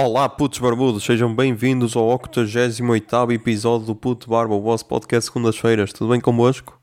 Olá, 0.00 0.28
putos 0.28 0.60
barbudos, 0.60 1.02
sejam 1.02 1.34
bem-vindos 1.34 1.96
ao 1.96 2.04
88 2.06 3.32
episódio 3.32 3.84
do 3.88 3.96
Puto 3.96 4.30
Barba, 4.30 4.54
o 4.54 4.60
vosso 4.62 4.86
podcast 4.86 5.26
segundas-feiras. 5.28 5.92
Tudo 5.92 6.10
bem 6.12 6.20
convosco? 6.20 6.80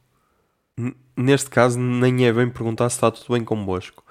N- 0.78 0.94
Neste 1.16 1.50
caso, 1.50 1.80
nem 1.80 2.26
é 2.26 2.34
bem 2.34 2.50
perguntar 2.50 2.90
se 2.90 2.98
está 2.98 3.10
tudo 3.10 3.32
bem 3.34 3.42
convosco. 3.42 4.04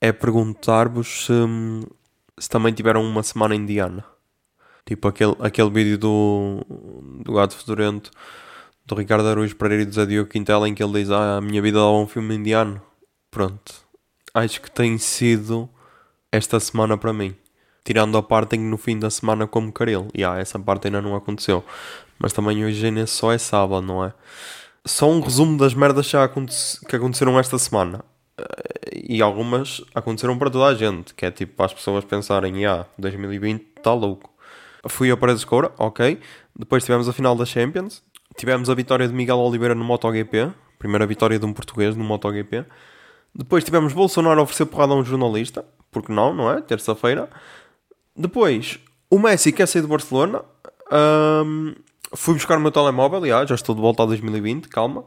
É 0.00 0.12
perguntar-vos 0.12 1.26
se, 1.26 1.32
se 2.38 2.48
também 2.48 2.72
tiveram 2.72 3.02
uma 3.02 3.24
semana 3.24 3.56
indiana. 3.56 4.04
Tipo 4.86 5.08
aquele, 5.08 5.34
aquele 5.40 5.70
vídeo 5.70 5.98
do, 5.98 6.64
do 7.24 7.32
Gato 7.32 7.56
Fedorento, 7.56 8.12
do 8.86 8.94
Ricardo 8.94 9.26
Araújo 9.26 9.56
Pereira 9.56 9.82
e 9.82 9.86
do 9.86 9.92
Zé 9.94 10.06
Diogo 10.06 10.30
Quintela, 10.30 10.68
em 10.68 10.74
que 10.76 10.82
ele 10.84 10.92
diz: 11.00 11.10
Ah, 11.10 11.38
a 11.38 11.40
minha 11.40 11.60
vida 11.60 11.80
dava 11.80 11.90
um 11.90 12.06
filme 12.06 12.36
indiano. 12.36 12.80
Pronto. 13.32 13.74
Acho 14.32 14.60
que 14.62 14.70
tem 14.70 14.96
sido 14.96 15.68
esta 16.30 16.60
semana 16.60 16.96
para 16.96 17.12
mim. 17.12 17.34
Tirando 17.84 18.16
a 18.16 18.22
parte 18.22 18.56
no 18.56 18.76
fim 18.76 18.98
da 18.98 19.10
semana 19.10 19.46
como 19.46 19.72
caril. 19.72 20.08
E 20.14 20.24
ah, 20.24 20.38
essa 20.38 20.58
parte 20.58 20.86
ainda 20.86 21.02
não 21.02 21.16
aconteceu. 21.16 21.64
Mas 22.18 22.32
também 22.32 22.64
hoje 22.64 22.86
ainda 22.86 23.06
só 23.06 23.32
é 23.32 23.38
sábado, 23.38 23.84
não 23.84 24.04
é? 24.04 24.12
Só 24.84 25.10
um 25.10 25.20
resumo 25.20 25.58
das 25.58 25.74
merdas 25.74 26.10
que, 26.10 26.96
aconteceram 26.96 27.38
esta 27.38 27.58
semana. 27.58 28.04
Eh, 28.38 29.00
E 29.16 29.22
algumas 29.22 29.82
aconteceram 29.94 30.38
para 30.38 30.50
toda 30.50 30.66
a 30.66 30.74
gente. 30.74 31.14
Que 31.14 31.26
é 31.26 31.30
tipo 31.30 31.54
para 31.56 31.66
as 31.66 31.74
pessoas 31.74 32.04
pensarem, 32.04 32.64
ah, 32.66 32.86
2020 32.98 33.66
está 33.76 33.92
louco. 33.92 34.30
Fui 34.88 35.10
a 35.10 35.16
Paredes 35.16 35.40
de 35.40 35.46
Coura, 35.46 35.72
ok. 35.78 36.20
Depois 36.56 36.84
tivemos 36.84 37.08
a 37.08 37.12
final 37.12 37.34
da 37.36 37.44
Champions. 37.44 38.02
Tivemos 38.36 38.68
a 38.70 38.74
vitória 38.74 39.06
de 39.06 39.14
Miguel 39.14 39.38
Oliveira 39.38 39.74
no 39.74 39.84
MotoGP. 39.84 40.50
Primeira 40.78 41.06
vitória 41.06 41.38
de 41.38 41.46
um 41.46 41.52
português 41.52 41.94
no 41.94 42.04
MotoGP. 42.04 42.64
Depois 43.34 43.64
tivemos 43.64 43.92
Bolsonaro 43.92 44.40
a 44.40 44.42
oferecer 44.42 44.66
porrada 44.66 44.92
a 44.92 44.96
um 44.96 45.04
jornalista. 45.04 45.64
Porque 45.90 46.12
não, 46.12 46.34
não 46.34 46.50
é? 46.50 46.60
Terça-feira. 46.60 47.28
Depois, 48.16 48.78
o 49.10 49.18
Messi 49.18 49.52
quer 49.52 49.66
sair 49.66 49.82
de 49.82 49.88
Barcelona. 49.88 50.42
Ahm, 50.90 51.74
fui 52.14 52.34
buscar 52.34 52.58
o 52.58 52.60
meu 52.60 52.70
telemóvel, 52.70 53.26
já, 53.26 53.44
já 53.46 53.54
estou 53.54 53.74
de 53.74 53.80
volta 53.80 54.02
a 54.02 54.06
2020, 54.06 54.68
calma. 54.68 55.04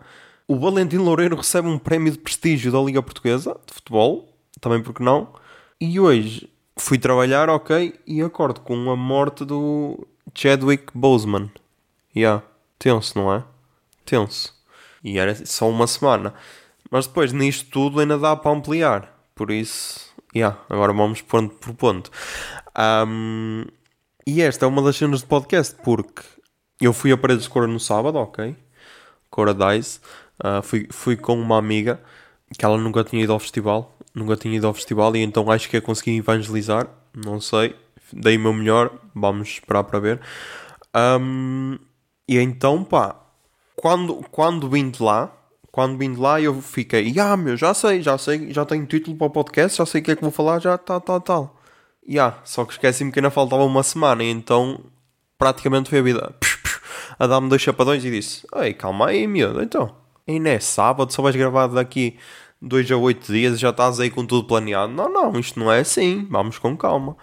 O 0.47 0.59
Valentim 0.59 0.97
Loureiro 0.97 1.35
recebe 1.35 1.67
um 1.67 1.77
prémio 1.77 2.11
de 2.11 2.19
prestígio 2.19 2.71
da 2.71 2.79
Liga 2.79 3.01
Portuguesa 3.01 3.57
de 3.65 3.73
Futebol, 3.73 4.29
também 4.61 4.81
porque 4.81 5.03
não. 5.03 5.33
E 5.79 5.99
hoje 5.99 6.49
fui 6.77 6.97
trabalhar, 6.97 7.49
ok, 7.49 7.99
e 8.05 8.21
acordo 8.21 8.61
com 8.61 8.91
a 8.91 8.95
morte 8.95 9.43
do 9.45 10.07
Chadwick 10.33 10.85
Boseman. 10.93 11.49
Yeah, 12.15 12.43
tenso, 12.77 13.17
não 13.17 13.33
é? 13.33 13.43
Tenso. 14.05 14.53
E 15.03 15.17
era 15.17 15.35
só 15.45 15.69
uma 15.69 15.87
semana. 15.87 16.33
Mas 16.89 17.07
depois, 17.07 17.33
nisto 17.33 17.69
tudo, 17.69 17.99
ainda 17.99 18.17
dá 18.17 18.35
para 18.35 18.51
ampliar. 18.51 19.15
Por 19.33 19.51
isso, 19.51 20.04
yeah, 20.35 20.59
agora 20.69 20.93
vamos 20.93 21.21
ponto 21.21 21.55
por 21.55 21.73
ponto. 21.73 22.11
Ahm, 22.75 23.65
e 24.27 24.41
esta 24.41 24.65
é 24.65 24.67
uma 24.67 24.81
das 24.81 24.95
cenas 24.97 25.21
do 25.21 25.27
podcast, 25.27 25.75
porque 25.83 26.21
eu 26.81 26.91
fui 26.93 27.11
a 27.11 27.17
Paredes 27.17 27.43
de 27.43 27.49
Cora 27.49 27.67
no 27.67 27.79
sábado, 27.79 28.17
ok? 28.17 28.55
Cora 29.29 29.53
Dice. 29.53 29.99
Ah, 30.39 30.61
fui, 30.61 30.87
fui 30.91 31.15
com 31.15 31.39
uma 31.39 31.57
amiga 31.57 32.01
que 32.57 32.65
ela 32.65 32.77
nunca 32.77 33.03
tinha 33.03 33.23
ido 33.23 33.33
ao 33.33 33.39
festival. 33.39 33.97
Nunca 34.13 34.35
tinha 34.35 34.55
ido 34.55 34.67
ao 34.67 34.73
festival 34.73 35.15
e 35.15 35.23
então 35.23 35.49
acho 35.51 35.69
que 35.69 35.77
ia 35.77 35.81
conseguir 35.81 36.17
evangelizar. 36.17 36.87
Não 37.13 37.39
sei. 37.39 37.75
Dei 38.11 38.37
o 38.37 38.39
meu 38.39 38.53
melhor. 38.53 38.91
Vamos 39.13 39.49
esperar 39.49 39.83
para 39.83 39.99
ver. 39.99 40.21
Ahm, 40.93 41.77
e 42.27 42.37
então, 42.37 42.83
pá, 42.83 43.15
quando, 43.75 44.15
quando 44.31 44.69
vim 44.69 44.89
de 44.89 45.03
lá, 45.03 45.31
quando 45.75 45.97
vim 45.97 46.13
de 46.13 46.19
lá, 46.21 46.39
eu 46.39 46.61
fiquei, 46.61 47.19
ah, 47.19 47.35
meu, 47.35 47.57
já 47.57 47.73
sei, 47.73 48.01
já 48.01 48.17
sei, 48.17 48.49
já 48.53 48.63
tenho 48.63 48.85
título 48.85 49.17
para 49.17 49.27
o 49.27 49.29
podcast, 49.29 49.77
já 49.77 49.85
sei 49.85 49.99
o 49.99 50.03
que 50.05 50.11
é 50.11 50.15
que 50.15 50.21
vou 50.21 50.31
falar, 50.31 50.57
já 50.61 50.77
tal, 50.77 51.01
tal, 51.01 51.19
tal. 51.19 51.61
Ya, 52.07 52.37
só 52.45 52.63
que 52.63 52.71
esqueci-me 52.71 53.11
que 53.11 53.19
ainda 53.19 53.29
faltava 53.29 53.61
uma 53.65 53.83
semana, 53.83 54.23
então 54.23 54.79
praticamente 55.37 55.89
foi 55.89 55.99
a 55.99 56.01
vida 56.01 56.33
psh, 56.39 56.55
psh, 56.63 56.81
a 57.19 57.27
dar-me 57.27 57.49
dois 57.49 57.61
chapadões 57.61 58.05
e 58.05 58.09
disse: 58.09 58.47
Ei, 58.55 58.73
calma 58.73 59.07
aí, 59.07 59.27
miúdo, 59.27 59.61
então, 59.61 59.93
ainda 60.25 60.47
é 60.47 60.61
sábado, 60.61 61.11
só 61.11 61.21
vais 61.21 61.35
gravar 61.35 61.67
daqui 61.67 62.17
dois 62.61 62.89
a 62.89 62.95
oito 62.95 63.29
dias 63.29 63.59
já 63.59 63.71
estás 63.71 63.99
aí 63.99 64.09
com 64.09 64.25
tudo 64.25 64.47
planeado. 64.47 64.93
Não, 64.93 65.11
não, 65.11 65.37
isto 65.37 65.59
não 65.59 65.69
é 65.69 65.81
assim, 65.81 66.25
vamos 66.31 66.57
com 66.57 66.77
calma. 66.77 67.17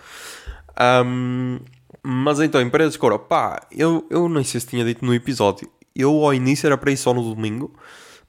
Ahm, 0.76 1.58
mas 2.02 2.38
então, 2.38 2.60
empresas 2.60 2.92
de 2.92 2.98
coro, 2.98 3.18
pá, 3.18 3.66
eu, 3.72 4.06
eu 4.10 4.28
nem 4.28 4.44
sei 4.44 4.60
se 4.60 4.66
tinha 4.66 4.84
dito 4.84 5.06
no 5.06 5.14
episódio, 5.14 5.70
eu 5.96 6.22
ao 6.22 6.34
início 6.34 6.66
era 6.66 6.76
para 6.76 6.92
ir 6.92 6.98
só 6.98 7.14
no 7.14 7.22
domingo. 7.34 7.74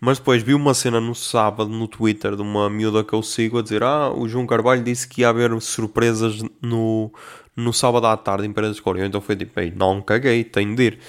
Mas 0.05 0.19
depois 0.19 0.43
vi 0.43 0.53
uma 0.53 0.73
cena 0.73 0.99
no 0.99 1.15
sábado 1.15 1.69
no 1.69 1.87
Twitter 1.87 2.35
de 2.35 2.41
uma 2.41 2.69
miúda 2.69 3.05
que 3.05 3.13
eu 3.13 3.23
sigo 3.23 3.59
a 3.59 3.61
dizer: 3.61 3.83
Ah, 3.83 4.11
o 4.13 4.27
João 4.27 4.45
Carvalho 4.45 4.83
disse 4.83 5.07
que 5.07 5.21
ia 5.21 5.29
haver 5.29 5.57
surpresas 5.61 6.43
no, 6.61 7.09
no 7.55 7.71
sábado 7.71 8.07
à 8.07 8.17
tarde 8.17 8.45
em 8.45 8.51
Paredes 8.51 8.81
de. 8.81 8.99
Eu 8.99 9.05
então 9.05 9.21
foi 9.21 9.37
tipo: 9.37 9.57
Ei, 9.57 9.71
não 9.73 10.01
caguei, 10.01 10.43
tenho 10.43 10.75
de 10.75 10.83
ir. 10.83 10.99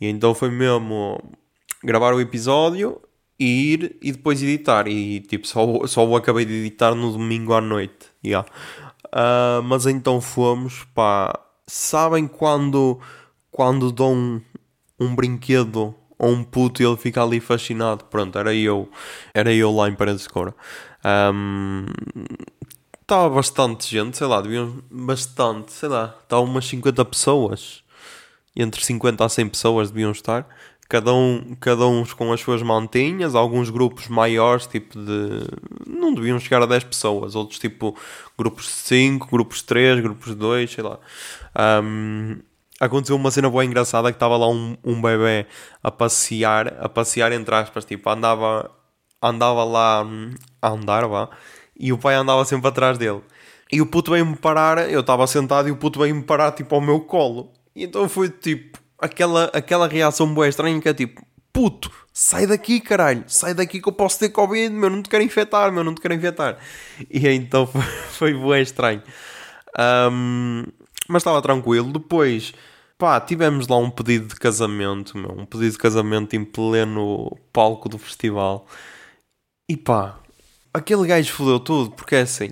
E 0.00 0.06
então 0.06 0.32
foi 0.32 0.48
mesmo 0.48 1.20
gravar 1.82 2.14
o 2.14 2.20
episódio, 2.20 3.00
ir 3.36 3.96
e 4.00 4.12
depois 4.12 4.40
editar. 4.40 4.86
E 4.86 5.18
tipo, 5.22 5.44
só, 5.44 5.84
só 5.88 6.06
o 6.06 6.14
acabei 6.14 6.44
de 6.44 6.52
editar 6.52 6.94
no 6.94 7.10
domingo 7.10 7.52
à 7.52 7.60
noite. 7.60 8.12
Yeah. 8.24 8.48
Ah, 9.10 9.60
mas 9.64 9.86
então 9.86 10.20
fomos, 10.20 10.84
pá. 10.94 11.36
Sabem 11.66 12.28
quando, 12.28 13.00
quando 13.50 13.90
dão 13.90 14.14
um, 14.14 14.40
um 15.00 15.16
brinquedo 15.16 15.96
a 16.26 16.30
um 16.30 16.44
puto 16.44 16.82
e 16.82 16.86
ele 16.86 16.96
fica 16.96 17.22
ali 17.22 17.40
fascinado? 17.40 18.04
Pronto, 18.04 18.38
era 18.38 18.54
eu. 18.54 18.90
Era 19.32 19.52
eu 19.52 19.72
lá 19.72 19.88
em 19.88 19.94
Paredes 19.94 20.22
de 20.22 20.28
Cora. 20.28 20.54
Estava 23.00 23.34
bastante 23.34 23.88
gente, 23.88 24.16
sei 24.16 24.26
lá, 24.26 24.40
deviam. 24.40 24.82
Bastante, 24.90 25.72
sei 25.72 25.88
lá. 25.88 26.14
Estava 26.22 26.42
umas 26.42 26.66
50 26.66 27.04
pessoas. 27.04 27.84
Entre 28.54 28.84
50 28.84 29.24
a 29.24 29.28
100 29.28 29.48
pessoas 29.48 29.90
deviam 29.90 30.10
estar. 30.10 30.46
Cada 30.88 31.12
um, 31.12 31.56
cada 31.60 31.86
uns 31.86 32.12
com 32.12 32.32
as 32.32 32.40
suas 32.40 32.62
mantinhas, 32.62 33.34
alguns 33.34 33.70
grupos 33.70 34.06
maiores, 34.08 34.66
tipo 34.68 34.96
de. 34.98 35.46
Não 35.84 36.14
deviam 36.14 36.38
chegar 36.38 36.62
a 36.62 36.66
10 36.66 36.84
pessoas, 36.84 37.34
outros 37.34 37.58
tipo 37.58 37.96
grupos 38.38 38.66
de 38.66 38.70
5, 38.70 39.28
grupos 39.28 39.58
de 39.58 39.64
3, 39.64 40.00
grupos 40.00 40.26
de 40.28 40.34
2, 40.36 40.70
sei 40.70 40.84
lá. 40.84 40.98
Ahm, 41.54 42.38
aconteceu 42.80 43.16
uma 43.16 43.30
cena 43.30 43.48
boa 43.48 43.64
engraçada 43.64 44.10
que 44.10 44.16
estava 44.16 44.36
lá 44.36 44.48
um, 44.48 44.76
um 44.84 45.00
bebê 45.00 45.46
a 45.82 45.90
passear, 45.90 46.76
a 46.80 46.88
passear 46.88 47.32
entre 47.32 47.54
aspas, 47.54 47.84
tipo, 47.84 48.08
andava, 48.08 48.70
andava 49.22 49.64
lá 49.64 50.02
hum, 50.04 50.34
a 50.60 50.68
andar, 50.68 51.06
vá, 51.06 51.28
e 51.78 51.92
o 51.92 51.98
pai 51.98 52.14
andava 52.14 52.44
sempre 52.44 52.68
atrás 52.68 52.98
dele. 52.98 53.22
E 53.70 53.80
o 53.80 53.86
puto 53.86 54.12
veio-me 54.12 54.36
parar, 54.36 54.90
eu 54.90 55.00
estava 55.00 55.26
sentado 55.26 55.68
e 55.68 55.72
o 55.72 55.76
puto 55.76 55.98
veio-me 55.98 56.22
parar 56.22 56.52
tipo 56.52 56.74
ao 56.74 56.80
meu 56.80 57.00
colo. 57.00 57.52
E 57.74 57.84
então 57.84 58.08
foi 58.08 58.28
tipo 58.28 58.78
aquela, 58.98 59.50
aquela 59.52 59.88
reação 59.88 60.32
boa 60.32 60.48
estranha 60.48 60.80
que 60.80 60.88
é 60.88 60.94
tipo, 60.94 61.20
puto, 61.52 61.90
sai 62.12 62.46
daqui 62.46 62.80
caralho, 62.80 63.24
sai 63.26 63.54
daqui 63.54 63.80
que 63.80 63.88
eu 63.88 63.92
posso 63.92 64.18
ter 64.18 64.28
Covid, 64.28 64.72
meu, 64.74 64.88
não 64.88 65.02
te 65.02 65.08
quero 65.08 65.24
infectar, 65.24 65.72
meu, 65.72 65.82
não 65.82 65.94
te 65.94 66.00
quero 66.00 66.14
infectar. 66.14 66.58
E 67.10 67.26
então 67.28 67.66
foi, 67.66 67.82
foi 67.82 68.34
boa 68.34 68.60
estranho. 68.60 69.02
Ahm, 69.78 70.64
mas 71.08 71.20
estava 71.20 71.42
tranquilo. 71.42 71.92
Depois, 71.92 72.52
pá, 72.98 73.20
tivemos 73.20 73.68
lá 73.68 73.76
um 73.76 73.90
pedido 73.90 74.28
de 74.28 74.36
casamento, 74.36 75.16
meu, 75.16 75.32
um 75.32 75.46
pedido 75.46 75.72
de 75.72 75.78
casamento 75.78 76.34
em 76.36 76.44
pleno 76.44 77.36
palco 77.52 77.88
do 77.88 77.98
festival. 77.98 78.66
E 79.68 79.76
pá, 79.76 80.18
aquele 80.72 81.06
gajo 81.06 81.32
fodeu 81.32 81.60
tudo, 81.60 81.90
porque 81.90 82.16
é 82.16 82.20
assim, 82.22 82.50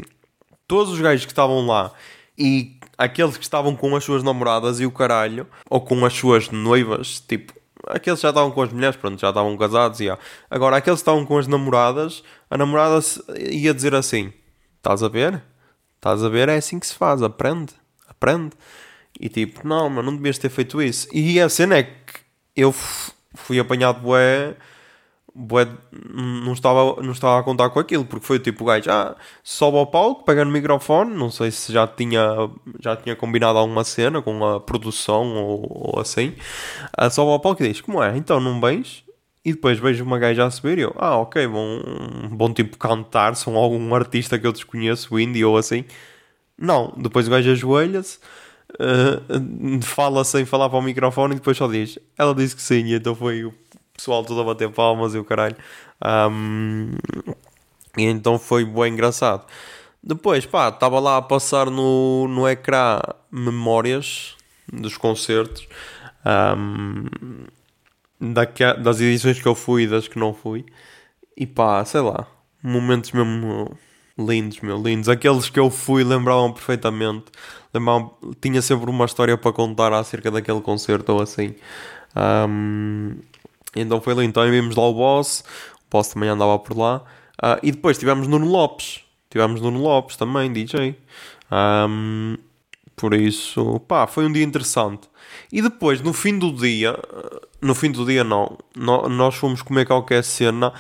todos 0.67 0.93
os 0.93 1.01
gajos 1.01 1.25
que 1.25 1.33
estavam 1.33 1.67
lá 1.67 1.93
e 2.39 2.79
aqueles 2.99 3.37
que 3.37 3.45
estavam 3.45 3.77
com 3.77 3.95
as 3.95 4.05
suas 4.05 4.23
namoradas 4.23 4.81
e 4.81 4.87
o 4.87 4.91
caralho, 4.91 5.47
ou 5.69 5.81
com 5.81 6.05
as 6.05 6.13
suas 6.15 6.51
noivas, 6.51 7.21
tipo, 7.21 7.53
aqueles 7.87 8.21
já 8.21 8.31
estavam 8.31 8.51
com 8.51 8.63
as 8.63 8.73
mulheres, 8.73 8.97
pronto, 8.97 9.21
já 9.21 9.29
estavam 9.29 9.57
casados 9.57 10.01
e 10.01 10.07
já. 10.07 10.19
Agora, 10.51 10.77
aqueles 10.77 11.01
que 11.01 11.03
estavam 11.03 11.27
com 11.27 11.39
as 11.39 11.47
namoradas, 11.47 12.23
a 12.51 12.57
namorada 12.57 13.01
ia 13.39 13.75
dizer 13.75 13.95
assim: 13.95 14.33
Estás 14.77 15.03
a 15.03 15.09
ver? 15.09 15.43
Estás 15.97 16.23
a 16.23 16.29
ver? 16.29 16.49
É 16.49 16.57
assim 16.57 16.79
que 16.79 16.87
se 16.87 16.95
faz, 16.95 17.23
aprende, 17.23 17.73
E 19.19 19.29
tipo, 19.29 19.67
não, 19.67 19.89
mas 19.89 20.05
não 20.05 20.17
devias 20.17 20.39
ter 20.39 20.51
feito 20.51 20.83
isso. 20.83 21.09
E 21.13 21.41
a 21.41 21.49
cena 21.49 21.79
é 21.79 21.83
que 21.85 21.93
eu 22.57 22.73
fui 23.35 23.59
apanhado 23.59 24.01
bué, 24.01 24.57
bué, 25.35 25.69
não 26.13 26.53
estava, 26.53 27.03
não 27.03 27.13
estava 27.13 27.41
a 27.41 27.43
contar 27.43 27.71
com 27.71 27.79
aquilo, 27.81 28.05
porque 28.05 28.27
foi 28.27 28.39
tipo 28.39 28.65
o 28.65 28.67
gajo, 28.67 28.91
ah, 28.91 29.17
sobe 29.43 29.79
ao 29.79 29.87
palco, 29.87 30.25
pega 30.25 30.45
no 30.45 30.51
microfone, 30.51 31.15
não 31.15 31.31
sei 31.31 31.51
se 31.51 31.73
já 31.73 31.87
tinha, 31.87 32.23
já 32.81 32.97
tinha 32.97 33.17
combinado 33.17 33.59
alguma 33.59 33.85
cena 33.85 34.23
com 34.23 34.45
a 34.45 34.61
produção 34.61 35.35
ou, 35.35 35.93
ou 35.95 36.01
assim, 36.01 36.35
ah, 36.97 37.11
sobe 37.11 37.31
ao 37.33 37.41
palco 37.41 37.63
e 37.63 37.69
diz, 37.69 37.81
como 37.81 38.03
é? 38.03 38.17
Então 38.17 38.41
não 38.41 38.61
vens? 38.61 39.05
E 39.45 39.53
depois 39.53 39.79
vejo 39.79 40.03
uma 40.05 40.19
gaja 40.19 40.47
a 40.47 40.51
subir 40.51 40.79
e 40.79 40.83
eu, 40.83 40.95
ah, 40.97 41.19
ok, 41.19 41.47
bom, 41.47 41.81
bom 42.31 42.53
tipo 42.53 42.79
cantar, 42.79 43.37
são 43.37 43.57
algum 43.57 43.95
artista 43.95 44.39
que 44.39 44.47
eu 44.47 44.53
desconheço, 44.53 45.19
indie 45.19 45.45
ou 45.45 45.57
assim. 45.57 45.85
Não, 46.59 46.93
depois 46.97 47.27
o 47.27 47.31
gajo 47.31 47.51
ajoelha-se, 47.51 48.19
uh, 48.75 49.83
fala 49.83 50.25
sem 50.25 50.45
falar 50.45 50.69
para 50.69 50.79
o 50.79 50.83
microfone 50.83 51.35
e 51.35 51.37
depois 51.37 51.57
só 51.57 51.67
diz. 51.67 51.99
Ela 52.17 52.35
disse 52.35 52.55
que 52.55 52.63
sim, 52.63 52.95
então 52.95 53.15
foi 53.15 53.45
o 53.45 53.55
pessoal 53.97 54.25
todo 54.25 54.41
a 54.41 54.45
bater 54.45 54.71
palmas 54.71 55.15
e 55.15 55.19
o 55.19 55.25
caralho. 55.25 55.57
Um, 56.05 56.93
e 57.97 58.05
então 58.05 58.39
foi 58.39 58.65
bem 58.65 58.93
engraçado. 58.93 59.47
Depois, 60.03 60.45
pá, 60.45 60.69
estava 60.69 61.01
lá 61.01 61.17
a 61.17 61.23
passar 61.23 61.71
no, 61.71 62.29
no 62.29 62.49
ecrã 62.49 63.01
memórias 63.31 64.37
dos 64.71 64.97
concertos, 64.97 65.67
um, 66.61 67.07
das 68.83 69.01
edições 69.01 69.41
que 69.41 69.49
eu 69.49 69.55
fui 69.55 69.85
e 69.85 69.89
das 69.89 70.07
que 70.07 70.19
não 70.19 70.35
fui. 70.35 70.67
E 71.37 71.47
pá, 71.47 71.85
sei 71.85 72.01
lá, 72.01 72.27
momentos 72.63 73.13
mesmo 73.13 73.77
lindos, 74.19 74.61
meu, 74.61 74.81
lindos. 74.81 75.09
Aqueles 75.09 75.49
que 75.51 75.59
eu 75.59 75.71
fui 75.71 76.05
lembravam 76.05 76.53
perfeitamente. 76.53 77.25
Lembravam, 77.73 78.17
tinha 78.41 78.63
sempre 78.63 78.89
uma 78.89 79.05
história 79.05 79.37
para 79.37 79.53
contar 79.53 79.93
acerca 79.93 80.31
daquele 80.31 80.61
concerto 80.61 81.13
ou 81.13 81.23
assim. 81.23 81.55
Um, 82.17 83.17
então 83.75 84.01
foi 84.01 84.15
lindo. 84.15 84.27
Então 84.27 84.51
vimos 84.51 84.77
lá 84.77 84.85
o 84.85 84.95
Boss, 84.95 85.45
o 85.87 85.91
Boss 85.91 86.09
também 86.09 86.29
andava 86.29 86.59
por 86.59 86.77
lá. 86.77 86.99
Uh, 87.43 87.59
e 87.63 87.73
depois 87.73 87.99
tivemos 87.99 88.29
Nuno 88.29 88.47
Lopes. 88.47 89.05
Tivemos 89.29 89.61
Nuno 89.61 89.81
Lopes 89.81 90.17
também, 90.17 90.53
DJ. 90.53 90.97
Um, 91.51 92.37
por 92.97 93.13
isso, 93.13 93.81
pá, 93.81 94.07
foi 94.07 94.25
um 94.27 94.33
dia 94.33 94.45
interessante. 94.45 95.09
E 95.51 95.61
depois, 95.61 96.01
no 96.01 96.13
fim 96.13 96.39
do 96.39 96.53
dia, 96.53 96.97
no 97.61 97.75
fim 97.75 97.91
do 97.91 98.07
dia 98.07 98.23
não, 98.23 98.57
nós 98.77 99.35
fomos 99.35 99.63
comer 99.63 99.85
qualquer 99.85 100.23
cena 100.23 100.73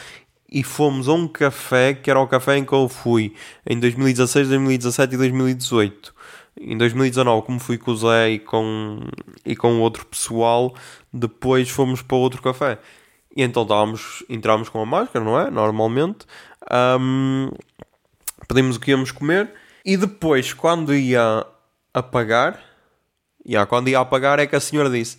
e 0.55 0.63
fomos 0.63 1.09
a 1.09 1.13
um 1.13 1.27
café 1.27 1.93
que 1.93 2.09
era 2.09 2.21
o 2.21 2.29
café 2.29 2.57
em 2.57 2.65
que 2.65 2.73
eu 2.73 2.89
fui 2.89 3.35
em 3.67 3.79
2016, 3.81 4.49
2017 4.49 5.15
e 5.15 5.19
2018. 5.19 6.15
Em 6.61 6.79
2019, 6.79 7.45
como 7.45 7.59
fui 7.59 7.77
com 7.77 7.91
o 7.91 7.97
Zé 7.97 8.31
e 8.31 8.39
com, 8.39 9.01
e 9.45 9.57
com 9.57 9.81
outro 9.81 10.07
pessoal, 10.07 10.73
depois 11.13 11.69
fomos 11.69 12.03
para 12.03 12.17
outro 12.17 12.41
café. 12.41 12.79
E 13.37 13.43
então 13.43 13.65
estávamos, 13.65 14.25
entramos 14.29 14.69
com 14.69 14.81
a 14.81 14.87
máscara, 14.87 15.25
não 15.25 15.41
é? 15.41 15.51
Normalmente. 15.51 16.25
Um, 16.73 17.51
pedimos 18.47 18.77
o 18.77 18.81
que 18.81 18.93
íamos 18.93 19.11
comer. 19.11 19.53
E 19.85 19.97
depois, 19.97 20.53
quando 20.53 20.95
ia 20.95 21.45
a 21.93 22.03
pagar, 22.03 22.61
yeah, 23.45 23.69
quando 23.69 23.89
ia 23.89 23.99
a 23.99 24.05
pagar, 24.05 24.39
é 24.39 24.47
que 24.47 24.55
a 24.55 24.61
senhora 24.61 24.89
disse: 24.89 25.19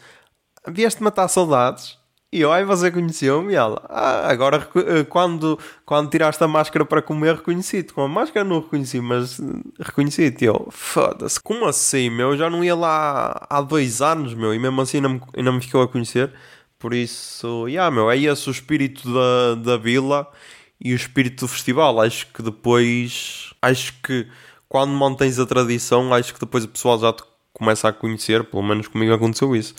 Vieste 0.66 1.04
matar 1.04 1.28
saudades? 1.28 2.00
E 2.36 2.42
eu, 2.42 2.52
ai, 2.52 2.66
você 2.66 2.92
conheceu-me? 2.92 3.54
E 3.54 3.56
ela, 3.56 3.82
ah, 3.88 4.30
agora 4.30 4.68
eh, 4.76 5.06
quando, 5.06 5.58
quando 5.86 6.10
tiraste 6.10 6.44
a 6.44 6.48
máscara 6.50 6.84
para 6.84 7.02
comer, 7.02 7.36
reconheci-te. 7.36 7.94
Com 7.94 8.02
a 8.02 8.10
máscara 8.10 8.44
não 8.44 8.60
reconheci, 8.60 9.00
mas 9.00 9.40
reconheci-te. 9.80 10.44
E 10.44 10.48
eu, 10.48 10.68
foda-se, 10.70 11.40
como 11.40 11.66
assim, 11.66 12.10
meu? 12.10 12.32
Eu 12.32 12.38
já 12.38 12.50
não 12.50 12.62
ia 12.62 12.76
lá 12.76 13.48
há 13.50 13.62
dois 13.62 14.02
anos, 14.02 14.34
meu, 14.34 14.54
e 14.54 14.60
mesmo 14.60 14.82
assim 14.82 14.98
ainda 14.98 15.08
me, 15.08 15.22
ainda 15.34 15.52
me 15.54 15.62
ficou 15.62 15.82
a 15.82 15.88
conhecer. 15.88 16.34
Por 16.78 16.94
isso, 16.94 17.70
yeah, 17.70 17.90
meu, 17.90 18.12
é 18.12 18.18
esse 18.18 18.50
o 18.50 18.52
espírito 18.52 19.14
da, 19.14 19.56
da 19.56 19.78
vila 19.78 20.30
e 20.78 20.92
o 20.92 20.96
espírito 20.96 21.46
do 21.46 21.48
festival. 21.48 22.02
Acho 22.02 22.28
que 22.34 22.44
depois, 22.44 23.54
acho 23.62 23.94
que 24.04 24.28
quando 24.68 24.92
mantens 24.92 25.40
a 25.40 25.46
tradição, 25.46 26.14
acho 26.14 26.34
que 26.34 26.40
depois 26.42 26.66
o 26.66 26.68
pessoal 26.68 27.00
já 27.00 27.14
te 27.14 27.24
começa 27.54 27.88
a 27.88 27.94
conhecer, 27.94 28.44
pelo 28.44 28.62
menos 28.62 28.90
comigo 28.90 29.14
aconteceu 29.14 29.56
isso. 29.56 29.74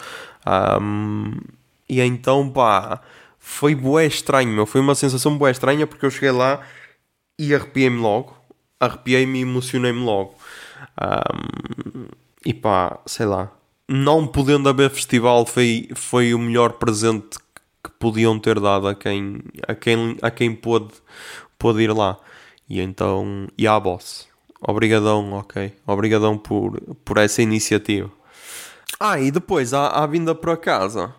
Um, 0.80 1.32
e 1.88 2.00
então, 2.00 2.50
pá, 2.50 3.00
foi 3.38 3.74
bué 3.74 4.06
estranho, 4.06 4.52
meu. 4.52 4.66
Foi 4.66 4.80
uma 4.80 4.94
sensação 4.94 5.38
bué 5.38 5.50
estranha 5.50 5.86
porque 5.86 6.04
eu 6.04 6.10
cheguei 6.10 6.32
lá 6.32 6.60
e 7.38 7.54
arrepiei-me 7.54 7.98
logo. 7.98 8.36
Arrepiei-me 8.80 9.38
e 9.38 9.42
emocionei-me 9.42 10.00
logo. 10.00 10.34
Um, 11.00 12.06
e 12.44 12.52
pá, 12.52 12.98
sei 13.06 13.26
lá. 13.26 13.52
Não 13.88 14.26
podendo 14.26 14.68
haver 14.68 14.90
festival 14.90 15.46
foi, 15.46 15.88
foi 15.94 16.34
o 16.34 16.38
melhor 16.40 16.72
presente 16.72 17.38
que 17.82 17.90
podiam 18.00 18.36
ter 18.38 18.58
dado 18.58 18.88
a 18.88 18.94
quem, 18.96 19.40
a 19.66 19.74
quem, 19.76 20.18
a 20.20 20.30
quem 20.30 20.52
pôde, 20.52 20.92
pôde 21.56 21.82
ir 21.82 21.92
lá. 21.92 22.18
E 22.68 22.80
então, 22.80 23.46
e 23.56 23.66
à 23.66 23.78
boss. 23.78 24.26
Obrigadão, 24.60 25.34
ok. 25.34 25.72
Obrigadão 25.86 26.36
por, 26.36 26.80
por 27.04 27.16
essa 27.18 27.42
iniciativa. 27.42 28.10
Ah, 28.98 29.20
e 29.20 29.30
depois, 29.30 29.72
à, 29.72 29.88
à 29.88 30.06
vinda 30.06 30.34
para 30.34 30.56
casa 30.56 31.14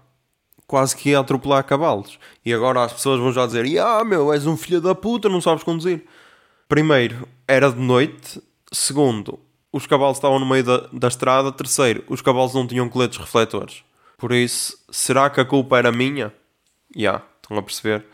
quase 0.67 0.95
que 0.95 1.09
ia 1.09 1.19
atropelar 1.19 1.63
cavalos. 1.63 2.19
E 2.45 2.53
agora 2.53 2.83
as 2.83 2.93
pessoas 2.93 3.19
vão 3.19 3.31
já 3.31 3.45
dizer: 3.45 3.79
Ah, 3.79 4.03
meu, 4.03 4.33
és 4.33 4.45
um 4.45 4.57
filho 4.57 4.81
da 4.81 4.93
puta, 4.93 5.29
não 5.29 5.41
sabes 5.41 5.63
conduzir. 5.63 6.05
Primeiro, 6.67 7.27
era 7.47 7.71
de 7.71 7.79
noite. 7.79 8.43
Segundo, 8.71 9.39
os 9.71 9.87
cavalos 9.87 10.17
estavam 10.17 10.37
no 10.37 10.45
meio 10.45 10.63
da, 10.63 10.77
da 10.91 11.07
estrada. 11.07 11.51
Terceiro, 11.51 12.03
os 12.09 12.21
cavalos 12.21 12.53
não 12.53 12.67
tinham 12.67 12.89
coletes 12.89 13.17
refletores. 13.17 13.83
Por 14.17 14.33
isso, 14.33 14.77
será 14.89 15.29
que 15.29 15.39
a 15.39 15.45
culpa 15.45 15.77
era 15.77 15.91
minha? 15.91 16.33
Já, 16.93 16.99
yeah, 16.99 17.25
estão 17.41 17.57
a 17.57 17.61
perceber? 17.61 18.05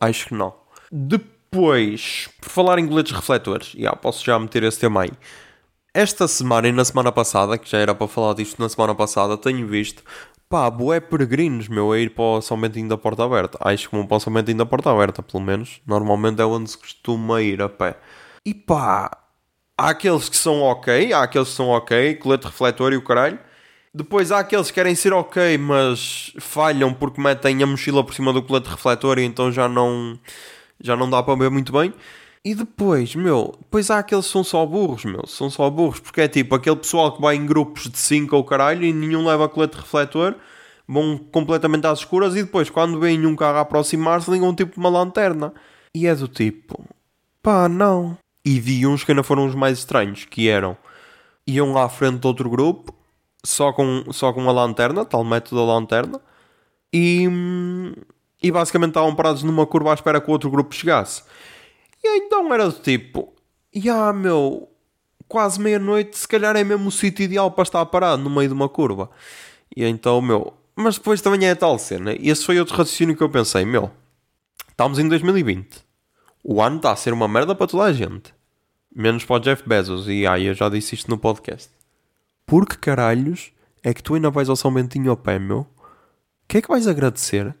Acho 0.00 0.26
que 0.26 0.34
não. 0.34 0.54
Depois, 0.92 2.28
por 2.40 2.50
falar 2.50 2.78
em 2.78 2.86
coletes 2.86 3.12
refletores, 3.12 3.68
já 3.68 3.78
yeah, 3.78 3.96
posso 3.96 4.24
já 4.24 4.38
meter 4.38 4.62
esse 4.62 4.78
tema 4.78 5.02
aí. 5.02 5.10
Esta 5.92 6.28
semana 6.28 6.68
e 6.68 6.72
na 6.72 6.84
semana 6.84 7.10
passada, 7.10 7.58
que 7.58 7.68
já 7.68 7.78
era 7.78 7.92
para 7.94 8.06
falar 8.06 8.34
disto 8.34 8.60
na 8.62 8.68
semana 8.68 8.94
passada, 8.94 9.36
tenho 9.36 9.66
visto 9.66 10.04
Pá, 10.50 10.68
boé 10.68 10.98
peregrinos, 10.98 11.68
meu, 11.68 11.92
a 11.92 11.98
ir 12.00 12.10
para 12.10 12.24
o 12.24 12.42
São 12.42 12.60
Bentinho 12.60 12.88
da 12.88 12.98
Porta 12.98 13.22
Aberta. 13.24 13.56
Acho 13.60 13.88
que 13.88 13.94
vão 13.94 14.04
para 14.04 14.16
o 14.16 14.20
São 14.20 14.32
Bentinho 14.32 14.58
da 14.58 14.66
Porta 14.66 14.90
Aberta, 14.90 15.22
pelo 15.22 15.40
menos. 15.40 15.80
Normalmente 15.86 16.42
é 16.42 16.44
onde 16.44 16.68
se 16.68 16.76
costuma 16.76 17.40
ir 17.40 17.62
a 17.62 17.68
pé. 17.68 17.96
E 18.44 18.52
pá, 18.52 19.16
há 19.78 19.90
aqueles 19.90 20.28
que 20.28 20.36
são 20.36 20.60
ok, 20.62 21.12
há 21.12 21.22
aqueles 21.22 21.50
que 21.50 21.54
são 21.54 21.68
ok, 21.68 22.16
colete 22.16 22.46
refletor 22.48 22.92
e 22.92 22.96
o 22.96 23.04
caralho. 23.04 23.38
Depois 23.94 24.32
há 24.32 24.40
aqueles 24.40 24.66
que 24.68 24.74
querem 24.74 24.96
ser 24.96 25.12
ok, 25.12 25.56
mas 25.56 26.32
falham 26.40 26.92
porque 26.92 27.20
metem 27.20 27.62
a 27.62 27.66
mochila 27.66 28.02
por 28.04 28.12
cima 28.12 28.32
do 28.32 28.42
colete 28.42 28.68
refletor 28.68 29.20
e 29.20 29.24
então 29.24 29.52
já 29.52 29.68
não, 29.68 30.18
já 30.80 30.96
não 30.96 31.08
dá 31.08 31.22
para 31.22 31.36
ver 31.36 31.50
muito 31.50 31.72
bem. 31.72 31.94
E 32.42 32.54
depois, 32.54 33.14
meu, 33.14 33.54
depois 33.58 33.90
há 33.90 33.98
aqueles 33.98 34.24
que 34.24 34.32
são 34.32 34.42
só 34.42 34.64
burros, 34.64 35.04
meu, 35.04 35.26
são 35.26 35.50
só 35.50 35.68
burros, 35.68 36.00
porque 36.00 36.22
é 36.22 36.28
tipo 36.28 36.54
aquele 36.54 36.76
pessoal 36.76 37.12
que 37.12 37.20
vai 37.20 37.36
em 37.36 37.44
grupos 37.44 37.90
de 37.90 37.98
5 37.98 38.34
ou 38.34 38.42
caralho 38.42 38.82
e 38.82 38.94
nenhum 38.94 39.26
leva 39.26 39.46
colete 39.46 39.76
refletor, 39.76 40.34
vão 40.88 41.18
completamente 41.18 41.86
às 41.86 41.98
escuras 41.98 42.34
e 42.34 42.42
depois, 42.42 42.70
quando 42.70 42.98
vem 42.98 43.26
um 43.26 43.36
carro 43.36 43.58
aproximar-se, 43.58 44.30
ligam 44.30 44.54
tipo 44.54 44.80
uma 44.80 44.88
lanterna. 44.88 45.52
E 45.94 46.06
é 46.06 46.14
do 46.14 46.26
tipo, 46.26 46.82
pá, 47.42 47.68
não. 47.68 48.16
E 48.42 48.58
vi 48.58 48.86
uns 48.86 49.04
que 49.04 49.12
ainda 49.12 49.22
foram 49.22 49.44
os 49.44 49.54
mais 49.54 49.78
estranhos, 49.78 50.24
que 50.24 50.48
eram, 50.48 50.78
iam 51.46 51.74
lá 51.74 51.84
à 51.84 51.88
frente 51.90 52.20
de 52.20 52.26
outro 52.26 52.48
grupo, 52.48 52.94
só 53.44 53.70
com, 53.70 54.04
só 54.12 54.32
com 54.32 54.48
a 54.48 54.52
lanterna, 54.52 55.04
tal 55.04 55.22
método 55.24 55.56
da 55.56 55.74
lanterna, 55.74 56.18
e, 56.90 57.28
e 58.42 58.50
basicamente 58.50 58.90
estavam 58.90 59.14
parados 59.14 59.42
numa 59.42 59.66
curva 59.66 59.90
à 59.90 59.94
espera 59.94 60.22
que 60.22 60.30
o 60.30 60.32
outro 60.32 60.50
grupo 60.50 60.74
chegasse. 60.74 61.22
E 62.02 62.18
então 62.18 62.52
era 62.52 62.68
do 62.68 62.78
tipo, 62.80 63.32
ah 63.90 64.12
meu, 64.12 64.68
quase 65.28 65.60
meia-noite, 65.60 66.16
se 66.16 66.26
calhar 66.26 66.56
é 66.56 66.64
mesmo 66.64 66.88
o 66.88 66.92
sítio 66.92 67.24
ideal 67.24 67.50
para 67.50 67.62
estar 67.62 67.84
parado 67.86 68.22
no 68.22 68.30
meio 68.30 68.48
de 68.48 68.54
uma 68.54 68.68
curva. 68.68 69.10
E 69.74 69.84
então, 69.84 70.20
meu, 70.20 70.54
mas 70.74 70.96
depois 70.96 71.20
também 71.20 71.46
é 71.46 71.52
a 71.52 71.56
tal 71.56 71.78
cena. 71.78 72.12
E 72.12 72.30
esse 72.30 72.44
foi 72.44 72.58
outro 72.58 72.76
raciocínio 72.76 73.16
que 73.16 73.22
eu 73.22 73.28
pensei, 73.28 73.64
meu, 73.64 73.90
estamos 74.68 74.98
em 74.98 75.08
2020. 75.08 75.84
O 76.42 76.60
ano 76.62 76.76
está 76.76 76.90
a 76.90 76.96
ser 76.96 77.12
uma 77.12 77.28
merda 77.28 77.54
para 77.54 77.66
toda 77.66 77.84
a 77.84 77.92
gente. 77.92 78.34
Menos 78.94 79.24
para 79.24 79.36
o 79.36 79.40
Jeff 79.40 79.62
Bezos. 79.68 80.08
E 80.08 80.26
ai, 80.26 80.48
eu 80.48 80.54
já 80.54 80.68
disse 80.68 80.94
isto 80.94 81.10
no 81.10 81.18
podcast. 81.18 81.70
Por 82.46 82.66
que 82.66 82.76
caralhos 82.78 83.52
é 83.82 83.94
que 83.94 84.02
tu 84.02 84.14
ainda 84.14 84.30
vais 84.30 84.48
ao 84.48 84.56
São 84.56 84.72
Bentinho 84.72 85.10
ao 85.10 85.16
pé, 85.16 85.38
meu? 85.38 85.60
O 85.60 85.66
que 86.48 86.58
é 86.58 86.62
que 86.62 86.68
vais 86.68 86.88
agradecer? 86.88 87.54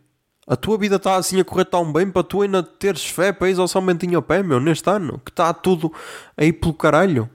A 0.46 0.56
tua 0.56 0.78
vida 0.78 0.96
está 0.96 1.16
assim 1.16 1.40
a 1.40 1.44
correr 1.44 1.64
tão 1.64 1.92
bem 1.92 2.10
para 2.10 2.22
tu 2.22 2.42
ainda 2.42 2.62
teres 2.62 3.04
fé 3.06 3.32
para 3.32 3.50
ir 3.50 3.58
ao 3.58 3.68
São 3.68 3.84
Bentinho 3.84 4.18
a 4.18 4.22
pé, 4.22 4.42
meu, 4.42 4.58
neste 4.58 4.88
ano, 4.90 5.20
que 5.24 5.30
está 5.30 5.52
tudo 5.52 5.92
aí 6.36 6.52
pelo 6.52 6.74
caralho. 6.74 7.30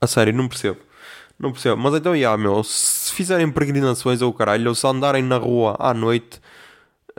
A 0.00 0.06
sério, 0.06 0.32
não 0.32 0.48
percebo. 0.48 0.78
Não 1.38 1.52
percebo. 1.52 1.76
Mas 1.76 1.94
então, 1.94 2.16
já, 2.16 2.36
meu, 2.36 2.64
se 2.64 3.12
fizerem 3.12 3.50
peregrinações 3.50 4.22
ou 4.22 4.32
caralho, 4.32 4.68
ou 4.68 4.74
se 4.74 4.86
andarem 4.86 5.22
na 5.22 5.36
rua 5.36 5.76
à 5.78 5.92
noite, 5.92 6.40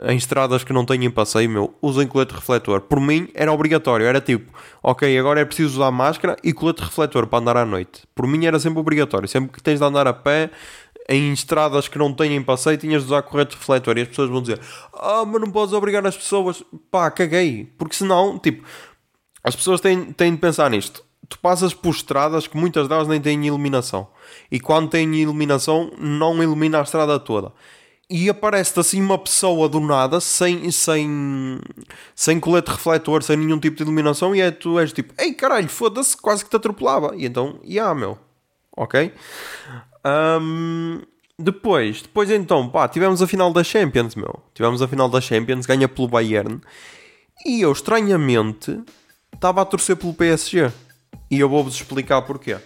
em 0.02 0.16
estradas 0.16 0.62
que 0.62 0.72
não 0.72 0.84
tenham 0.84 1.10
passeio, 1.10 1.50
meu, 1.50 1.74
usem 1.82 2.06
colete 2.06 2.34
refletor. 2.34 2.82
Por 2.82 3.00
mim, 3.00 3.28
era 3.34 3.52
obrigatório. 3.52 4.06
Era 4.06 4.20
tipo, 4.20 4.52
ok, 4.82 5.18
agora 5.18 5.40
é 5.40 5.44
preciso 5.44 5.76
usar 5.76 5.90
máscara 5.90 6.36
e 6.42 6.52
colete 6.52 6.82
refletor 6.82 7.26
para 7.26 7.38
andar 7.40 7.56
à 7.56 7.64
noite. 7.64 8.02
Por 8.14 8.26
mim, 8.26 8.44
era 8.46 8.58
sempre 8.60 8.78
obrigatório. 8.78 9.28
Sempre 9.28 9.52
que 9.52 9.62
tens 9.62 9.80
de 9.80 9.84
andar 9.84 10.06
a 10.06 10.12
pé, 10.12 10.50
em 11.08 11.32
estradas 11.32 11.88
que 11.88 11.98
não 11.98 12.12
têm 12.12 12.42
passeio 12.42 12.76
tinhas 12.76 13.02
de 13.02 13.08
usar 13.08 13.22
correto 13.22 13.56
refletor. 13.56 13.96
E 13.96 14.02
as 14.02 14.08
pessoas 14.08 14.28
vão 14.28 14.42
dizer 14.42 14.60
ah, 14.92 15.24
mas 15.26 15.40
não 15.40 15.50
podes 15.50 15.72
obrigar 15.72 16.06
as 16.06 16.16
pessoas. 16.16 16.62
Pá, 16.90 17.10
caguei, 17.10 17.72
porque 17.78 17.94
senão, 17.94 18.38
tipo 18.38 18.64
as 19.42 19.56
pessoas 19.56 19.80
têm, 19.80 20.12
têm 20.12 20.32
de 20.32 20.38
pensar 20.38 20.70
nisto. 20.70 21.02
Tu 21.28 21.38
passas 21.38 21.74
por 21.74 21.90
estradas 21.90 22.46
que 22.46 22.56
muitas 22.56 22.88
delas 22.88 23.08
nem 23.08 23.20
têm 23.20 23.46
iluminação. 23.46 24.08
E 24.50 24.58
quando 24.58 24.90
têm 24.90 25.14
iluminação 25.14 25.90
não 25.98 26.42
ilumina 26.42 26.78
a 26.78 26.82
estrada 26.82 27.18
toda. 27.18 27.52
E 28.10 28.28
aparece-te 28.30 28.80
assim 28.80 29.02
uma 29.02 29.18
pessoa 29.18 29.68
do 29.68 29.80
nada 29.80 30.18
sem, 30.20 30.70
sem, 30.70 31.60
sem 32.14 32.40
colete 32.40 32.70
refletor, 32.70 33.22
sem 33.22 33.36
nenhum 33.36 33.58
tipo 33.58 33.76
de 33.76 33.82
iluminação 33.82 34.34
e 34.34 34.40
é, 34.40 34.50
tu 34.50 34.78
és 34.78 34.92
tipo, 34.92 35.12
ei 35.18 35.34
caralho, 35.34 35.68
foda-se, 35.68 36.16
quase 36.16 36.42
que 36.42 36.50
te 36.50 36.56
atropelava. 36.56 37.14
E 37.14 37.26
então, 37.26 37.60
e 37.62 37.74
yeah, 37.74 37.94
meu. 37.94 38.18
Ok? 38.74 39.12
Um, 40.04 41.02
depois, 41.38 42.02
depois 42.02 42.30
então, 42.30 42.68
pá, 42.68 42.88
tivemos 42.88 43.22
a 43.22 43.26
final 43.26 43.52
da 43.52 43.62
Champions, 43.62 44.14
meu. 44.14 44.42
Tivemos 44.54 44.82
a 44.82 44.88
final 44.88 45.08
da 45.08 45.20
Champions, 45.20 45.66
ganha 45.66 45.88
pelo 45.88 46.08
Bayern. 46.08 46.60
E 47.46 47.60
eu, 47.60 47.70
estranhamente, 47.70 48.80
estava 49.32 49.62
a 49.62 49.64
torcer 49.64 49.96
pelo 49.96 50.12
PSG. 50.14 50.72
E 51.30 51.38
eu 51.38 51.48
vou-vos 51.48 51.74
explicar 51.74 52.22
porquê. 52.22 52.56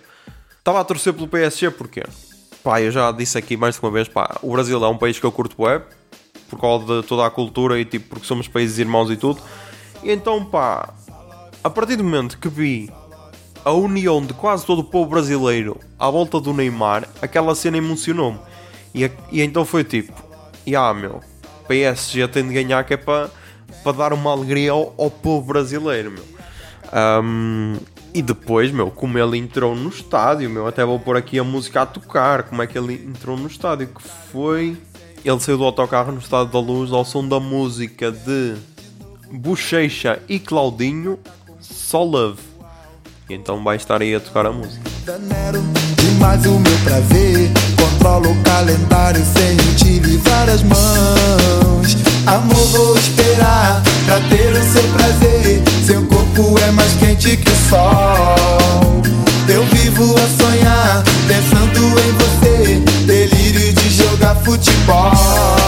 Estava 0.58 0.80
a 0.80 0.84
torcer 0.84 1.12
pelo 1.12 1.28
PSG 1.28 1.70
porquê? 1.70 2.02
Pá, 2.62 2.80
eu 2.80 2.90
já 2.90 3.10
disse 3.12 3.36
aqui 3.36 3.56
mais 3.56 3.74
de 3.74 3.82
uma 3.82 3.90
vez, 3.90 4.08
pá, 4.08 4.38
o 4.40 4.52
Brasil 4.52 4.82
é 4.82 4.88
um 4.88 4.96
país 4.96 5.18
que 5.18 5.26
eu 5.26 5.32
curto 5.32 5.60
web, 5.60 5.84
por 6.48 6.60
causa 6.60 7.02
de 7.02 7.08
toda 7.08 7.26
a 7.26 7.30
cultura 7.30 7.78
e 7.78 7.84
tipo, 7.84 8.10
porque 8.10 8.26
somos 8.26 8.46
países 8.46 8.78
irmãos 8.78 9.10
e 9.10 9.16
tudo. 9.16 9.42
E 10.02 10.10
então, 10.10 10.44
pá, 10.44 10.94
a 11.62 11.68
partir 11.68 11.96
do 11.96 12.04
momento 12.04 12.38
que 12.38 12.48
vi 12.48 12.90
a 13.64 13.72
união 13.72 14.24
de 14.24 14.34
quase 14.34 14.66
todo 14.66 14.80
o 14.80 14.84
povo 14.84 15.10
brasileiro 15.10 15.78
à 15.98 16.10
volta 16.10 16.40
do 16.40 16.52
Neymar, 16.52 17.08
aquela 17.20 17.54
cena 17.54 17.76
emocionou-me. 17.78 18.38
E, 18.94 19.04
e, 19.30 19.42
então 19.42 19.64
foi 19.64 19.84
tipo, 19.84 20.12
ah 20.76 20.92
meu, 20.92 21.20
PSG 21.68 22.28
tem 22.28 22.46
de 22.46 22.54
ganhar 22.54 22.84
que 22.84 22.94
é 22.94 22.96
para 22.96 23.30
dar 23.96 24.12
uma 24.12 24.32
alegria 24.32 24.72
ao, 24.72 24.94
ao 24.98 25.10
povo 25.10 25.46
brasileiro, 25.46 26.10
meu. 26.10 26.24
Um, 26.92 27.76
e 28.14 28.20
depois, 28.20 28.70
meu, 28.70 28.90
como 28.90 29.18
ele 29.18 29.38
entrou 29.38 29.74
no 29.74 29.88
estádio, 29.88 30.50
meu, 30.50 30.66
até 30.66 30.84
vou 30.84 31.00
pôr 31.00 31.16
aqui 31.16 31.38
a 31.38 31.44
música 31.44 31.82
a 31.82 31.86
tocar, 31.86 32.42
como 32.42 32.60
é 32.60 32.66
que 32.66 32.76
ele 32.76 32.94
entrou 32.94 33.36
no 33.36 33.46
estádio, 33.46 33.88
que 33.88 34.02
foi... 34.30 34.76
Ele 35.24 35.40
saiu 35.40 35.56
do 35.56 35.64
autocarro 35.64 36.10
no 36.10 36.18
Estádio 36.18 36.52
da 36.52 36.58
Luz 36.58 36.90
ao 36.90 37.04
som 37.04 37.26
da 37.26 37.38
música 37.38 38.10
de 38.10 38.56
Bochecha 39.30 40.20
e 40.28 40.40
Claudinho, 40.40 41.16
Só 41.60 42.02
Love. 42.02 42.51
E 43.28 43.34
então 43.34 43.62
vai 43.62 43.76
estar 43.76 44.02
aí 44.02 44.14
a 44.14 44.20
tocar 44.20 44.46
a 44.46 44.52
música. 44.52 44.80
mais 46.18 46.44
o 46.46 46.58
meu 46.58 46.78
prazer, 46.84 47.50
controlo 47.76 48.30
o 48.30 48.42
calendário 48.42 49.22
sem 49.24 49.56
utilizar 49.70 50.48
as 50.48 50.62
mãos. 50.62 51.96
Amor, 52.26 52.66
vou 52.68 52.96
esperar 52.96 53.82
pra 54.06 54.20
ter 54.28 54.52
o 54.52 54.72
seu 54.72 54.82
prazer. 54.92 55.62
Seu 55.84 56.06
corpo 56.06 56.58
é 56.60 56.70
mais 56.70 56.92
quente 56.94 57.36
que 57.36 57.50
o 57.50 57.56
sol. 57.68 59.02
Eu 59.48 59.64
vivo 59.66 60.14
a 60.14 60.42
sonhar, 60.42 61.02
pensando 61.26 62.00
em 62.00 62.12
você. 62.12 62.80
Delírio 63.06 63.72
de 63.72 63.90
jogar 63.90 64.34
futebol. 64.36 65.61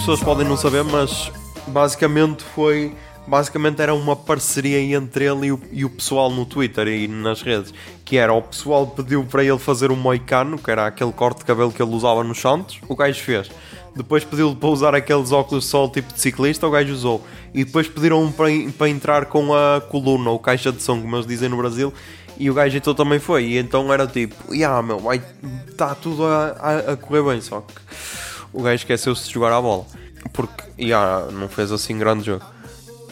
Pessoas 0.00 0.22
podem 0.22 0.48
não 0.48 0.56
saber, 0.56 0.82
mas 0.82 1.30
basicamente 1.66 2.42
foi 2.42 2.94
basicamente 3.26 3.82
era 3.82 3.92
uma 3.92 4.16
parceria 4.16 4.80
entre 4.96 5.26
ele 5.26 5.48
e 5.48 5.52
o, 5.52 5.60
e 5.70 5.84
o, 5.84 5.90
pessoal 5.90 6.30
no 6.30 6.46
Twitter 6.46 6.88
e 6.88 7.06
nas 7.06 7.42
redes. 7.42 7.74
Que 8.02 8.16
era 8.16 8.32
o 8.32 8.40
pessoal 8.40 8.86
pediu 8.86 9.22
para 9.24 9.44
ele 9.44 9.58
fazer 9.58 9.90
um 9.90 9.96
moicano, 9.96 10.58
que 10.58 10.70
era 10.70 10.86
aquele 10.86 11.12
corte 11.12 11.40
de 11.40 11.44
cabelo 11.44 11.70
que 11.70 11.82
ele 11.82 11.94
usava 11.94 12.24
nos 12.24 12.40
Santos, 12.40 12.80
o 12.88 12.96
gajo 12.96 13.22
fez. 13.22 13.50
Depois 13.94 14.24
pediu-lhe 14.24 14.56
para 14.56 14.70
usar 14.70 14.94
aqueles 14.94 15.32
óculos 15.32 15.64
de 15.64 15.70
sol 15.70 15.90
tipo 15.90 16.14
de 16.14 16.18
ciclista, 16.18 16.66
o 16.66 16.70
gajo 16.70 16.94
usou. 16.94 17.22
E 17.52 17.62
depois 17.62 17.86
pediram 17.86 18.32
para, 18.32 18.48
para 18.78 18.88
entrar 18.88 19.26
com 19.26 19.52
a 19.52 19.82
coluna, 19.82 20.30
ou 20.30 20.38
caixa 20.38 20.72
de 20.72 20.82
som, 20.82 20.98
como 20.98 21.14
eles 21.14 21.26
dizem 21.26 21.50
no 21.50 21.58
Brasil, 21.58 21.92
e 22.38 22.50
o 22.50 22.54
gajo 22.54 22.74
então 22.74 22.94
também 22.94 23.18
foi. 23.18 23.44
E 23.44 23.58
então 23.58 23.92
era 23.92 24.06
tipo, 24.06 24.54
yeah, 24.54 24.80
meu, 24.80 24.98
vai, 24.98 25.20
está 25.68 25.94
tudo 25.94 26.24
a, 26.24 26.56
a, 26.58 26.78
a, 26.92 26.96
correr 26.96 27.22
bem, 27.22 27.40
só 27.42 27.60
que 27.60 28.29
o 28.52 28.62
gajo 28.62 28.76
esqueceu-se 28.76 29.26
de 29.26 29.34
jogar 29.34 29.52
a 29.52 29.60
bola. 29.60 29.84
Porque, 30.32 30.62
yeah, 30.78 31.30
não 31.30 31.48
fez 31.48 31.72
assim 31.72 31.98
grande 31.98 32.26
jogo. 32.26 32.44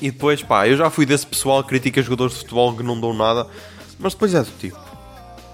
E 0.01 0.11
depois, 0.11 0.43
pá, 0.43 0.69
eu 0.69 0.77
já 0.77 0.91
fui 0.91 1.05
desse 1.05 1.27
pessoal 1.27 1.63
que 1.63 1.71
critica 1.71 2.03
jogadores 2.03 2.35
de 2.35 2.41
futebol 2.41 2.77
que 2.77 2.83
não 2.83 3.01
dão 3.01 3.13
nada, 3.13 3.47
mas 3.99 4.13
depois 4.15 4.33
é 4.35 4.43
do 4.43 4.51
tipo, 4.59 4.79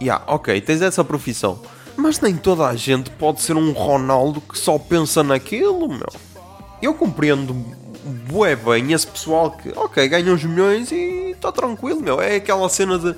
yeah, 0.02 0.22
ok, 0.26 0.60
tens 0.60 0.82
essa 0.82 1.02
profissão, 1.02 1.58
mas 1.96 2.20
nem 2.20 2.36
toda 2.36 2.66
a 2.66 2.76
gente 2.76 3.10
pode 3.10 3.40
ser 3.40 3.56
um 3.56 3.72
Ronaldo 3.72 4.42
que 4.42 4.58
só 4.58 4.78
pensa 4.78 5.22
naquilo, 5.22 5.88
meu. 5.88 6.12
Eu 6.82 6.92
compreendo 6.92 7.54
bué 8.30 8.54
bem 8.54 8.92
esse 8.92 9.06
pessoal 9.06 9.50
que, 9.52 9.70
ok, 9.70 10.06
ganha 10.08 10.32
uns 10.32 10.44
milhões 10.44 10.92
e 10.92 11.30
está 11.30 11.50
tranquilo, 11.50 12.00
meu. 12.00 12.20
É 12.20 12.36
aquela 12.36 12.68
cena 12.68 12.98
de, 12.98 13.14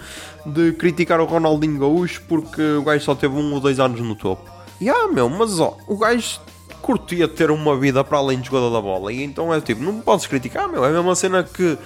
de 0.46 0.72
criticar 0.74 1.20
o 1.20 1.24
Ronaldinho 1.24 1.80
Gaúcho 1.80 2.22
porque 2.28 2.62
o 2.62 2.82
gajo 2.84 3.04
só 3.04 3.14
teve 3.14 3.34
um 3.34 3.54
ou 3.54 3.60
dois 3.60 3.80
anos 3.80 4.00
no 4.00 4.14
topo. 4.14 4.48
E 4.80 4.88
ah, 4.88 5.08
meu, 5.08 5.28
mas 5.28 5.58
ó, 5.58 5.76
o 5.88 5.96
gajo 5.96 6.38
curtia 6.86 7.26
ter 7.26 7.50
uma 7.50 7.76
vida 7.76 8.04
para 8.04 8.18
além 8.18 8.40
de 8.40 8.46
jogador 8.46 8.70
da 8.70 8.80
bola. 8.80 9.12
E 9.12 9.24
então 9.24 9.52
é 9.52 9.60
tipo, 9.60 9.82
não 9.82 10.00
podes 10.00 10.28
criticar, 10.28 10.68
meu. 10.68 10.84
É 10.84 10.88
a 10.88 10.92
mesma 10.92 11.16
cena 11.16 11.42
que, 11.42 11.76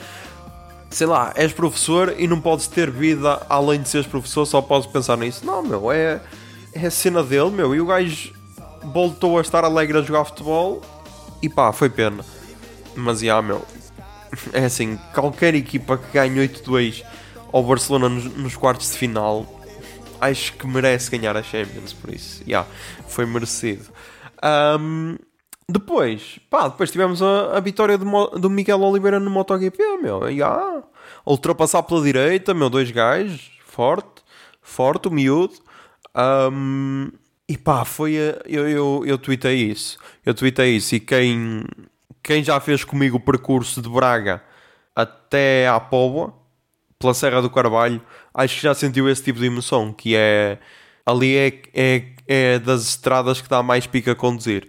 sei 0.91 1.07
lá, 1.07 1.33
és 1.35 1.55
professor 1.55 2.15
e 2.19 2.29
não 2.29 2.39
podes 2.39 2.67
ter 2.67 2.91
vida 2.91 3.41
além 3.49 3.81
de 3.81 3.89
seres 3.89 4.07
professor, 4.07 4.45
só 4.45 4.61
podes 4.61 4.87
pensar 4.87 5.17
nisso. 5.17 5.45
Não, 5.47 5.63
meu, 5.63 5.91
é, 5.91 6.21
é 6.75 6.87
a 6.87 6.91
cena 6.91 7.23
dele, 7.23 7.51
meu. 7.51 7.75
E 7.75 7.81
o 7.81 7.87
gajo 7.87 8.35
voltou 8.93 9.39
a 9.39 9.41
estar 9.41 9.65
alegre 9.65 9.97
a 9.97 10.03
jogar 10.03 10.27
futebol 10.27 10.83
e 11.43 11.49
pá, 11.49 11.73
foi 11.73 11.89
pena. 11.89 12.23
Mas, 12.95 13.21
já, 13.21 13.41
meu, 13.41 13.65
é 14.53 14.67
assim, 14.67 14.99
qualquer 15.15 15.55
equipa 15.55 15.97
que 15.97 16.13
ganhe 16.13 16.47
8-2 16.47 17.03
ao 17.51 17.63
Barcelona 17.63 18.11
nos, 18.11 18.25
nos, 18.37 18.55
quartos 18.55 18.93
de 18.93 18.99
final, 18.99 19.47
acho 20.21 20.53
que 20.53 20.67
merece 20.67 21.11
ganhar 21.11 21.35
a 21.39 21.43
Champions, 21.43 21.95
por 21.95 22.13
isso, 22.13 22.41
já, 22.41 22.45
yeah, 22.47 22.69
foi 23.09 23.25
merecido. 23.25 23.87
Um, 24.43 25.17
depois, 25.69 26.41
pá, 26.51 26.69
depois 26.69 26.91
tivemos 26.91 27.23
a, 27.23 27.57
a 27.57 27.61
vitória 27.61 27.97
do, 27.97 28.05
do 28.39 28.51
Miguel 28.51 28.81
Oliveira 28.81 29.21
no 29.21 29.31
MotoGP, 29.31 29.99
meu. 30.03 30.29
E, 30.29 30.43
ah, 30.43 30.83
ultrapassar 31.25 31.83
pela 31.83 32.03
direita, 32.03 32.53
meu, 32.53 32.69
dois 32.69 32.91
gajos, 32.91 33.51
forte, 33.65 34.23
forte, 34.61 35.09
o 35.09 35.11
miúdo. 35.11 35.55
Um, 36.53 37.11
e 37.49 37.57
pá, 37.57 37.85
foi. 37.85 38.17
A, 38.17 38.43
eu, 38.47 38.69
eu, 38.69 39.03
eu 39.07 39.19
tweetei 39.19 39.57
isso. 39.57 39.99
Eu 40.25 40.35
tweetei 40.35 40.77
isso. 40.77 40.95
E 40.95 41.01
quem, 41.01 41.65
quem 42.23 42.43
já 42.43 42.59
fez 42.61 42.85
comigo 42.85 43.17
o 43.17 43.21
percurso 43.21 43.81
de 43.81 43.89
Braga 43.89 44.43
até 44.95 45.69
à 45.69 45.79
Póvoa, 45.79 46.35
pela 46.99 47.15
Serra 47.15 47.41
do 47.41 47.51
Carvalho, 47.51 48.03
acho 48.35 48.57
que 48.57 48.63
já 48.63 48.75
sentiu 48.75 49.09
esse 49.09 49.23
tipo 49.23 49.39
de 49.39 49.47
emoção. 49.47 49.93
Que 49.93 50.17
é. 50.17 50.59
Ali 51.11 51.37
é, 51.37 51.63
é 51.75 52.03
é 52.31 52.61
das 52.61 52.83
estradas 52.83 53.41
que 53.41 53.49
dá 53.49 53.61
mais 53.61 53.89
pica 53.89 54.13
a 54.13 54.15
conduzir. 54.15 54.69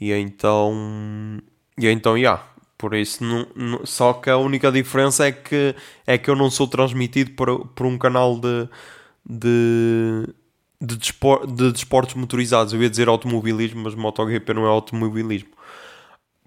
E 0.00 0.10
então. 0.12 1.38
E 1.78 1.86
então, 1.86 2.14
já. 2.14 2.18
Yeah, 2.18 2.44
por 2.78 2.94
isso, 2.94 3.22
não, 3.22 3.46
não, 3.54 3.86
só 3.86 4.14
que 4.14 4.30
a 4.30 4.38
única 4.38 4.72
diferença 4.72 5.26
é 5.26 5.30
que, 5.30 5.76
é 6.06 6.16
que 6.18 6.28
eu 6.30 6.34
não 6.34 6.50
sou 6.50 6.66
transmitido 6.66 7.32
por, 7.32 7.66
por 7.68 7.86
um 7.86 7.98
canal 7.98 8.38
de. 8.38 8.68
de 9.28 10.26
de, 10.84 10.96
despor, 10.96 11.46
de 11.46 11.70
desportos 11.70 12.16
motorizados, 12.16 12.74
eu 12.74 12.82
ia 12.82 12.90
dizer 12.90 13.06
automobilismo, 13.06 13.84
mas 13.84 13.94
MotoGP 13.94 14.52
não 14.52 14.64
é 14.64 14.68
automobilismo. 14.68 15.50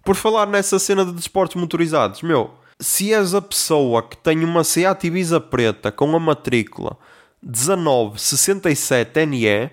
Por 0.04 0.14
falar 0.14 0.46
nessa 0.46 0.78
cena 0.78 1.06
de 1.06 1.14
desportos 1.14 1.56
motorizados, 1.56 2.22
meu, 2.22 2.52
se 2.78 3.14
és 3.14 3.34
a 3.34 3.42
pessoa 3.42 4.04
que 4.04 4.18
tem 4.18 4.44
uma 4.44 4.66
Seat 4.66 5.08
Ibiza 5.08 5.40
preta 5.40 5.90
com 5.90 6.14
a 6.14 6.20
matrícula 6.20 6.98
1967NE, 7.46 9.70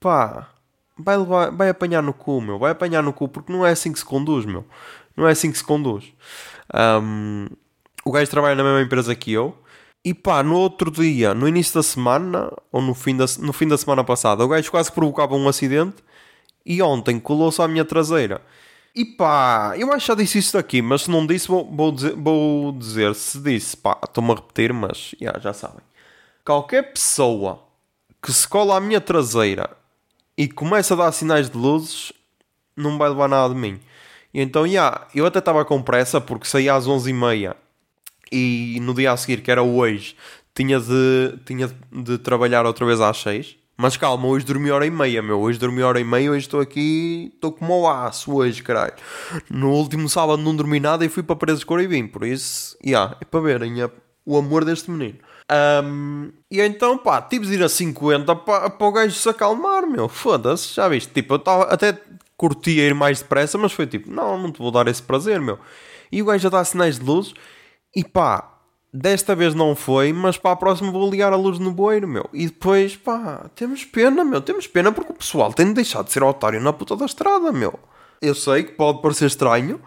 pá, 0.00 0.48
vai, 0.98 1.16
levar, 1.16 1.50
vai 1.50 1.68
apanhar 1.68 2.02
no 2.02 2.12
cu, 2.12 2.40
meu. 2.40 2.58
Vai 2.58 2.72
apanhar 2.72 3.02
no 3.02 3.12
cu, 3.12 3.28
porque 3.28 3.52
não 3.52 3.64
é 3.64 3.70
assim 3.70 3.92
que 3.92 3.98
se 3.98 4.04
conduz, 4.04 4.44
meu. 4.44 4.64
Não 5.16 5.28
é 5.28 5.32
assim 5.32 5.52
que 5.52 5.58
se 5.58 5.64
conduz. 5.64 6.12
Um, 6.74 7.46
o 8.04 8.10
gajo 8.10 8.30
trabalha 8.30 8.54
na 8.54 8.64
mesma 8.64 8.82
empresa 8.82 9.14
que 9.14 9.32
eu. 9.32 9.56
E 10.04 10.12
pá, 10.12 10.42
no 10.42 10.56
outro 10.56 10.90
dia, 10.90 11.32
no 11.32 11.48
início 11.48 11.74
da 11.74 11.82
semana, 11.82 12.52
ou 12.70 12.82
no 12.82 12.94
fim 12.94 13.16
da, 13.16 13.24
no 13.38 13.52
fim 13.52 13.66
da 13.66 13.78
semana 13.78 14.04
passada, 14.04 14.44
o 14.44 14.48
gajo 14.48 14.70
quase 14.70 14.92
provocava 14.92 15.34
um 15.34 15.48
acidente. 15.48 15.96
E 16.66 16.82
ontem 16.82 17.20
colou-se 17.20 17.60
à 17.62 17.68
minha 17.68 17.84
traseira. 17.84 18.40
E 18.94 19.04
pá, 19.04 19.74
eu 19.76 19.92
acho 19.92 20.06
que 20.06 20.08
já 20.08 20.14
disse 20.14 20.38
isso 20.38 20.52
daqui, 20.54 20.80
mas 20.80 21.02
se 21.02 21.10
não 21.10 21.26
disse, 21.26 21.48
vou, 21.48 21.68
vou, 21.70 21.92
dizer, 21.92 22.14
vou 22.14 22.72
dizer. 22.72 23.14
Se 23.14 23.38
disse, 23.40 23.76
pá, 23.76 23.98
estou-me 24.04 24.32
a 24.32 24.34
repetir, 24.36 24.72
mas 24.72 25.14
yeah, 25.20 25.38
já 25.40 25.52
sabem. 25.52 25.82
Qualquer 26.44 26.92
pessoa 26.92 27.62
que 28.22 28.30
se 28.30 28.46
cola 28.46 28.76
à 28.76 28.80
minha 28.80 29.00
traseira 29.00 29.70
e 30.36 30.46
começa 30.46 30.92
a 30.92 30.96
dar 30.98 31.12
sinais 31.12 31.48
de 31.48 31.56
luzes, 31.56 32.12
não 32.76 32.98
vai 32.98 33.08
levar 33.08 33.28
nada 33.28 33.54
de 33.54 33.58
mim. 33.58 33.80
E 34.32 34.42
então, 34.42 34.66
yeah, 34.66 35.06
eu 35.14 35.24
até 35.24 35.38
estava 35.38 35.64
com 35.64 35.80
pressa 35.80 36.20
porque 36.20 36.46
saí 36.46 36.68
às 36.68 36.86
11h30 36.86 37.56
e 38.30 38.78
no 38.82 38.92
dia 38.92 39.12
a 39.12 39.16
seguir, 39.16 39.40
que 39.40 39.50
era 39.50 39.62
hoje, 39.62 40.16
tinha 40.54 40.78
de, 40.78 41.38
tinha 41.46 41.74
de 41.90 42.18
trabalhar 42.18 42.66
outra 42.66 42.84
vez 42.84 43.00
às 43.00 43.16
6. 43.22 43.56
Mas 43.74 43.96
calma, 43.96 44.26
hoje 44.26 44.44
dormi 44.44 44.70
hora 44.70 44.84
e 44.84 44.90
meia, 44.90 45.22
meu. 45.22 45.40
Hoje 45.40 45.58
dormi 45.58 45.82
hora 45.82 45.98
e 45.98 46.04
meia, 46.04 46.30
hoje 46.30 46.44
estou 46.44 46.60
aqui, 46.60 47.32
estou 47.34 47.52
como 47.52 47.80
o 47.80 47.88
aço 47.88 48.34
hoje, 48.34 48.62
caralho. 48.62 48.92
No 49.48 49.70
último 49.70 50.10
sábado 50.10 50.42
não 50.42 50.54
dormi 50.54 50.78
nada 50.78 51.06
e 51.06 51.08
fui 51.08 51.22
para 51.22 51.36
Presos 51.36 51.64
Coribim. 51.64 52.06
Por 52.06 52.22
isso, 52.22 52.76
yeah, 52.84 53.16
é 53.18 53.24
para 53.24 53.40
verem 53.40 53.76
o 54.26 54.36
amor 54.36 54.66
deste 54.66 54.90
menino. 54.90 55.18
Um, 55.50 56.32
e 56.50 56.60
então, 56.60 56.96
pá, 56.96 57.20
tive 57.20 57.46
de 57.46 57.54
ir 57.54 57.62
a 57.62 57.68
50 57.68 58.34
para, 58.36 58.70
para 58.70 58.86
o 58.86 58.92
gajo 58.92 59.14
se 59.14 59.28
acalmar, 59.28 59.86
meu. 59.86 60.08
Foda-se, 60.08 60.74
já 60.74 60.88
viste? 60.88 61.12
Tipo, 61.12 61.34
eu 61.34 61.38
tava, 61.38 61.64
até 61.64 61.98
curtia 62.36 62.86
ir 62.86 62.94
mais 62.94 63.20
depressa, 63.20 63.58
mas 63.58 63.72
foi 63.72 63.86
tipo, 63.86 64.10
não, 64.10 64.38
não 64.38 64.50
te 64.50 64.58
vou 64.58 64.70
dar 64.70 64.88
esse 64.88 65.02
prazer, 65.02 65.40
meu. 65.40 65.58
E 66.10 66.22
o 66.22 66.26
gajo 66.26 66.42
já 66.42 66.48
dá 66.48 66.64
sinais 66.64 66.98
de 66.98 67.04
luz 67.04 67.34
e 67.94 68.04
pá, 68.04 68.58
desta 68.92 69.34
vez 69.34 69.54
não 69.54 69.74
foi, 69.76 70.12
mas 70.12 70.38
para 70.38 70.52
a 70.52 70.56
próxima 70.56 70.90
vou 70.90 71.10
ligar 71.10 71.32
a 71.32 71.36
luz 71.36 71.58
no 71.58 71.72
bueiro, 71.72 72.08
meu. 72.08 72.28
E 72.32 72.46
depois, 72.46 72.96
pá, 72.96 73.50
temos 73.54 73.84
pena, 73.84 74.24
meu. 74.24 74.40
Temos 74.40 74.66
pena 74.66 74.92
porque 74.92 75.12
o 75.12 75.16
pessoal 75.16 75.52
tem 75.52 75.66
de 75.66 75.74
deixar 75.74 76.02
de 76.02 76.12
ser 76.12 76.22
otário 76.22 76.60
na 76.60 76.72
puta 76.72 76.96
da 76.96 77.04
estrada, 77.04 77.52
meu. 77.52 77.78
Eu 78.20 78.34
sei 78.34 78.64
que 78.64 78.72
pode 78.72 79.02
parecer 79.02 79.26
estranho 79.26 79.80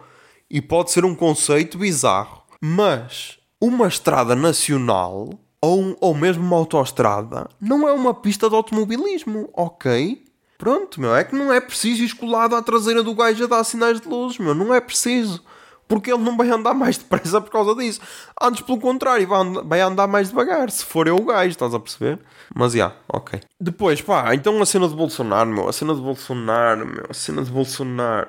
e 0.50 0.60
pode 0.60 0.90
ser 0.90 1.04
um 1.04 1.14
conceito 1.14 1.78
bizarro, 1.78 2.42
mas 2.60 3.38
uma 3.60 3.88
estrada 3.88 4.36
nacional 4.36 5.30
ou, 5.60 5.96
ou 6.00 6.14
mesmo 6.14 6.44
uma 6.44 6.56
autoestrada 6.56 7.48
não 7.60 7.88
é 7.88 7.92
uma 7.92 8.14
pista 8.14 8.48
de 8.48 8.54
automobilismo, 8.54 9.50
ok? 9.52 10.24
Pronto, 10.56 11.00
meu, 11.00 11.14
é 11.14 11.22
que 11.22 11.36
não 11.36 11.52
é 11.52 11.60
preciso 11.60 12.02
ir 12.02 12.14
colado 12.14 12.56
à 12.56 12.62
traseira 12.62 13.02
do 13.02 13.14
gajo 13.14 13.44
a 13.44 13.46
dar 13.46 13.64
sinais 13.64 14.00
de 14.00 14.08
luz, 14.08 14.38
meu, 14.38 14.54
não 14.54 14.74
é 14.74 14.80
preciso. 14.80 15.42
Porque 15.86 16.12
ele 16.12 16.22
não 16.22 16.36
vai 16.36 16.50
andar 16.50 16.74
mais 16.74 16.98
depressa 16.98 17.40
por 17.40 17.50
causa 17.50 17.74
disso. 17.74 18.00
Antes, 18.40 18.60
pelo 18.60 18.78
contrário, 18.78 19.26
vai 19.26 19.40
andar, 19.40 19.62
vai 19.62 19.80
andar 19.80 20.06
mais 20.06 20.28
devagar. 20.28 20.70
Se 20.70 20.84
for 20.84 21.08
eu 21.08 21.16
o 21.16 21.24
gajo, 21.24 21.48
estás 21.48 21.72
a 21.72 21.80
perceber? 21.80 22.18
Mas 22.54 22.72
já, 22.72 22.78
yeah, 22.78 22.96
ok. 23.08 23.40
Depois, 23.58 24.02
pá, 24.02 24.34
então 24.34 24.60
a 24.60 24.66
cena 24.66 24.86
de 24.86 24.94
Bolsonaro, 24.94 25.48
meu. 25.48 25.66
A 25.66 25.72
cena 25.72 25.94
de 25.94 26.00
Bolsonaro, 26.02 26.86
meu. 26.86 27.06
A 27.08 27.14
cena 27.14 27.42
de 27.42 27.50
Bolsonaro. 27.50 28.28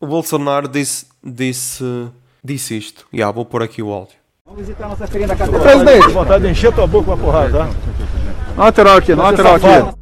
O 0.00 0.06
Bolsonaro 0.06 0.66
disse, 0.66 1.06
disse, 1.22 1.84
disse 2.42 2.78
isto. 2.78 3.06
Já, 3.12 3.18
yeah, 3.18 3.34
vou 3.34 3.44
pôr 3.44 3.62
aqui 3.62 3.82
o 3.82 3.92
áudio. 3.92 4.21
Vamos 4.52 4.66
visitar 4.66 4.84
a 4.84 4.88
nossa 4.88 5.06
feirinha 5.06 5.28
da 5.28 5.36
cadeira. 5.36 5.60
Presidente! 5.62 6.08
Vontade 6.08 6.44
de 6.44 6.50
encher 6.50 6.74
tua 6.74 6.86
boca 6.86 7.06
com 7.06 7.12
a 7.12 7.16
porrada, 7.16 7.58
tá? 7.58 7.70
Lateral 8.56 8.96
aqui, 8.98 9.14
lateral 9.14 9.54
aqui. 9.54 9.96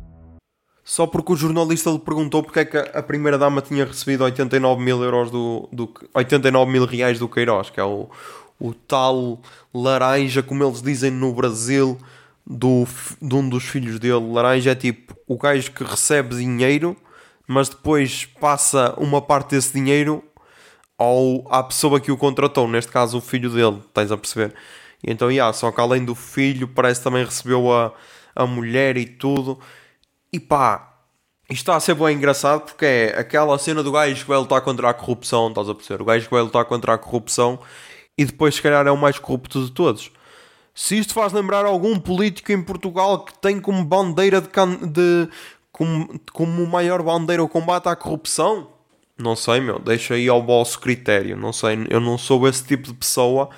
Só 0.82 1.06
porque 1.06 1.32
o 1.34 1.36
jornalista 1.36 1.90
lhe 1.90 1.98
perguntou 1.98 2.42
porque 2.42 2.60
é 2.60 2.64
que 2.64 2.76
a 2.76 3.02
primeira-dama 3.02 3.60
tinha 3.60 3.84
recebido 3.84 4.24
89 4.24 4.82
mil 4.82 5.04
euros 5.04 5.30
do, 5.30 5.68
do 5.70 5.92
89 6.14 6.72
mil 6.72 6.84
reais 6.84 7.18
do 7.18 7.28
Queiroz, 7.28 7.70
que 7.70 7.78
é 7.78 7.84
o, 7.84 8.08
o 8.58 8.74
tal 8.74 9.38
laranja, 9.72 10.42
como 10.42 10.64
eles 10.64 10.82
dizem 10.82 11.10
no 11.10 11.32
Brasil, 11.32 11.96
do, 12.44 12.84
de 13.22 13.34
um 13.34 13.48
dos 13.48 13.64
filhos 13.64 14.00
dele. 14.00 14.32
Laranja 14.32 14.72
é 14.72 14.74
tipo 14.74 15.14
o 15.28 15.38
gajo 15.38 15.70
que 15.70 15.84
recebe 15.84 16.34
dinheiro, 16.34 16.96
mas 17.46 17.68
depois 17.68 18.24
passa 18.40 18.94
uma 18.96 19.22
parte 19.22 19.50
desse 19.50 19.72
dinheiro 19.74 20.24
ao, 21.00 21.46
à 21.50 21.62
pessoa 21.62 21.98
que 21.98 22.12
o 22.12 22.16
contratou, 22.16 22.68
neste 22.68 22.92
caso 22.92 23.16
o 23.16 23.20
filho 23.22 23.48
dele, 23.48 23.82
tens 23.94 24.12
a 24.12 24.18
perceber? 24.18 24.54
E 25.02 25.10
então, 25.10 25.30
yeah, 25.30 25.50
só 25.54 25.72
que 25.72 25.80
além 25.80 26.04
do 26.04 26.14
filho, 26.14 26.68
parece 26.68 27.02
também 27.02 27.24
recebeu 27.24 27.72
a, 27.72 27.94
a 28.36 28.46
mulher 28.46 28.98
e 28.98 29.06
tudo. 29.06 29.58
E 30.30 30.38
pá, 30.38 30.98
isto 31.48 31.62
está 31.62 31.76
a 31.76 31.80
ser 31.80 31.94
bem 31.94 32.14
engraçado 32.14 32.66
porque 32.66 32.84
é 32.84 33.18
aquela 33.18 33.58
cena 33.58 33.82
do 33.82 33.90
gajo 33.90 34.20
que 34.20 34.28
vai 34.28 34.36
lutar 34.36 34.60
contra 34.60 34.90
a 34.90 34.94
corrupção, 34.94 35.48
estás 35.48 35.70
a 35.70 35.74
perceber? 35.74 36.02
O 36.02 36.04
gajo 36.04 36.26
que 36.26 36.34
vai 36.34 36.42
lutar 36.42 36.66
contra 36.66 36.92
a 36.92 36.98
corrupção 36.98 37.58
e 38.18 38.26
depois, 38.26 38.56
se 38.56 38.62
calhar, 38.62 38.86
é 38.86 38.90
o 38.90 38.96
mais 38.96 39.18
corrupto 39.18 39.64
de 39.64 39.72
todos. 39.72 40.12
Se 40.74 40.98
isto 40.98 41.14
faz 41.14 41.32
lembrar 41.32 41.64
algum 41.64 41.98
político 41.98 42.52
em 42.52 42.62
Portugal 42.62 43.24
que 43.24 43.32
tem 43.38 43.58
como 43.58 43.82
bandeira 43.84 44.42
de, 44.42 44.48
de 44.86 45.28
como, 45.72 46.20
como 46.32 46.66
maior 46.66 47.02
bandeira 47.02 47.42
o 47.42 47.48
combate 47.48 47.88
à 47.88 47.96
corrupção, 47.96 48.68
não 49.22 49.36
sei, 49.36 49.60
meu, 49.60 49.78
deixa 49.78 50.14
aí 50.14 50.28
ao 50.28 50.42
vosso 50.42 50.80
critério. 50.80 51.36
Não 51.36 51.52
sei, 51.52 51.86
eu 51.88 52.00
não 52.00 52.16
sou 52.18 52.46
esse 52.48 52.64
tipo 52.64 52.88
de 52.88 52.94
pessoa 52.94 53.50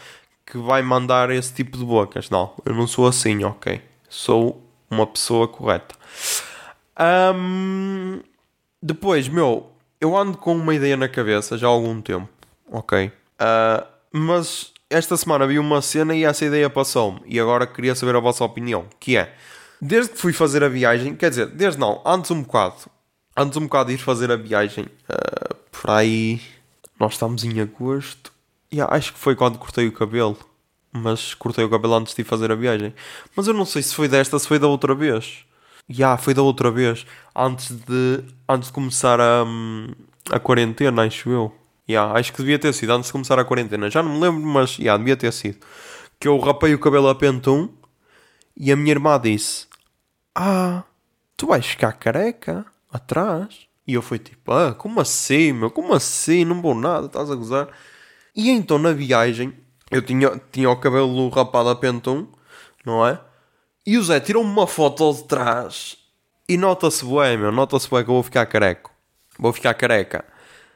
que 0.44 0.58
vai 0.58 0.82
mandar 0.82 1.30
esse 1.30 1.52
tipo 1.52 1.78
de 1.78 1.84
bocas. 1.84 2.28
Não, 2.30 2.52
eu 2.64 2.74
não 2.74 2.86
sou 2.86 3.06
assim, 3.06 3.42
ok? 3.44 3.80
Sou 4.08 4.62
uma 4.90 5.06
pessoa 5.06 5.48
correta. 5.48 5.94
Um, 7.34 8.20
depois, 8.82 9.28
meu, 9.28 9.70
eu 10.00 10.16
ando 10.16 10.36
com 10.36 10.54
uma 10.54 10.74
ideia 10.74 10.96
na 10.96 11.08
cabeça 11.08 11.56
já 11.56 11.66
há 11.66 11.70
algum 11.70 12.00
tempo, 12.00 12.28
ok? 12.70 13.06
Uh, 13.06 13.86
mas 14.12 14.72
esta 14.90 15.16
semana 15.16 15.46
vi 15.46 15.58
uma 15.58 15.80
cena 15.80 16.14
e 16.14 16.24
essa 16.24 16.44
ideia 16.44 16.68
passou-me. 16.68 17.20
E 17.24 17.40
agora 17.40 17.66
queria 17.66 17.94
saber 17.94 18.14
a 18.16 18.20
vossa 18.20 18.44
opinião. 18.44 18.86
Que 19.00 19.16
é, 19.16 19.34
desde 19.80 20.12
que 20.12 20.18
fui 20.18 20.32
fazer 20.32 20.62
a 20.62 20.68
viagem, 20.68 21.14
quer 21.14 21.30
dizer, 21.30 21.46
desde 21.46 21.80
não, 21.80 22.02
antes 22.04 22.30
um 22.30 22.42
bocado. 22.42 22.74
Antes 23.36 23.56
um 23.56 23.62
bocado 23.62 23.88
de 23.88 23.94
ir 23.94 23.98
fazer 23.98 24.30
a 24.30 24.36
viagem, 24.36 24.84
uh, 24.84 25.54
por 25.70 25.90
aí, 25.90 26.40
nós 27.00 27.14
estamos 27.14 27.44
em 27.44 27.60
agosto. 27.60 28.30
Yeah, 28.72 28.94
acho 28.94 29.12
que 29.12 29.18
foi 29.18 29.34
quando 29.34 29.58
cortei 29.58 29.88
o 29.88 29.92
cabelo. 29.92 30.38
Mas 30.92 31.32
cortei 31.32 31.64
o 31.64 31.70
cabelo 31.70 31.94
antes 31.94 32.14
de 32.14 32.20
ir 32.20 32.24
fazer 32.24 32.52
a 32.52 32.54
viagem. 32.54 32.94
Mas 33.34 33.46
eu 33.46 33.54
não 33.54 33.64
sei 33.64 33.82
se 33.82 33.94
foi 33.94 34.06
desta, 34.06 34.38
se 34.38 34.46
foi 34.46 34.58
da 34.58 34.66
outra 34.66 34.94
vez. 34.94 35.44
Já, 35.88 36.08
yeah, 36.08 36.22
foi 36.22 36.34
da 36.34 36.42
outra 36.42 36.70
vez. 36.70 37.06
Antes 37.34 37.70
de, 37.70 38.22
antes 38.46 38.68
de 38.68 38.74
começar 38.74 39.18
a, 39.18 39.44
a 40.30 40.38
quarentena, 40.38 41.02
acho 41.02 41.30
eu. 41.30 41.54
Yeah, 41.88 42.12
acho 42.18 42.32
que 42.32 42.38
devia 42.38 42.58
ter 42.58 42.72
sido 42.74 42.92
antes 42.92 43.06
de 43.06 43.12
começar 43.12 43.38
a 43.38 43.44
quarentena. 43.44 43.90
Já 43.90 44.02
não 44.02 44.12
me 44.12 44.20
lembro, 44.20 44.42
mas 44.42 44.78
yeah, 44.78 44.98
devia 44.98 45.16
ter 45.16 45.32
sido. 45.32 45.58
Que 46.20 46.28
eu 46.28 46.38
rapei 46.38 46.74
o 46.74 46.78
cabelo 46.78 47.08
a 47.08 47.14
pentum 47.14 47.70
e 48.56 48.70
a 48.70 48.76
minha 48.76 48.92
irmã 48.92 49.18
disse: 49.18 49.66
Ah, 50.34 50.84
tu 51.36 51.46
vais 51.46 51.66
ficar 51.66 51.92
careca 51.92 52.66
atrás? 52.92 53.66
E 53.86 53.94
eu 53.94 54.02
fui 54.02 54.18
tipo: 54.18 54.52
Ah, 54.52 54.74
como 54.74 55.00
assim, 55.00 55.52
meu? 55.52 55.70
Como 55.70 55.94
assim? 55.94 56.44
Não 56.44 56.60
vou 56.60 56.74
nada, 56.74 57.06
estás 57.06 57.30
a 57.30 57.34
gozar? 57.34 57.68
E 58.34 58.50
então 58.50 58.78
na 58.78 58.92
viagem 58.92 59.52
eu 59.90 60.00
tinha, 60.02 60.40
tinha 60.50 60.70
o 60.70 60.76
cabelo 60.76 61.28
rapado 61.28 61.68
a 61.68 61.76
pentum, 61.76 62.26
não 62.84 63.06
é? 63.06 63.20
E 63.86 63.98
o 63.98 64.02
Zé 64.02 64.20
tirou-me 64.20 64.50
uma 64.50 64.66
foto 64.66 65.12
de 65.12 65.24
trás 65.24 65.96
e 66.48 66.56
nota-se 66.56 67.04
bué, 67.04 67.36
meu, 67.36 67.52
nota-se 67.52 67.88
bué 67.88 68.04
que 68.04 68.10
eu 68.10 68.14
vou 68.14 68.22
ficar 68.22 68.46
careco. 68.46 68.90
Vou 69.38 69.52
ficar 69.52 69.74
careca. 69.74 70.24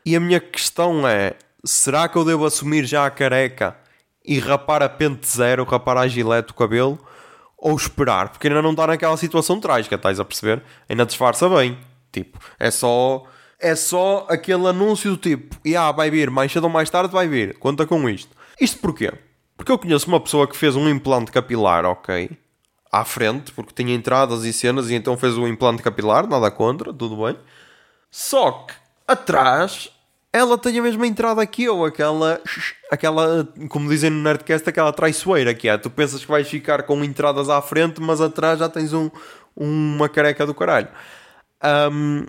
E 0.05 0.15
a 0.17 0.21
minha 0.21 0.41
questão 0.41 1.07
é, 1.07 1.35
será 1.65 2.09
que 2.09 2.17
eu 2.17 2.25
devo 2.25 2.45
assumir 2.45 2.85
já 2.85 3.07
a 3.07 3.11
careca 3.11 3.77
e 4.25 4.39
rapar 4.39 4.83
a 4.83 4.89
pente 4.89 5.27
zero, 5.29 5.65
rapar 5.65 5.97
a 5.97 6.09
gilete 6.09 6.53
o 6.53 6.55
cabelo? 6.55 6.99
Ou 7.57 7.75
esperar? 7.75 8.29
Porque 8.29 8.49
ainda 8.49 8.61
não 8.61 8.73
está 8.73 8.87
naquela 8.87 9.17
situação 9.17 9.61
trágica, 9.61 9.95
estás 9.95 10.21
a 10.21 10.25
perceber? 10.25 10.63
Ainda 10.89 11.07
disfarça 11.07 11.49
bem. 11.49 11.79
Tipo, 12.21 12.39
é 12.59 12.71
só... 12.71 13.25
É 13.59 13.75
só 13.75 14.27
aquele 14.29 14.67
anúncio 14.67 15.13
do 15.13 15.17
tipo, 15.17 15.57
e 15.65 15.75
ah, 15.75 15.91
vai 15.91 16.11
vir, 16.11 16.31
mais 16.31 16.53
cedo 16.53 16.65
ou 16.65 16.71
mais 16.71 16.91
tarde 16.91 17.11
vai 17.11 17.27
vir, 17.27 17.59
conta 17.59 17.87
com 17.87 18.07
isto. 18.07 18.37
Isto 18.61 18.79
porquê? 18.81 19.11
Porque 19.57 19.73
eu 19.73 19.79
conheço 19.79 20.09
uma 20.09 20.21
pessoa 20.21 20.47
que 20.47 20.55
fez 20.55 20.77
um 20.77 20.87
implante 20.87 21.33
capilar, 21.33 21.87
ok? 21.87 22.37
à 22.91 23.05
frente, 23.05 23.53
porque 23.53 23.75
tinha 23.75 23.95
entradas 23.95 24.45
e 24.45 24.53
cenas, 24.53 24.91
e 24.91 24.95
então 24.95 25.17
fez 25.17 25.37
o 25.37 25.47
implante 25.47 25.83
capilar, 25.83 26.27
nada 26.27 26.51
contra, 26.51 26.93
tudo 26.93 27.25
bem. 27.25 27.37
Só 28.11 28.53
que 28.53 28.75
atrás 29.07 29.91
ela 30.33 30.57
tem 30.57 30.79
a 30.79 30.83
mesma 30.83 31.07
entrada 31.07 31.45
que 31.47 31.65
eu, 31.65 31.85
aquela, 31.85 32.41
aquela, 32.91 33.49
como 33.69 33.89
dizem 33.89 34.11
no 34.11 34.23
Nerdcast, 34.23 34.69
aquela 34.69 34.93
traiçoeira 34.93 35.55
que 35.55 35.69
é. 35.69 35.77
Tu 35.77 35.91
pensas 35.91 36.25
que 36.25 36.31
vais 36.31 36.49
ficar 36.49 36.83
com 36.85 37.03
entradas 37.05 37.49
à 37.49 37.61
frente, 37.61 38.01
mas 38.01 38.21
atrás 38.21 38.59
já 38.59 38.69
tens 38.69 38.93
um, 38.93 39.11
uma 39.55 40.09
careca 40.09 40.47
do 40.47 40.55
caralho. 40.55 40.89
Um, 41.63 42.27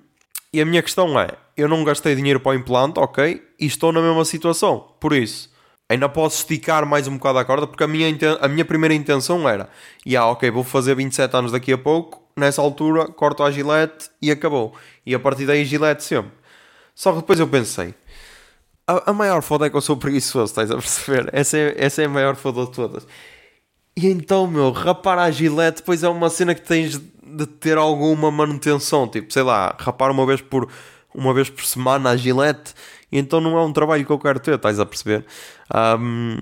e 0.53 0.61
a 0.61 0.65
minha 0.65 0.81
questão 0.81 1.19
é: 1.19 1.29
eu 1.55 1.67
não 1.67 1.83
gastei 1.83 2.15
dinheiro 2.15 2.39
para 2.39 2.51
o 2.51 2.55
implante, 2.55 2.99
ok? 2.99 3.41
E 3.59 3.65
estou 3.65 3.91
na 3.91 4.01
mesma 4.01 4.23
situação. 4.25 4.93
Por 4.99 5.13
isso, 5.13 5.51
ainda 5.89 6.07
posso 6.07 6.37
esticar 6.37 6.85
mais 6.85 7.07
um 7.07 7.17
bocado 7.17 7.39
a 7.39 7.45
corda, 7.45 7.67
porque 7.67 7.83
a 7.83 7.87
minha, 7.87 8.07
a 8.41 8.47
minha 8.47 8.65
primeira 8.65 8.93
intenção 8.93 9.47
era, 9.47 9.69
e 10.05 10.11
yeah, 10.11 10.31
ok, 10.31 10.49
vou 10.51 10.63
fazer 10.63 10.95
27 10.95 11.35
anos 11.35 11.51
daqui 11.51 11.73
a 11.73 11.77
pouco, 11.77 12.21
nessa 12.35 12.61
altura 12.61 13.07
corto 13.07 13.43
a 13.43 13.51
gilete 13.51 14.09
e 14.21 14.31
acabou. 14.31 14.75
E 15.05 15.15
a 15.15 15.19
partir 15.19 15.45
daí 15.45 15.65
gilete 15.65 16.03
sempre. 16.03 16.31
Só 16.93 17.11
que 17.11 17.19
depois 17.19 17.39
eu 17.39 17.47
pensei, 17.47 17.93
a, 18.87 19.13
maior 19.13 19.41
foda 19.41 19.65
é 19.67 19.69
que 19.69 19.75
eu 19.75 19.81
sou 19.81 19.97
preguiçoso, 19.97 20.45
estás 20.45 20.71
a 20.71 20.75
perceber? 20.75 21.29
Essa 21.33 21.57
é, 21.57 21.75
essa 21.77 22.01
é 22.01 22.05
a 22.05 22.09
maior 22.09 22.35
foda 22.35 22.65
de 22.65 22.71
todas. 22.71 23.05
E 23.95 24.07
então, 24.07 24.47
meu, 24.47 24.71
rapar 24.71 25.19
a 25.19 25.29
gilete 25.29 25.77
depois 25.77 26.03
é 26.03 26.09
uma 26.09 26.29
cena 26.29 26.55
que 26.55 26.61
tens 26.61 27.01
de 27.35 27.45
ter 27.45 27.77
alguma 27.77 28.31
manutenção, 28.31 29.07
tipo, 29.07 29.31
sei 29.31 29.43
lá, 29.43 29.75
rapar 29.79 30.11
uma 30.11 30.25
vez 30.25 30.41
por 30.41 30.67
uma 31.13 31.33
vez 31.33 31.49
por 31.49 31.65
semana 31.65 32.11
a 32.11 32.17
gilete 32.17 32.73
então 33.11 33.39
não 33.39 33.57
é 33.57 33.63
um 33.63 33.71
trabalho 33.71 34.05
que 34.05 34.11
eu 34.11 34.19
quero 34.19 34.39
ter, 34.39 34.55
estás 34.55 34.79
a 34.79 34.85
perceber? 34.85 35.25
Um, 35.99 36.37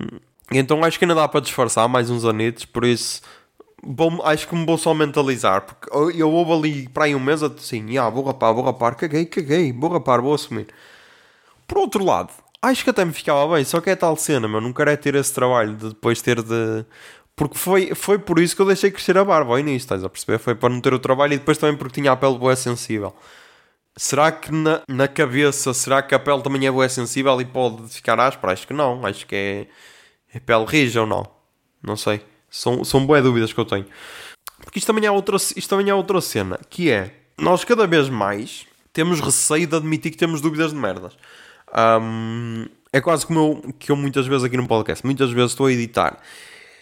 então 0.52 0.82
acho 0.84 0.98
que 0.98 1.04
ainda 1.04 1.14
dá 1.14 1.28
para 1.28 1.40
disfarçar 1.40 1.88
mais 1.88 2.10
uns 2.10 2.24
anitos, 2.24 2.64
por 2.64 2.84
isso 2.84 3.22
vou, 3.82 4.24
acho 4.24 4.48
que 4.48 4.54
me 4.54 4.66
vou 4.66 4.78
só 4.78 4.92
mentalizar, 4.94 5.62
porque 5.62 5.88
eu 6.20 6.30
houve 6.30 6.52
ali 6.52 6.88
para 6.88 7.04
aí 7.04 7.14
um 7.14 7.20
mês 7.20 7.42
assim, 7.42 7.96
ah, 7.98 8.08
vou 8.08 8.24
rapar, 8.24 8.52
vou 8.52 8.64
rapar, 8.64 8.94
caguei, 8.96 9.26
caguei, 9.26 9.72
vou 9.72 9.90
rapar, 9.90 10.20
vou 10.20 10.34
assumir. 10.34 10.66
Por 11.66 11.78
outro 11.78 12.04
lado, 12.04 12.30
acho 12.62 12.84
que 12.84 12.90
até 12.90 13.04
me 13.04 13.12
ficava 13.12 13.54
bem, 13.54 13.64
só 13.64 13.80
que 13.80 13.90
é 13.90 13.96
tal 13.96 14.16
cena, 14.16 14.48
meu, 14.48 14.60
não 14.60 14.72
quero 14.72 14.90
é 14.90 14.96
ter 14.96 15.14
esse 15.14 15.32
trabalho 15.32 15.76
de 15.76 15.88
depois 15.90 16.20
ter 16.20 16.42
de. 16.42 16.84
Porque 17.36 17.58
foi, 17.58 17.94
foi 17.94 18.18
por 18.18 18.38
isso 18.38 18.56
que 18.56 18.62
eu 18.62 18.66
deixei 18.66 18.90
crescer 18.90 19.18
a 19.18 19.24
barba 19.24 19.52
ao 19.52 19.58
início, 19.58 19.84
estás 19.84 20.02
a 20.02 20.08
perceber? 20.08 20.38
Foi 20.38 20.54
para 20.54 20.70
não 20.70 20.80
ter 20.80 20.94
o 20.94 20.98
trabalho 20.98 21.34
e 21.34 21.38
depois 21.38 21.58
também 21.58 21.76
porque 21.76 22.00
tinha 22.00 22.10
a 22.10 22.16
pele 22.16 22.38
boa 22.38 22.56
sensível. 22.56 23.14
Será 23.94 24.32
que 24.32 24.50
na, 24.50 24.80
na 24.88 25.06
cabeça, 25.06 25.74
será 25.74 26.02
que 26.02 26.14
a 26.14 26.18
pele 26.18 26.42
também 26.42 26.66
é 26.66 26.70
boa 26.70 26.88
sensível 26.88 27.38
e 27.38 27.44
pode 27.44 27.88
ficar 27.88 28.18
áspera? 28.18 28.54
Acho 28.54 28.66
que 28.66 28.72
não. 28.72 29.04
Acho 29.04 29.26
que 29.26 29.36
é, 29.36 29.66
é 30.34 30.40
pele 30.40 30.64
rija 30.64 31.02
ou 31.02 31.06
não. 31.06 31.26
Não 31.82 31.94
sei. 31.94 32.22
São, 32.50 32.82
são 32.84 33.04
boas 33.06 33.22
dúvidas 33.22 33.52
que 33.52 33.60
eu 33.60 33.66
tenho. 33.66 33.86
Porque 34.64 34.78
isto 34.78 34.86
também, 34.86 35.04
é 35.04 35.10
outra, 35.10 35.36
isto 35.36 35.68
também 35.68 35.90
é 35.90 35.94
outra 35.94 36.20
cena. 36.22 36.58
Que 36.70 36.90
é, 36.90 37.14
nós 37.38 37.64
cada 37.64 37.86
vez 37.86 38.08
mais 38.08 38.66
temos 38.94 39.20
receio 39.20 39.66
de 39.66 39.76
admitir 39.76 40.10
que 40.10 40.16
temos 40.16 40.40
dúvidas 40.40 40.72
de 40.72 40.78
merdas. 40.78 41.16
Um, 42.00 42.66
é 42.90 43.00
quase 43.00 43.26
como 43.26 43.38
eu, 43.38 43.74
que 43.78 43.92
eu 43.92 43.96
muitas 43.96 44.26
vezes 44.26 44.44
aqui 44.44 44.56
no 44.56 44.66
podcast. 44.66 45.04
Muitas 45.04 45.30
vezes 45.30 45.52
estou 45.52 45.66
a 45.66 45.72
editar 45.72 46.18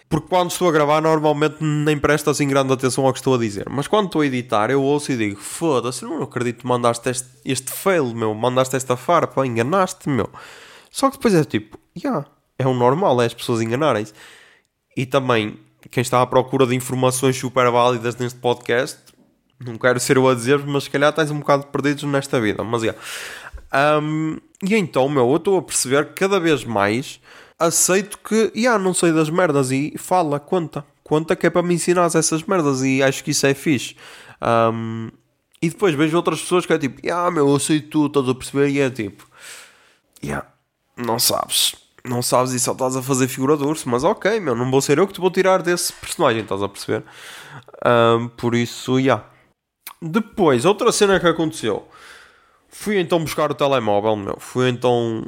Porque 0.09 0.29
quando 0.29 0.51
estou 0.51 0.69
a 0.69 0.73
gravar, 0.73 1.01
normalmente 1.01 1.57
nem 1.61 1.99
presto 1.99 2.31
assim 2.31 2.47
grande 2.47 2.73
atenção 2.73 3.07
ao 3.07 3.13
que 3.13 3.19
estou 3.19 3.35
a 3.35 3.39
dizer. 3.39 3.69
Mas 3.69 3.89
quando 3.89 4.07
estou 4.07 4.21
a 4.21 4.27
editar, 4.27 4.71
eu 4.71 4.83
ouço 4.83 5.11
e 5.13 5.17
digo: 5.17 5.41
Foda-se, 5.41 6.05
não 6.05 6.23
acredito 6.23 6.61
que 6.61 6.67
mandaste 6.67 7.09
este, 7.09 7.29
este 7.45 7.73
fail, 7.73 8.15
meu. 8.15 8.35
Mandaste 8.35 8.77
esta 8.77 8.97
farpa, 8.97 9.47
enganaste, 9.47 10.09
meu. 10.09 10.29
Só 10.91 11.11
que 11.11 11.17
depois 11.17 11.35
é 11.35 11.45
tipo: 11.45 11.79
Ya, 11.97 12.11
yeah, 12.11 12.27
é 12.59 12.67
o 12.67 12.75
normal, 12.75 13.21
é 13.23 13.27
as 13.27 13.35
pessoas 13.35 13.61
enganarem-se. 13.61 14.13
E 14.97 15.07
também, 15.07 15.59
quem 15.91 16.03
está 16.03 16.23
à 16.23 16.27
procura 16.27 16.67
de 16.67 16.75
informações 16.75 17.37
super 17.37 17.69
válidas 17.71 18.17
neste 18.17 18.39
podcast, 18.39 18.99
não 19.59 19.77
quero 19.77 19.99
ser 19.99 20.17
eu 20.17 20.29
a 20.29 20.35
dizer, 20.35 20.65
mas 20.65 20.85
se 20.85 20.91
calhar 20.91 21.11
estás 21.11 21.31
um 21.31 21.41
bocado 21.41 21.67
perdidos 21.67 22.05
nesta 22.05 22.41
vida. 22.41 22.63
Mas 22.63 22.83
é. 22.83 22.87
Yeah. 22.87 23.01
Um, 24.01 24.39
e 24.63 24.75
então, 24.77 25.09
meu, 25.09 25.29
eu 25.29 25.37
estou 25.37 25.59
a 25.59 25.63
perceber 25.63 26.07
que 26.07 26.13
cada 26.13 26.39
vez 26.39 26.65
mais 26.65 27.21
aceito 27.65 28.19
que, 28.19 28.53
yeah, 28.55 28.83
não 28.83 28.95
sei 28.95 29.13
das 29.13 29.31
merdas 29.31 29.71
e 29.71 29.95
fala, 29.97 30.41
conta. 30.41 30.85
Conta 31.03 31.37
que 31.37 31.47
é 31.47 31.51
para 31.51 31.63
me 31.63 31.75
ensinar 31.75 32.07
essas 32.07 32.43
merdas 32.45 32.83
e 32.83 33.03
acho 33.03 33.23
que 33.23 33.31
isso 33.31 33.47
é 33.47 33.55
fixe. 33.55 33.97
Um, 34.43 35.11
e 35.61 35.69
depois 35.69 35.95
vejo 35.95 36.17
outras 36.17 36.41
pessoas 36.41 36.67
que 36.67 36.73
é 36.73 36.79
tipo, 36.79 37.01
yeah, 37.05 37.31
meu, 37.31 37.49
eu 37.49 37.59
sei 37.59 37.81
tudo, 37.81 38.07
estás 38.07 38.29
a 38.29 38.35
perceber? 38.35 38.69
E 38.69 38.81
é 38.81 38.91
tipo, 38.91 39.27
yeah, 40.23 40.47
não 40.97 41.19
sabes. 41.19 41.75
Não 42.05 42.21
sabes 42.21 42.53
e 42.53 42.61
só 42.61 42.73
estás 42.73 42.97
a 42.97 43.03
fazer 43.03 43.29
figura 43.29 43.57
de 43.57 43.65
urso, 43.65 43.89
mas 43.89 44.05
ok, 44.05 44.39
meu, 44.41 44.55
não 44.55 44.71
vou 44.71 44.83
ser 44.83 44.99
eu 44.99 45.07
que 45.07 45.15
te 45.15 45.21
vou 45.21 45.31
tirar 45.31 45.63
desse 45.63 45.93
personagem, 45.95 46.43
estás 46.43 46.63
a 46.63 46.69
perceber? 46.69 47.03
Um, 47.87 48.29
por 48.29 48.55
isso, 48.55 48.99
yeah. 48.99 49.25
Depois, 50.03 50.67
outra 50.67 50.93
cena 50.93 51.19
que 51.19 51.27
aconteceu. 51.27 51.89
Fui 52.69 52.99
então 52.99 53.21
buscar 53.21 53.51
o 53.51 53.55
telemóvel, 53.55 54.17
meu. 54.17 54.37
Fui 54.39 54.69
então 54.69 55.25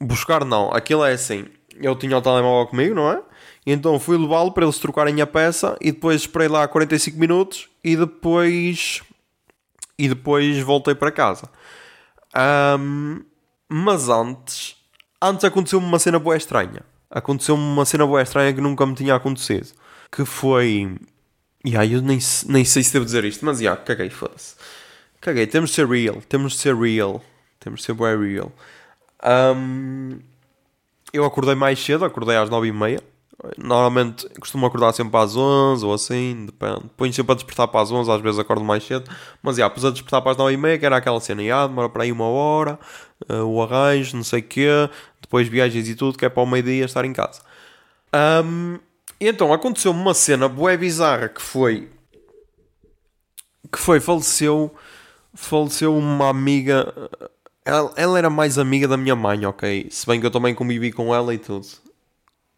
buscar 0.00 0.44
não, 0.44 0.70
aquilo 0.70 1.04
é 1.04 1.12
assim. 1.12 1.46
Eu 1.80 1.96
tinha 1.96 2.16
o 2.16 2.22
telemóvel 2.22 2.66
comigo, 2.66 2.94
não 2.94 3.10
é? 3.10 3.22
Então 3.66 3.98
fui 4.00 4.16
levá-lo 4.16 4.52
para 4.52 4.64
eles 4.64 4.78
trocarem 4.78 5.20
a 5.20 5.26
peça 5.26 5.76
e 5.80 5.92
depois 5.92 6.22
esperei 6.22 6.48
lá 6.48 6.66
45 6.66 7.18
minutos 7.18 7.68
e 7.84 7.96
depois 7.96 9.02
e 9.98 10.08
depois 10.08 10.58
voltei 10.60 10.94
para 10.94 11.10
casa. 11.10 11.50
Um, 12.78 13.24
mas 13.68 14.08
antes, 14.08 14.76
antes 15.20 15.44
aconteceu-me 15.44 15.86
uma 15.86 15.98
cena 15.98 16.18
boa 16.18 16.36
estranha. 16.36 16.82
Aconteceu-me 17.10 17.62
uma 17.62 17.84
cena 17.84 18.06
boa 18.06 18.22
estranha 18.22 18.52
que 18.52 18.60
nunca 18.60 18.86
me 18.86 18.94
tinha 18.94 19.14
acontecido. 19.14 19.68
Que 20.10 20.24
foi. 20.24 20.96
E 21.64 21.76
aí 21.76 21.94
eu 21.94 22.00
nem, 22.00 22.18
nem 22.46 22.64
sei 22.64 22.82
se 22.82 22.92
devo 22.92 23.04
dizer 23.04 23.24
isto, 23.24 23.44
mas 23.44 23.58
já, 23.58 23.76
caguei, 23.76 24.08
foda-se. 24.08 24.54
Caguei, 25.20 25.46
temos 25.46 25.70
de 25.70 25.76
ser 25.76 25.88
real, 25.88 26.22
temos 26.28 26.52
de 26.52 26.58
ser 26.58 26.76
real, 26.76 27.22
temos 27.58 27.80
de 27.80 27.86
ser 27.86 27.94
bem 27.94 28.16
real. 28.16 28.52
Um, 29.24 30.20
eu 31.12 31.24
acordei 31.24 31.54
mais 31.54 31.82
cedo, 31.82 32.04
acordei 32.04 32.36
às 32.36 32.50
9h30. 32.50 33.02
Normalmente 33.56 34.28
costumo 34.40 34.66
acordar 34.66 34.92
sempre 34.92 35.16
às 35.16 35.36
11 35.36 35.84
ou 35.84 35.94
assim, 35.94 36.46
depende. 36.46 36.90
Ponho 36.96 37.12
sempre 37.12 37.32
a 37.32 37.34
despertar 37.36 37.68
para 37.68 37.80
as 37.80 37.90
11, 37.90 38.10
às 38.10 38.20
vezes 38.20 38.38
acordo 38.38 38.64
mais 38.64 38.84
cedo. 38.84 39.08
Mas 39.42 39.56
já, 39.56 39.70
pus 39.70 39.84
a 39.84 39.90
despertar 39.90 40.20
para 40.20 40.32
as 40.32 40.36
9h30, 40.36 40.78
que 40.78 40.86
era 40.86 40.96
aquela 40.96 41.20
cena, 41.20 41.44
já, 41.44 41.66
demora 41.66 41.88
para 41.88 42.02
aí 42.02 42.10
uma 42.10 42.26
hora, 42.26 42.78
uh, 43.30 43.44
o 43.44 43.62
arranjo, 43.62 44.16
não 44.16 44.24
sei 44.24 44.40
o 44.40 44.42
quê, 44.42 44.68
depois 45.20 45.46
viagens 45.46 45.88
e 45.88 45.94
tudo, 45.94 46.18
que 46.18 46.24
é 46.24 46.28
para 46.28 46.42
o 46.42 46.46
meio-dia 46.46 46.84
estar 46.84 47.04
em 47.04 47.12
casa. 47.12 47.40
Um, 48.44 48.78
e 49.20 49.28
então 49.28 49.52
aconteceu 49.52 49.92
uma 49.92 50.14
cena 50.14 50.48
bué 50.48 50.76
bizarra 50.76 51.28
que 51.28 51.40
foi. 51.40 51.88
que 53.70 53.78
foi, 53.78 54.00
faleceu. 54.00 54.74
faleceu 55.34 55.96
uma 55.96 56.28
amiga 56.28 56.92
ela, 57.68 57.92
ela, 57.96 58.18
era 58.18 58.30
mais 58.30 58.58
amiga 58.58 58.88
da 58.88 58.96
minha 58.96 59.14
mãe, 59.14 59.44
ok? 59.44 59.88
Se 59.90 60.06
bem 60.06 60.18
que 60.18 60.24
eu 60.24 60.30
também 60.30 60.54
convivi 60.54 60.90
com 60.90 61.14
ela 61.14 61.34
e 61.34 61.38
tudo. 61.38 61.66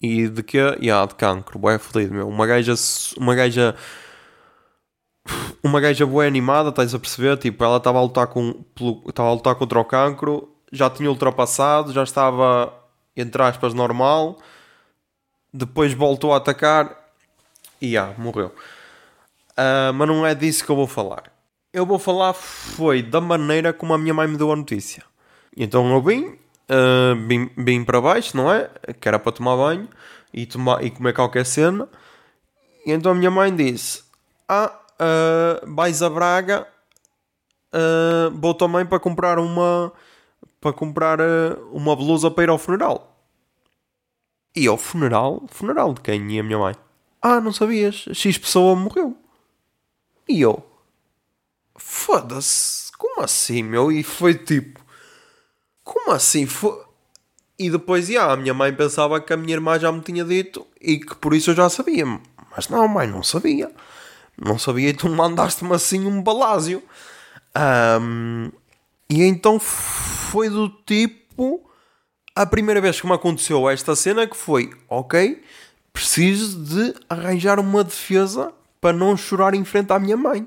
E 0.01 0.29
de 0.29 0.43
que? 0.43 0.57
Yeah, 0.57 1.05
de 1.07 1.17
cancro, 1.17 1.59
bué 1.59 1.79
fodido, 1.79 2.15
meu. 2.15 2.29
Uma 2.29 2.47
gaja. 2.47 2.75
Uma 3.19 3.35
gaja. 3.35 3.75
Uma 5.63 5.81
gaja 5.81 6.07
bué 6.07 6.27
animada, 6.27 6.71
estás 6.71 6.95
a 6.95 6.99
perceber? 6.99 7.37
Tipo, 7.39 7.65
ela 7.65 7.79
estava 7.79 7.99
a 7.99 8.03
lutar 8.03 8.29
com. 8.29 8.65
Estava 9.09 9.29
a 9.31 9.33
lutar 9.33 9.55
contra 9.57 9.81
o 9.81 9.85
cancro, 9.85 10.49
já 10.73 10.89
tinha 10.89 11.11
ultrapassado, 11.11 11.93
já 11.93 12.05
estava, 12.05 12.73
entre 13.17 13.43
aspas, 13.43 13.75
normal. 13.75 14.39
Depois 15.53 15.93
voltou 15.93 16.33
a 16.33 16.37
atacar 16.37 16.97
e 17.81 17.97
ah, 17.97 18.15
morreu. 18.17 18.55
Uh, 19.53 19.93
mas 19.95 20.09
não 20.09 20.25
é 20.25 20.35
disso 20.35 20.65
que 20.65 20.71
eu 20.71 20.77
vou 20.77 20.87
falar 20.87 21.30
eu 21.73 21.87
vou 21.87 21.99
falar 21.99 22.33
foi 22.33 23.03
da 23.03 23.21
maneira 23.21 23.73
como 23.73 23.95
a 23.95 23.99
minha 23.99 24.15
mãe 24.15 24.27
me 24.27 24.37
deu 24.37 24.51
a 24.53 24.57
notícia. 24.57 25.05
Então 25.57 25.91
eu 25.93 26.03
vim, 26.03 26.27
uh, 26.27 27.27
vim, 27.27 27.51
vim 27.57 27.85
para 27.85 28.01
baixo, 28.01 28.37
não 28.37 28.53
é? 28.53 28.71
Que 29.01 29.09
era 29.09 29.19
para 29.19 29.33
tomar 29.33 29.57
banho 29.57 29.89
e, 30.33 30.47
tomar, 30.47 30.85
e 30.85 30.91
comer 30.91 31.15
qualquer 31.15 31.45
cena. 31.47 31.89
E 32.85 32.93
então 32.93 33.13
a 33.13 33.15
minha 33.15 33.31
mãe 33.31 33.55
disse: 33.55 34.05
Ah, 34.49 34.73
uh, 35.01 35.75
vais 35.75 36.03
a 36.03 36.11
Braga, 36.11 36.67
uh, 37.75 38.31
vou 38.37 38.55
também 38.55 38.85
para 38.85 39.01
comprar 39.01 39.39
uma 39.39 39.93
para 40.61 40.73
comprar 40.75 41.19
uma 41.73 41.97
blusa 41.97 42.31
para 42.31 42.45
ir 42.45 42.51
ao 42.51 42.59
funeral. 42.59 43.17
E 44.55 44.67
ao 44.67 44.77
funeral? 44.77 45.43
Funeral 45.49 45.95
de 45.95 46.01
quem? 46.03 46.33
E 46.33 46.41
a 46.41 46.43
minha 46.43 46.59
mãe? 46.59 46.75
Ah, 47.23 47.41
não 47.41 47.53
sabias? 47.53 48.07
X 48.13 48.37
pessoa 48.37 48.77
morreu. 48.77 49.17
E 50.29 50.41
eu? 50.41 50.70
Foda-se, 51.83 52.93
como 52.99 53.23
assim, 53.23 53.63
meu? 53.63 53.91
E 53.91 54.03
foi 54.03 54.35
tipo, 54.35 54.81
como 55.83 56.13
assim? 56.13 56.47
Foi... 56.47 56.79
E 57.59 57.71
depois, 57.71 58.09
yeah, 58.09 58.33
a 58.33 58.37
minha 58.37 58.53
mãe 58.53 58.73
pensava 58.73 59.21
que 59.21 59.33
a 59.33 59.37
minha 59.37 59.55
irmã 59.55 59.79
já 59.79 59.91
me 59.91 60.01
tinha 60.01 60.25
dito 60.25 60.67
e 60.81 60.99
que 60.99 61.15
por 61.15 61.35
isso 61.35 61.51
eu 61.51 61.55
já 61.55 61.71
sabia. 61.71 62.05
Mas 62.55 62.69
não, 62.69 62.87
mãe, 62.87 63.07
não 63.07 63.23
sabia. 63.23 63.73
Não 64.37 64.59
sabia 64.59 64.91
e 64.91 64.95
tu 64.95 65.09
mandaste-me 65.09 65.75
assim 65.75 66.07
um 66.07 66.23
balásio. 66.23 66.83
Um, 68.01 68.51
e 69.09 69.23
então 69.23 69.59
foi 69.59 70.49
do 70.49 70.69
tipo. 70.69 71.67
A 72.37 72.47
primeira 72.47 72.81
vez 72.81 73.01
que 73.01 73.07
me 73.07 73.15
aconteceu 73.15 73.69
esta 73.69 73.97
cena 73.97 74.27
que 74.27 74.37
foi, 74.37 74.71
ok, 74.89 75.43
preciso 75.93 76.63
de 76.63 76.95
arranjar 77.09 77.59
uma 77.59 77.83
defesa 77.83 78.53
para 78.81 78.97
não 78.97 79.17
chorar 79.17 79.55
em 79.55 79.65
frente 79.65 79.93
à 79.93 79.99
minha 79.99 80.17
mãe. 80.17 80.47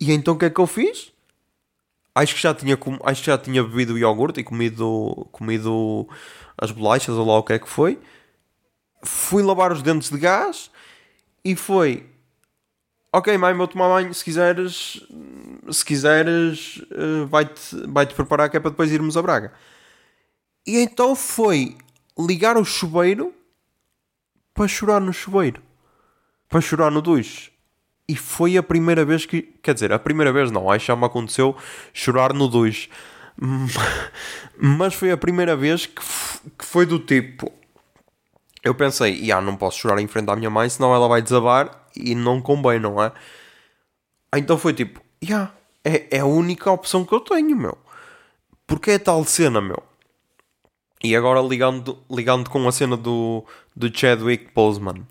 E 0.00 0.12
então 0.12 0.34
o 0.34 0.38
que 0.38 0.44
é 0.44 0.50
que 0.50 0.60
eu 0.60 0.66
fiz? 0.66 1.12
Acho 2.14 2.34
que 2.34 2.40
já 2.40 2.54
tinha, 2.54 2.78
acho 3.04 3.20
que 3.20 3.26
já 3.26 3.36
tinha 3.36 3.62
bebido 3.62 3.98
iogurte 3.98 4.40
e 4.40 4.44
comido, 4.44 5.28
comido 5.32 6.08
as 6.56 6.70
bolachas 6.70 7.14
ou 7.14 7.26
lá 7.26 7.38
o 7.38 7.42
que 7.42 7.52
é 7.52 7.58
que 7.58 7.68
foi. 7.68 7.98
Fui 9.02 9.42
lavar 9.42 9.72
os 9.72 9.82
dentes 9.82 10.10
de 10.10 10.18
gás 10.18 10.70
e 11.44 11.54
foi. 11.54 12.06
Ok, 13.12 13.36
mãe, 13.38 13.54
vou 13.54 13.68
tomar 13.68 13.88
banho. 13.88 14.12
Se 14.12 14.24
quiseres, 14.24 15.02
se 15.70 15.84
quiseres, 15.84 16.78
uh, 16.90 17.26
vai-te 17.26 17.86
vai 17.86 18.06
-te 18.06 18.14
preparar 18.14 18.50
que 18.50 18.56
é 18.56 18.60
para 18.60 18.70
depois 18.70 18.90
irmos 18.90 19.16
a 19.16 19.22
Braga. 19.22 19.52
E 20.66 20.78
então 20.78 21.14
foi 21.14 21.76
ligar 22.18 22.56
o 22.56 22.64
chuveiro 22.64 23.34
para 24.52 24.66
chorar 24.66 25.00
no 25.00 25.12
chuveiro. 25.12 25.62
Para 26.48 26.60
chorar 26.60 26.90
no 26.90 27.02
duche. 27.02 27.52
E 28.08 28.14
foi 28.14 28.56
a 28.56 28.62
primeira 28.62 29.04
vez 29.04 29.26
que. 29.26 29.42
Quer 29.62 29.74
dizer, 29.74 29.92
a 29.92 29.98
primeira 29.98 30.32
vez 30.32 30.50
não, 30.50 30.70
acho 30.70 30.84
que 30.84 30.92
já 30.92 30.96
me 30.96 31.04
aconteceu 31.04 31.56
chorar 31.92 32.32
no 32.32 32.46
2. 32.46 32.88
Mas 34.58 34.94
foi 34.94 35.10
a 35.10 35.16
primeira 35.16 35.56
vez 35.56 35.86
que, 35.86 36.02
que 36.58 36.64
foi 36.64 36.86
do 36.86 36.98
tipo. 36.98 37.52
Eu 38.62 38.74
pensei, 38.74 39.30
ah, 39.30 39.40
não 39.40 39.56
posso 39.56 39.78
chorar 39.78 40.00
em 40.00 40.06
frente 40.06 40.30
à 40.30 40.36
minha 40.36 40.50
mãe, 40.50 40.68
senão 40.68 40.94
ela 40.94 41.08
vai 41.08 41.22
desabar 41.22 41.86
e 41.94 42.14
não 42.14 42.40
convém, 42.40 42.80
não 42.80 43.02
é? 43.02 43.12
Então 44.36 44.58
foi 44.58 44.72
tipo, 44.72 45.00
yeah, 45.22 45.52
é, 45.84 46.16
é 46.16 46.20
a 46.20 46.26
única 46.26 46.70
opção 46.70 47.04
que 47.04 47.12
eu 47.12 47.20
tenho, 47.20 47.56
meu. 47.56 47.78
Porque 48.66 48.92
é 48.92 48.98
tal 48.98 49.24
cena, 49.24 49.60
meu. 49.60 49.82
E 51.02 51.14
agora 51.14 51.40
ligando, 51.40 51.98
ligando 52.10 52.50
com 52.50 52.66
a 52.66 52.72
cena 52.72 52.96
do, 52.96 53.44
do 53.74 53.96
Chadwick 53.96 54.48
Boseman 54.52 55.06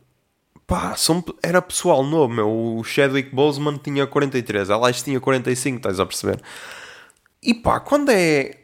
pá, 0.67 0.95
são, 0.95 1.23
era 1.41 1.61
pessoal 1.61 2.03
novo, 2.03 2.33
meu. 2.33 2.77
O 2.77 2.83
Chadwick 2.83 3.33
Boseman 3.33 3.77
tinha 3.77 4.05
43, 4.07 4.69
a 4.69 4.77
Lice 4.87 5.03
tinha 5.03 5.19
45, 5.19 5.77
estás 5.77 5.99
a 5.99 6.05
perceber? 6.05 6.41
E 7.41 7.53
pá, 7.53 7.79
quando 7.79 8.09
é. 8.09 8.59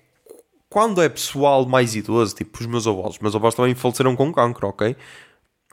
Quando 0.69 1.01
é 1.01 1.09
pessoal 1.09 1.65
mais 1.65 1.95
idoso, 1.95 2.33
tipo 2.33 2.59
os 2.61 2.65
meus 2.65 2.87
avós, 2.87 3.15
os 3.15 3.19
meus 3.19 3.35
avós 3.35 3.53
também 3.53 3.75
faleceram 3.75 4.15
com 4.15 4.31
cancro, 4.31 4.69
ok? 4.69 4.95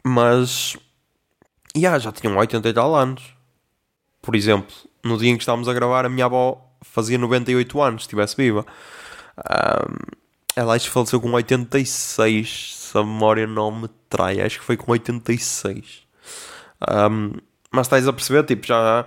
Mas. 0.05 0.77
Yeah, 1.77 1.99
já 1.99 2.11
tinham 2.13 2.37
80 2.37 2.69
e 2.69 2.73
tal 2.73 2.95
anos. 2.95 3.35
Por 4.21 4.35
exemplo, 4.35 4.75
no 5.05 5.17
dia 5.17 5.31
em 5.31 5.37
que 5.37 5.43
estávamos 5.43 5.69
a 5.69 5.73
gravar, 5.73 6.05
a 6.05 6.09
minha 6.09 6.27
avó 6.27 6.69
fazia 6.83 7.17
98 7.19 7.81
anos, 7.81 8.03
se 8.03 8.07
estivesse 8.07 8.37
viva. 8.37 8.67
Um, 9.39 10.17
ela 10.57 10.75
acho 10.75 10.87
que 10.87 10.91
faleceu 10.91 11.21
com 11.21 11.31
86, 11.33 12.75
se 12.77 12.99
a 12.99 13.05
memória 13.05 13.47
não 13.47 13.71
me 13.71 13.89
trai, 14.09 14.41
acho 14.41 14.59
que 14.59 14.65
foi 14.65 14.77
com 14.77 14.91
86. 14.91 16.08
Um, 16.83 17.33
mas 17.71 17.87
estás 17.87 18.07
a 18.07 18.13
perceber, 18.13 18.45
tipo, 18.45 18.67
já 18.67 19.07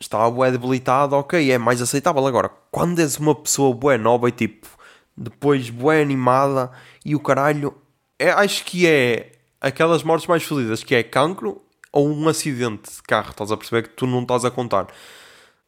está 0.00 0.28
bué 0.30 0.50
debilitado, 0.50 1.16
ok, 1.16 1.50
é 1.50 1.58
mais 1.58 1.80
aceitável. 1.80 2.26
Agora, 2.26 2.50
quando 2.70 3.00
és 3.00 3.16
uma 3.18 3.34
pessoa 3.34 3.74
bué 3.74 3.96
nova 3.98 4.28
e 4.28 4.32
tipo, 4.32 4.66
depois 5.16 5.70
bué 5.70 6.02
animada 6.02 6.70
e 7.04 7.14
o 7.14 7.20
caralho, 7.20 7.74
é, 8.18 8.30
acho 8.30 8.64
que 8.64 8.86
é 8.86 9.32
aquelas 9.60 10.02
mortes 10.02 10.26
mais 10.26 10.42
fodidas, 10.42 10.82
que 10.82 10.94
é 10.94 11.02
cancro 11.02 11.62
ou 11.92 12.08
um 12.08 12.28
acidente 12.28 12.90
de 12.90 13.02
carro, 13.02 13.30
estás 13.30 13.52
a 13.52 13.56
perceber 13.56 13.82
que 13.88 13.94
tu 13.94 14.06
não 14.06 14.22
estás 14.22 14.44
a 14.44 14.50
contar. 14.50 14.88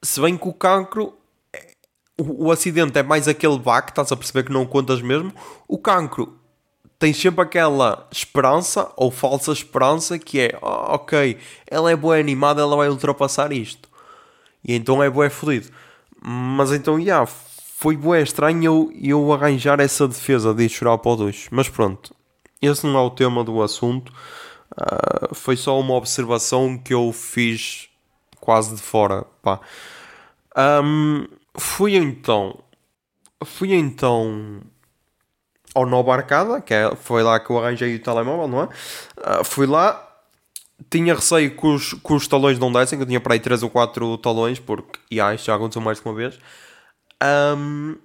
Se 0.02 0.20
bem 0.20 0.36
que 0.36 0.48
o 0.48 0.52
cancro, 0.52 1.14
é- 1.52 1.70
o, 2.18 2.46
o 2.46 2.52
acidente 2.52 2.98
é 2.98 3.02
mais 3.02 3.28
aquele 3.28 3.58
baque, 3.58 3.90
estás 3.90 4.10
a 4.12 4.16
perceber 4.16 4.44
que 4.44 4.52
não 4.52 4.66
contas 4.66 5.00
mesmo. 5.00 5.32
O 5.68 5.78
cancro 5.78 6.38
tens 6.98 7.16
sempre 7.16 7.42
aquela 7.42 8.06
esperança 8.10 8.90
ou 8.96 9.10
falsa 9.10 9.52
esperança 9.52 10.18
que 10.18 10.40
é, 10.40 10.58
"Ah, 10.62 10.94
ok, 10.94 11.38
ela 11.66 11.90
é 11.90 11.96
boa 11.96 12.18
animada, 12.18 12.62
ela 12.62 12.76
vai 12.76 12.88
ultrapassar 12.88 13.52
isto. 13.52 13.88
E 14.64 14.74
então 14.74 15.02
é 15.02 15.08
bué 15.10 15.30
fodido. 15.30 15.68
Mas 16.20 16.72
então, 16.72 17.00
já, 17.00 17.24
foi 17.26 17.96
bué 17.96 18.22
estranho 18.22 18.64
eu, 18.64 18.92
eu 19.00 19.32
arranjar 19.32 19.80
essa 19.80 20.08
defesa 20.08 20.52
de 20.54 20.68
chorar 20.68 20.98
para 20.98 21.12
o 21.12 21.16
duche. 21.16 21.48
Mas 21.52 21.68
pronto, 21.68 22.14
esse 22.60 22.86
não 22.86 22.98
é 22.98 23.02
o 23.02 23.10
tema 23.10 23.44
do 23.44 23.62
assunto. 23.62 24.12
Ah, 24.76 25.28
foi 25.34 25.56
só 25.56 25.78
uma 25.78 25.94
observação 25.94 26.78
que 26.78 26.92
eu 26.94 27.12
fiz 27.12 27.88
quase 28.40 28.74
de 28.74 28.82
fora, 28.82 29.24
pá. 29.42 29.60
Ahm, 30.56 31.26
fui 31.58 31.96
então... 31.96 32.58
Fui 33.44 33.74
então 33.74 34.62
ao 35.76 35.86
Nova 35.86 36.14
Arcada, 36.14 36.60
que 36.60 36.72
é, 36.74 36.94
foi 36.96 37.22
lá 37.22 37.38
que 37.38 37.50
eu 37.50 37.58
arranjei 37.58 37.94
o 37.94 37.98
telemóvel, 38.02 38.48
não 38.48 38.62
é? 38.62 38.68
Ah, 39.22 39.44
fui 39.44 39.66
lá, 39.66 40.02
tinha 40.90 41.14
receio 41.14 41.56
que 41.56 41.66
os, 41.66 41.94
que 41.94 42.12
os 42.12 42.26
talões 42.28 42.58
não 42.58 42.72
dessem, 42.72 42.98
que 42.98 43.02
eu 43.02 43.06
tinha 43.06 43.20
para 43.20 43.34
aí 43.34 43.40
3 43.40 43.62
ou 43.62 43.70
4 43.70 44.18
talões, 44.18 44.58
porque 44.58 44.98
yeah, 45.12 45.34
isto 45.34 45.46
já 45.46 45.54
aconteceu 45.56 45.82
mais 45.82 45.98
de 46.00 46.06
uma 46.06 46.14
vez. 46.14 46.38
Ahm, 47.22 47.96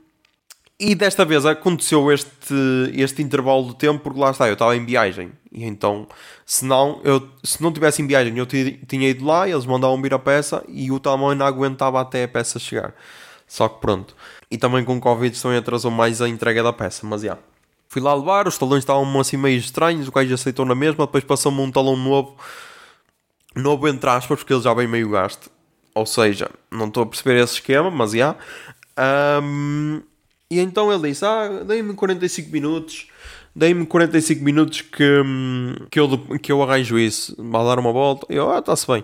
e 0.80 0.96
desta 0.96 1.24
vez 1.26 1.46
aconteceu 1.46 2.12
este, 2.12 2.56
este 2.94 3.22
intervalo 3.22 3.68
de 3.70 3.76
tempo, 3.76 4.00
porque 4.04 4.20
lá 4.20 4.32
está, 4.32 4.48
eu 4.48 4.54
estava 4.54 4.76
em 4.76 4.86
viagem. 4.86 5.32
E 5.52 5.64
então, 5.64 6.08
se 6.46 6.66
não, 6.66 7.00
eu, 7.04 7.30
se 7.44 7.62
não 7.62 7.72
tivesse 7.72 8.02
em 8.02 8.08
viagem, 8.08 8.38
eu 8.38 8.46
ti- 8.48 8.80
tinha 8.88 9.10
ido 9.10 9.26
lá, 9.26 9.48
eles 9.48 9.66
mandavam 9.66 10.02
vir 10.02 10.14
a 10.14 10.20
peça 10.20 10.64
e 10.68 10.92
o 10.92 11.00
telemóvel 11.00 11.36
não 11.38 11.46
aguentava 11.46 12.02
até 12.02 12.24
a 12.24 12.28
peça 12.28 12.60
chegar. 12.60 12.96
Só 13.48 13.70
que 13.70 13.80
pronto. 13.82 14.16
E 14.50 14.58
também 14.58 14.84
com 14.86 15.00
Covid 15.00 15.40
também 15.42 15.58
atrasou 15.60 15.92
mais 15.92 16.22
a 16.22 16.28
entrega 16.30 16.64
da 16.64 16.74
peça, 16.74 17.06
mas 17.06 17.22
já. 17.22 17.38
Fui 17.92 18.02
lá 18.02 18.14
levar, 18.14 18.48
os 18.48 18.58
talões 18.58 18.84
estavam 18.84 19.20
assim 19.20 19.36
meio 19.36 19.58
estranhos, 19.58 20.08
o 20.08 20.14
gajo 20.14 20.34
aceitou 20.34 20.64
na 20.64 20.74
mesma, 20.74 21.06
depois 21.06 21.26
passou-me 21.26 21.60
um 21.60 21.70
talão 21.70 21.98
novo, 21.98 22.38
novo 23.54 23.86
entre 23.86 24.10
aspas, 24.10 24.40
porque 24.40 24.54
ele 24.54 24.62
já 24.62 24.74
vem 24.74 24.88
meio 24.88 25.10
gasto. 25.10 25.52
Ou 25.94 26.06
seja, 26.06 26.50
não 26.72 26.88
estou 26.88 27.04
a 27.04 27.06
perceber 27.06 27.44
esse 27.44 27.56
esquema, 27.56 27.92
mas 27.92 28.12
já. 28.14 28.38
Ahm, 28.96 30.04
e 30.50 30.62
então 30.62 30.90
ele 30.90 31.10
disse: 31.10 31.26
Ah, 31.26 31.66
dei-me 31.68 31.94
45 31.94 32.50
minutos, 32.50 33.10
dei-me 33.54 33.86
45 33.86 34.42
minutos 34.42 34.80
que, 34.80 35.22
que, 35.92 36.00
eu, 36.00 36.18
que 36.42 36.50
eu 36.50 36.64
arranjo 36.64 36.98
isso, 36.98 37.36
vai 37.38 37.66
dar 37.66 37.78
uma 37.78 37.92
volta. 37.92 38.26
E 38.30 38.38
eu, 38.38 38.50
ah, 38.50 38.60
está-se 38.60 38.88
bem. 38.88 39.04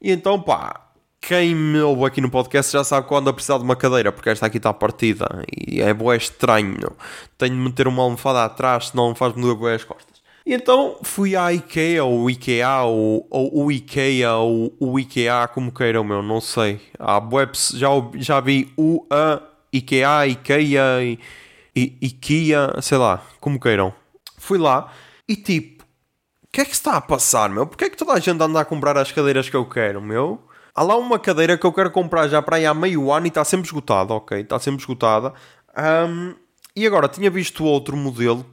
E 0.00 0.12
então, 0.12 0.40
pá, 0.40 0.91
quem 1.22 1.54
me 1.54 1.80
ouve 1.80 2.04
aqui 2.04 2.20
no 2.20 2.28
podcast 2.28 2.72
já 2.72 2.82
sabe 2.82 3.06
quando 3.06 3.30
a 3.30 3.32
precisar 3.32 3.56
de 3.56 3.62
uma 3.62 3.76
cadeira, 3.76 4.10
porque 4.10 4.28
esta 4.28 4.46
aqui 4.46 4.56
está 4.56 4.74
partida 4.74 5.28
e 5.56 5.80
é 5.80 5.94
bué 5.94 6.16
estranho. 6.16 6.90
Tenho 7.38 7.54
de 7.54 7.60
meter 7.60 7.86
uma 7.86 8.02
almofada 8.02 8.44
atrás, 8.44 8.88
senão 8.88 9.14
faz-me 9.14 9.40
doer 9.40 9.54
bué 9.54 9.74
as 9.76 9.84
costas. 9.84 10.20
E 10.44 10.52
então 10.52 10.98
fui 11.04 11.36
à 11.36 11.52
IKEA, 11.52 12.02
ou 12.02 12.28
IKEA, 12.28 12.80
ou, 12.80 13.24
ou 13.30 13.66
o 13.66 13.70
IKEA, 13.70 14.34
ou 14.34 14.74
o 14.80 14.98
IKEA, 14.98 15.46
como 15.54 15.70
queiram, 15.70 16.02
meu, 16.02 16.24
não 16.24 16.40
sei. 16.40 16.80
Há 16.98 17.18
webs, 17.18 17.70
já, 17.76 17.88
já 18.16 18.40
vi 18.40 18.72
o 18.76 19.06
a 19.08 19.40
IKEA, 19.72 20.26
IKEA, 20.26 21.04
e, 21.04 21.18
e, 21.76 21.98
IKEA, 22.02 22.80
sei 22.82 22.98
lá, 22.98 23.22
como 23.40 23.60
queiram. 23.60 23.94
Fui 24.36 24.58
lá 24.58 24.92
e 25.28 25.36
tipo, 25.36 25.84
o 25.84 26.48
que 26.52 26.62
é 26.62 26.64
que 26.64 26.72
se 26.72 26.80
está 26.80 26.96
a 26.96 27.00
passar, 27.00 27.48
meu? 27.48 27.64
Porquê 27.64 27.84
é 27.84 27.90
que 27.90 27.96
toda 27.96 28.12
a 28.12 28.18
gente 28.18 28.42
anda 28.42 28.60
a 28.60 28.64
comprar 28.64 28.98
as 28.98 29.12
cadeiras 29.12 29.48
que 29.48 29.54
eu 29.54 29.64
quero, 29.64 30.02
meu? 30.02 30.50
Há 30.74 30.82
lá 30.82 30.96
uma 30.96 31.18
cadeira 31.18 31.58
que 31.58 31.66
eu 31.66 31.72
quero 31.72 31.90
comprar 31.90 32.28
já 32.28 32.40
para 32.40 32.56
aí 32.56 32.64
há 32.64 32.72
meio 32.72 33.12
ano 33.12 33.26
e 33.26 33.28
está 33.28 33.44
sempre 33.44 33.66
esgotada, 33.66 34.14
ok? 34.14 34.40
Está 34.40 34.58
sempre 34.58 34.80
esgotada. 34.80 35.34
Ahm, 35.76 36.34
e 36.74 36.86
agora, 36.86 37.08
tinha 37.08 37.30
visto 37.30 37.64
outro 37.64 37.96
modelo 37.96 38.46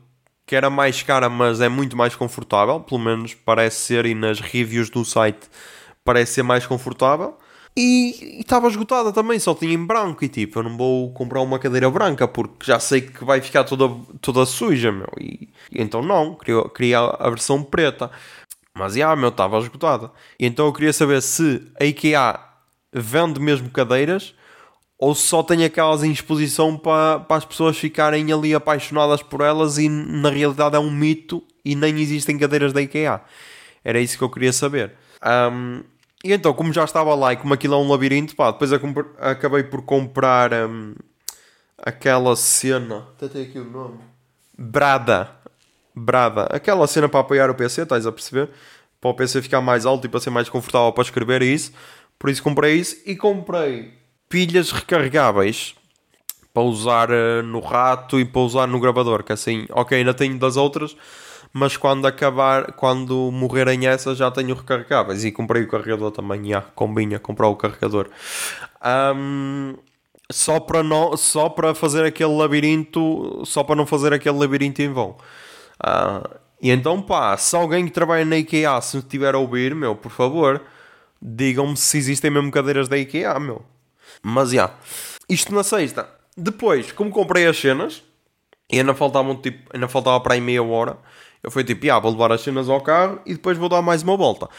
que 0.45 0.55
era 0.55 0.69
mais 0.69 1.03
cara, 1.03 1.29
mas 1.29 1.61
é 1.61 1.69
muito 1.69 1.95
mais 1.95 2.15
confortável. 2.15 2.79
Pelo 2.81 2.99
menos 2.99 3.33
parece 3.35 3.77
ser, 3.81 4.05
e 4.05 4.15
nas 4.15 4.39
reviews 4.41 4.89
do 4.89 5.05
site 5.05 5.47
parece 6.03 6.33
ser 6.33 6.43
mais 6.43 6.65
confortável. 6.65 7.37
E 7.77 8.39
estava 8.41 8.67
esgotada 8.67 9.13
também, 9.13 9.39
só 9.39 9.53
tinha 9.53 9.73
em 9.73 9.85
branco. 9.85 10.25
E 10.25 10.27
tipo, 10.27 10.59
eu 10.59 10.63
não 10.63 10.75
vou 10.75 11.13
comprar 11.13 11.41
uma 11.41 11.59
cadeira 11.59 11.89
branca 11.89 12.27
porque 12.27 12.65
já 12.65 12.79
sei 12.79 13.01
que 13.01 13.23
vai 13.23 13.39
ficar 13.41 13.63
toda, 13.63 13.89
toda 14.19 14.45
suja, 14.45 14.91
meu. 14.91 15.07
E 15.19 15.49
então 15.71 16.01
não, 16.01 16.35
queria, 16.35 16.67
queria 16.69 16.99
a 16.99 17.29
versão 17.29 17.63
preta. 17.63 18.11
Mas 18.79 18.93
já, 18.93 19.13
meu, 19.13 19.27
estava 19.27 19.59
esgotada. 19.59 20.09
E 20.39 20.45
então 20.45 20.65
eu 20.65 20.71
queria 20.71 20.93
saber 20.93 21.21
se 21.21 21.61
a 21.77 21.83
IKEA 21.83 22.39
vende 22.93 23.37
mesmo 23.37 23.69
cadeiras 23.69 24.33
ou 24.97 25.13
só 25.13 25.43
tem 25.43 25.65
aquelas 25.65 26.01
em 26.01 26.11
exposição 26.11 26.77
para, 26.77 27.19
para 27.19 27.35
as 27.35 27.43
pessoas 27.43 27.77
ficarem 27.77 28.31
ali 28.31 28.55
apaixonadas 28.55 29.21
por 29.21 29.41
elas 29.41 29.77
e 29.77 29.89
na 29.89 30.29
realidade 30.29 30.77
é 30.77 30.79
um 30.79 30.89
mito 30.89 31.43
e 31.63 31.75
nem 31.75 31.99
existem 31.99 32.37
cadeiras 32.37 32.71
da 32.71 32.81
IKEA. 32.81 33.21
Era 33.83 33.99
isso 33.99 34.17
que 34.17 34.23
eu 34.23 34.29
queria 34.29 34.53
saber. 34.53 34.93
Ahm, 35.21 35.83
e 36.23 36.31
então, 36.31 36.53
como 36.53 36.71
já 36.71 36.85
estava 36.85 37.13
lá 37.15 37.33
e 37.33 37.37
como 37.37 37.53
aquilo 37.53 37.73
é 37.73 37.77
um 37.77 37.89
labirinto, 37.89 38.33
pá, 38.33 38.51
depois 38.51 38.71
acabei 39.19 39.63
por 39.63 39.81
comprar 39.81 40.53
ahm, 40.53 40.93
aquela 41.77 42.33
cena. 42.37 43.07
Até 43.17 43.27
tem 43.27 43.43
aqui 43.43 43.59
o 43.59 43.65
nome. 43.65 43.99
Brada. 44.57 45.38
Aquela 46.45 46.87
cena 46.87 47.09
para 47.09 47.19
apoiar 47.21 47.49
o 47.49 47.55
PC, 47.55 47.83
estás 47.83 48.05
a 48.05 48.11
perceber? 48.11 48.49
Para 49.01 49.11
o 49.11 49.13
PC 49.13 49.41
ficar 49.41 49.61
mais 49.61 49.85
alto 49.85 50.05
e 50.05 50.09
para 50.09 50.19
ser 50.19 50.29
mais 50.29 50.49
confortável 50.49 50.91
para 50.91 51.03
escrever 51.03 51.41
e 51.41 51.53
isso. 51.53 51.71
Por 52.17 52.29
isso 52.29 52.43
comprei 52.43 52.75
isso 52.75 52.97
e 53.05 53.15
comprei 53.15 53.93
pilhas 54.27 54.71
recarregáveis 54.71 55.75
para 56.53 56.63
usar 56.63 57.09
eh, 57.09 57.41
no 57.41 57.59
rato 57.59 58.19
e 58.19 58.25
para 58.25 58.41
usar 58.41 58.67
no 58.67 58.79
gravador. 58.79 59.23
Que 59.23 59.33
assim, 59.33 59.65
ok, 59.71 59.97
ainda 59.97 60.13
tenho 60.13 60.37
das 60.37 60.57
outras, 60.57 60.95
mas 61.53 61.77
quando 61.77 62.05
acabar, 62.05 62.73
quando 62.73 63.31
morrerem 63.31 63.87
essas, 63.87 64.17
já 64.17 64.29
tenho 64.29 64.55
recarregáveis. 64.55 65.23
E 65.23 65.31
comprei 65.31 65.63
o 65.63 65.67
carregador 65.67 66.11
também, 66.11 66.49
já, 66.49 66.61
combinha 66.61 67.19
comprar 67.19 67.47
o 67.47 67.55
carregador. 67.55 68.09
Ahm, 68.81 69.75
só 70.31 70.59
para 70.59 70.83
não, 70.83 71.17
só 71.17 71.49
para 71.49 71.73
fazer 71.73 72.05
aquele 72.05 72.35
labirinto, 72.35 73.43
só 73.45 73.63
para 73.63 73.75
não 73.75 73.85
fazer 73.85 74.13
aquele 74.13 74.37
labirinto 74.37 74.81
em 74.81 74.91
vão. 74.91 75.17
Ah, 75.81 76.29
e 76.61 76.69
então, 76.71 77.01
pá, 77.01 77.35
se 77.37 77.55
alguém 77.55 77.85
que 77.85 77.91
trabalha 77.91 78.25
na 78.25 78.37
IKEA, 78.37 78.79
se 78.81 78.97
estiver 78.97 79.33
a 79.33 79.37
ouvir, 79.37 79.73
meu, 79.73 79.95
por 79.95 80.11
favor, 80.11 80.61
digam-me 81.21 81.77
se 81.77 81.97
existem 81.97 82.29
mesmo 82.29 82.51
cadeiras 82.51 82.87
da 82.87 82.97
IKEA, 82.97 83.39
meu. 83.39 83.63
Mas, 84.21 84.51
já, 84.51 84.71
isto 85.29 85.53
na 85.53 85.63
sexta. 85.63 86.09
Depois, 86.35 86.91
como 86.91 87.11
comprei 87.11 87.47
as 87.47 87.57
cenas, 87.57 88.03
e 88.71 88.79
ainda 88.79 88.93
faltava, 88.93 89.33
tipo, 89.35 89.69
ainda 89.73 89.87
faltava 89.87 90.19
para 90.21 90.33
aí 90.35 90.41
meia 90.41 90.63
hora, 90.63 90.97
eu 91.41 91.49
fui 91.49 91.63
tipo, 91.63 91.89
ah, 91.91 91.99
vou 91.99 92.11
levar 92.11 92.31
as 92.31 92.41
cenas 92.41 92.69
ao 92.69 92.81
carro 92.81 93.21
e 93.25 93.33
depois 93.33 93.57
vou 93.57 93.69
dar 93.69 93.81
mais 93.81 94.03
uma 94.03 94.17
volta. 94.17 94.49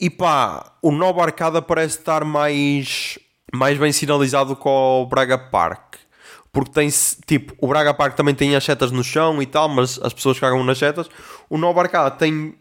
E 0.00 0.10
pá, 0.10 0.72
o 0.82 0.90
Nova 0.90 1.22
Arcada 1.22 1.62
parece 1.62 1.98
estar 1.98 2.24
mais, 2.24 3.18
mais 3.54 3.78
bem 3.78 3.92
sinalizado 3.92 4.56
que 4.56 4.68
o 4.68 5.06
Braga 5.06 5.38
Park. 5.38 5.96
Porque 6.56 6.72
tem, 6.72 6.88
tipo, 7.26 7.52
o 7.60 7.68
Braga 7.68 7.92
Park 7.92 8.16
também 8.16 8.34
tem 8.34 8.56
as 8.56 8.64
setas 8.64 8.90
no 8.90 9.04
chão 9.04 9.42
e 9.42 9.44
tal, 9.44 9.68
mas 9.68 10.00
as 10.02 10.14
pessoas 10.14 10.40
cagam 10.40 10.64
nas 10.64 10.78
setas. 10.78 11.06
O 11.50 11.58
Nova 11.58 11.82
Arcada 11.82 12.10
tem 12.10 12.54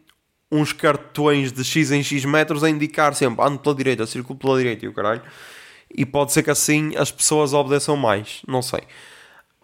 uns 0.51 0.73
cartões 0.73 1.53
de 1.53 1.63
X 1.63 1.91
em 1.91 2.03
X 2.03 2.25
metros 2.25 2.61
a 2.61 2.69
indicar 2.69 3.15
sempre 3.15 3.45
ando 3.45 3.57
pela 3.57 3.73
direita, 3.73 4.05
circulo 4.05 4.37
pela 4.37 4.57
direita 4.57 4.83
e 4.83 4.89
o 4.89 4.93
caralho. 4.93 5.21
E 5.89 6.05
pode 6.05 6.33
ser 6.33 6.43
que 6.43 6.51
assim 6.51 6.93
as 6.97 7.09
pessoas 7.09 7.53
obedeçam 7.53 7.95
mais, 7.95 8.41
não 8.45 8.61
sei. 8.61 8.81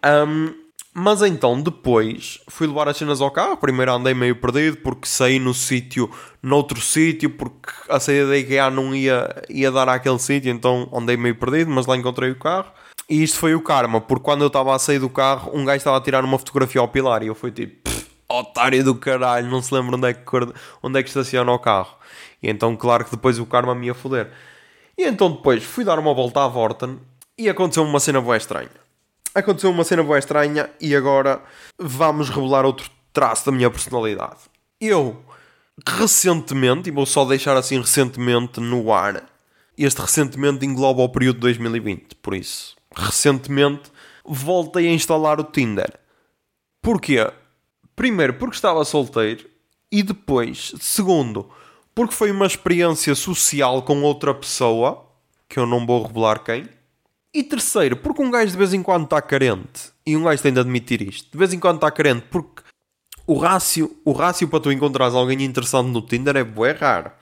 Ahm, 0.02 0.54
mas 0.94 1.20
então, 1.20 1.60
depois, 1.60 2.40
fui 2.48 2.66
levar 2.66 2.88
as 2.88 2.96
cenas 2.96 3.20
ao 3.20 3.30
carro. 3.30 3.58
Primeiro 3.58 3.92
andei 3.92 4.14
meio 4.14 4.36
perdido 4.36 4.78
porque 4.78 5.06
saí 5.06 5.38
no 5.38 5.52
sítio, 5.52 6.10
noutro 6.42 6.80
sítio, 6.80 7.28
porque 7.28 7.70
a 7.86 8.00
saída 8.00 8.28
da 8.28 8.38
IKEA 8.38 8.70
não 8.70 8.96
ia, 8.96 9.42
ia 9.50 9.70
dar 9.70 9.90
àquele 9.90 10.18
sítio, 10.18 10.50
então 10.50 10.88
andei 10.90 11.18
meio 11.18 11.34
perdido, 11.34 11.70
mas 11.70 11.84
lá 11.84 11.98
encontrei 11.98 12.30
o 12.30 12.38
carro. 12.38 12.72
E 13.12 13.22
isto 13.22 13.38
foi 13.38 13.54
o 13.54 13.60
karma, 13.60 14.00
porque 14.00 14.24
quando 14.24 14.40
eu 14.40 14.46
estava 14.46 14.74
a 14.74 14.78
sair 14.78 14.98
do 14.98 15.10
carro, 15.10 15.50
um 15.52 15.66
gajo 15.66 15.76
estava 15.76 15.98
a 15.98 16.00
tirar 16.00 16.24
uma 16.24 16.38
fotografia 16.38 16.80
ao 16.80 16.88
pilar 16.88 17.22
e 17.22 17.26
eu 17.26 17.34
fui 17.34 17.50
tipo, 17.50 17.82
"Pff, 17.82 18.06
otário 18.26 18.82
do 18.82 18.94
caralho, 18.94 19.50
não 19.50 19.60
se 19.60 19.74
lembra 19.74 19.96
onde 19.96 20.08
é 20.08 20.14
que, 20.14 20.22
onde 20.82 20.98
é 20.98 21.02
que 21.02 21.10
estaciona 21.10 21.52
o 21.52 21.58
carro. 21.58 21.94
E 22.42 22.48
então, 22.48 22.74
claro 22.74 23.04
que 23.04 23.10
depois 23.10 23.38
o 23.38 23.44
karma 23.44 23.74
me 23.74 23.88
ia 23.88 23.92
foder. 23.92 24.30
E 24.96 25.04
então 25.04 25.30
depois 25.30 25.62
fui 25.62 25.84
dar 25.84 25.98
uma 25.98 26.14
volta 26.14 26.42
à 26.42 26.48
Vorten 26.48 27.00
e 27.36 27.50
aconteceu 27.50 27.82
uma 27.82 28.00
cena 28.00 28.18
boa 28.18 28.38
estranha. 28.38 28.70
Aconteceu 29.34 29.70
uma 29.70 29.84
cena 29.84 30.02
boa 30.02 30.18
estranha 30.18 30.70
e 30.80 30.96
agora 30.96 31.42
vamos 31.78 32.30
revelar 32.30 32.64
outro 32.64 32.88
traço 33.12 33.44
da 33.44 33.52
minha 33.52 33.70
personalidade. 33.70 34.40
Eu, 34.80 35.22
recentemente, 35.86 36.88
e 36.88 36.90
vou 36.90 37.04
só 37.04 37.26
deixar 37.26 37.58
assim 37.58 37.78
recentemente 37.78 38.58
no 38.58 38.90
ar, 38.90 39.22
este 39.76 40.00
recentemente 40.00 40.64
engloba 40.64 41.02
o 41.02 41.10
período 41.10 41.34
de 41.34 41.40
2020, 41.42 42.14
por 42.16 42.34
isso, 42.34 42.74
recentemente 42.96 43.90
voltei 44.24 44.88
a 44.88 44.92
instalar 44.92 45.40
o 45.40 45.44
Tinder. 45.44 45.92
Porquê? 46.80 47.30
Primeiro, 47.94 48.34
porque 48.34 48.56
estava 48.56 48.84
solteiro 48.84 49.48
E 49.90 50.02
depois, 50.02 50.72
segundo, 50.80 51.48
porque 51.94 52.14
foi 52.14 52.30
uma 52.30 52.46
experiência 52.46 53.14
social 53.14 53.82
com 53.82 54.02
outra 54.02 54.34
pessoa, 54.34 55.06
que 55.48 55.58
eu 55.58 55.66
não 55.66 55.86
vou 55.86 56.06
revelar 56.06 56.42
quem. 56.42 56.68
E 57.34 57.42
terceiro, 57.42 57.96
porque 57.96 58.22
um 58.22 58.30
gajo 58.30 58.52
de 58.52 58.58
vez 58.58 58.72
em 58.74 58.82
quando 58.82 59.04
está 59.04 59.20
carente, 59.20 59.92
e 60.06 60.16
um 60.16 60.24
gajo 60.24 60.42
tem 60.42 60.52
de 60.52 60.60
admitir 60.60 61.02
isto, 61.02 61.30
de 61.30 61.38
vez 61.38 61.52
em 61.52 61.58
quando 61.58 61.76
está 61.76 61.90
carente, 61.90 62.26
porque 62.30 62.62
o 63.26 63.38
rácio, 63.38 63.96
o 64.04 64.12
rácio 64.12 64.48
para 64.48 64.60
tu 64.60 64.72
encontrares 64.72 65.14
alguém 65.14 65.42
interessante 65.42 65.88
no 65.88 66.02
Tinder 66.02 66.36
é 66.36 66.44
bué 66.44 66.72
raro. 66.72 67.12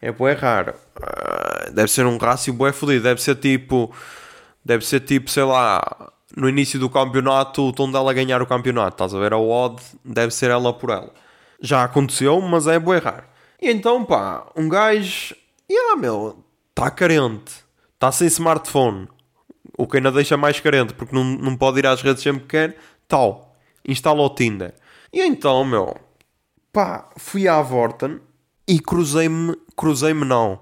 É 0.00 0.12
bué 0.12 0.32
raro. 0.32 0.74
Uh, 0.96 1.72
deve 1.72 1.88
ser 1.88 2.06
um 2.06 2.16
rácio 2.16 2.52
bué 2.52 2.72
fodido, 2.72 3.02
deve 3.02 3.20
ser 3.20 3.34
tipo, 3.36 3.92
deve 4.68 4.84
ser 4.84 5.00
tipo, 5.00 5.30
sei 5.30 5.44
lá, 5.44 6.12
no 6.36 6.46
início 6.46 6.78
do 6.78 6.90
campeonato, 6.90 7.62
o 7.62 7.72
tom 7.72 7.90
dela 7.90 8.12
ganhar 8.12 8.42
o 8.42 8.46
campeonato, 8.46 8.96
estás 8.96 9.14
a 9.14 9.18
ver? 9.18 9.32
A 9.32 9.38
odd 9.38 9.82
deve 10.04 10.30
ser 10.30 10.50
ela 10.50 10.74
por 10.74 10.90
ela. 10.90 11.10
Já 11.58 11.84
aconteceu, 11.84 12.38
mas 12.42 12.66
é 12.66 12.78
bué. 12.78 13.00
E 13.62 13.70
então, 13.70 14.04
pá, 14.04 14.46
um 14.54 14.68
gajo, 14.68 15.34
yeah, 15.70 15.96
meu, 15.96 16.44
está 16.68 16.90
carente, 16.90 17.64
está 17.94 18.12
sem 18.12 18.26
smartphone, 18.26 19.08
o 19.76 19.86
que 19.86 19.96
ainda 19.96 20.12
deixa 20.12 20.36
mais 20.36 20.60
carente, 20.60 20.92
porque 20.92 21.14
não, 21.14 21.24
não 21.24 21.56
pode 21.56 21.78
ir 21.78 21.86
às 21.86 22.02
redes 22.02 22.22
sempre 22.22 22.42
que 22.42 22.48
quer, 22.48 22.76
tal, 23.08 23.56
instala 23.88 24.20
o 24.20 24.28
Tinder. 24.28 24.74
E 25.10 25.22
então, 25.22 25.64
meu, 25.64 25.96
pá, 26.70 27.08
fui 27.16 27.48
à 27.48 27.62
Vorten 27.62 28.20
e 28.68 28.78
cruzei-me, 28.78 29.56
cruzei-me 29.74 30.26
não, 30.26 30.60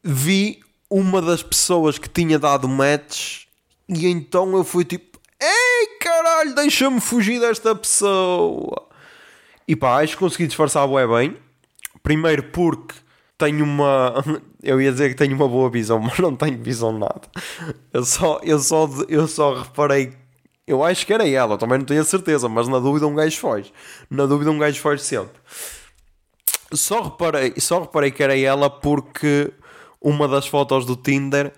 vi 0.00 0.62
uma 0.92 1.22
das 1.22 1.42
pessoas 1.42 1.98
que 1.98 2.08
tinha 2.08 2.38
dado 2.38 2.68
match 2.68 3.46
e 3.88 4.06
então 4.06 4.54
eu 4.56 4.62
fui 4.62 4.84
tipo, 4.84 5.18
ei 5.40 5.86
caralho, 5.98 6.54
deixa-me 6.54 7.00
fugir 7.00 7.40
desta 7.40 7.74
pessoa. 7.74 8.88
E 9.66 9.74
pá, 9.74 10.02
acho 10.02 10.14
que 10.14 10.18
consegui 10.18 10.46
disfarçar 10.46 10.86
bué 10.86 11.06
bem. 11.06 11.36
Primeiro 12.02 12.42
porque 12.44 12.94
tenho 13.38 13.64
uma. 13.64 14.14
Eu 14.62 14.80
ia 14.80 14.92
dizer 14.92 15.08
que 15.08 15.16
tenho 15.16 15.34
uma 15.34 15.48
boa 15.48 15.68
visão, 15.68 15.98
mas 16.00 16.18
não 16.18 16.36
tenho 16.36 16.62
visão 16.62 16.96
nada. 16.96 17.22
Eu 17.92 18.04
só, 18.04 18.40
eu 18.44 18.60
só, 18.60 18.88
eu 19.08 19.26
só 19.26 19.54
reparei. 19.54 20.12
Eu 20.64 20.84
acho 20.84 21.04
que 21.04 21.12
era 21.12 21.28
ela, 21.28 21.58
também 21.58 21.78
não 21.78 21.84
tenho 21.84 22.00
a 22.00 22.04
certeza, 22.04 22.48
mas 22.48 22.68
na 22.68 22.78
dúvida 22.78 23.06
um 23.08 23.14
gajo 23.14 23.36
foge. 23.36 23.72
Na 24.08 24.24
dúvida 24.26 24.52
um 24.52 24.58
gajo 24.58 24.80
foge 24.80 25.02
sempre. 25.02 25.34
Só 26.72 27.02
reparei, 27.02 27.54
só 27.58 27.80
reparei 27.80 28.12
que 28.12 28.22
era 28.22 28.38
ela 28.38 28.70
porque 28.70 29.52
uma 30.02 30.26
das 30.26 30.46
fotos 30.46 30.84
do 30.84 30.96
Tinder 30.96 31.52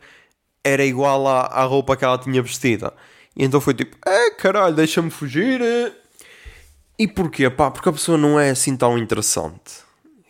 era 0.62 0.84
igual 0.84 1.26
à, 1.26 1.42
à 1.46 1.64
roupa 1.64 1.96
que 1.96 2.04
ela 2.04 2.18
tinha 2.18 2.42
vestida. 2.42 2.92
E 3.36 3.44
então 3.44 3.60
foi 3.60 3.74
tipo, 3.74 3.96
é 4.06 4.30
caralho, 4.30 4.74
deixa-me 4.74 5.10
fugir. 5.10 5.60
E 6.98 7.08
porquê? 7.08 7.50
Pá, 7.50 7.70
porque 7.70 7.88
a 7.88 7.92
pessoa 7.92 8.16
não 8.16 8.38
é 8.38 8.50
assim 8.50 8.76
tão 8.76 8.96
interessante. 8.96 9.82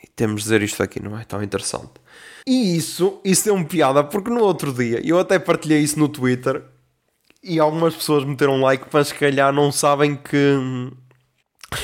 E 0.03 0.07
temos 0.09 0.43
de 0.43 0.45
dizer 0.45 0.63
isto 0.63 0.83
aqui, 0.83 1.01
não 1.01 1.19
é 1.19 1.25
tão 1.25 1.43
interessante. 1.43 1.93
E 2.47 2.77
isso, 2.77 3.21
isso 3.25 3.49
é 3.49 3.53
um 3.53 3.65
piada, 3.65 4.03
porque 4.05 4.31
no 4.31 4.43
outro 4.43 4.73
dia, 4.73 5.01
eu 5.05 5.19
até 5.19 5.39
partilhei 5.39 5.81
isso 5.81 5.99
no 5.99 6.09
Twitter, 6.09 6.63
e 7.43 7.59
algumas 7.59 7.95
pessoas 7.95 8.25
meteram 8.25 8.61
like, 8.61 8.87
mas 8.91 9.09
se 9.09 9.15
calhar 9.15 9.53
não 9.53 9.71
sabem 9.71 10.17
que... 10.17 10.57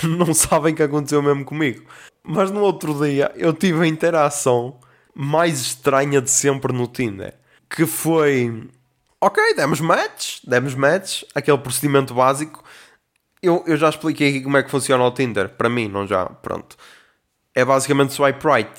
não 0.05 0.33
sabem 0.33 0.75
que 0.75 0.83
aconteceu 0.83 1.23
mesmo 1.23 1.45
comigo. 1.45 1.85
Mas 2.23 2.51
no 2.51 2.61
outro 2.61 2.95
dia, 3.05 3.33
eu 3.37 3.53
tive 3.53 3.85
a 3.85 3.87
interação 3.87 4.79
mais 5.14 5.61
estranha 5.61 6.20
de 6.20 6.31
sempre 6.31 6.73
no 6.73 6.87
Tinder. 6.87 7.35
Que 7.68 7.87
foi... 7.87 8.68
Ok, 9.20 9.55
demos 9.55 9.81
match, 9.81 10.38
demos 10.44 10.75
match, 10.75 11.25
aquele 11.35 11.59
procedimento 11.59 12.14
básico 12.14 12.64
eu, 13.42 13.64
eu 13.66 13.77
já 13.77 13.88
expliquei 13.88 14.29
aqui 14.29 14.40
como 14.42 14.57
é 14.57 14.62
que 14.62 14.70
funciona 14.70 15.03
o 15.05 15.11
Tinder. 15.11 15.49
Para 15.49 15.68
mim, 15.68 15.88
não 15.88 16.07
já. 16.07 16.27
Pronto. 16.27 16.77
É 17.55 17.64
basicamente 17.64 18.12
swipe 18.12 18.46
right. 18.46 18.70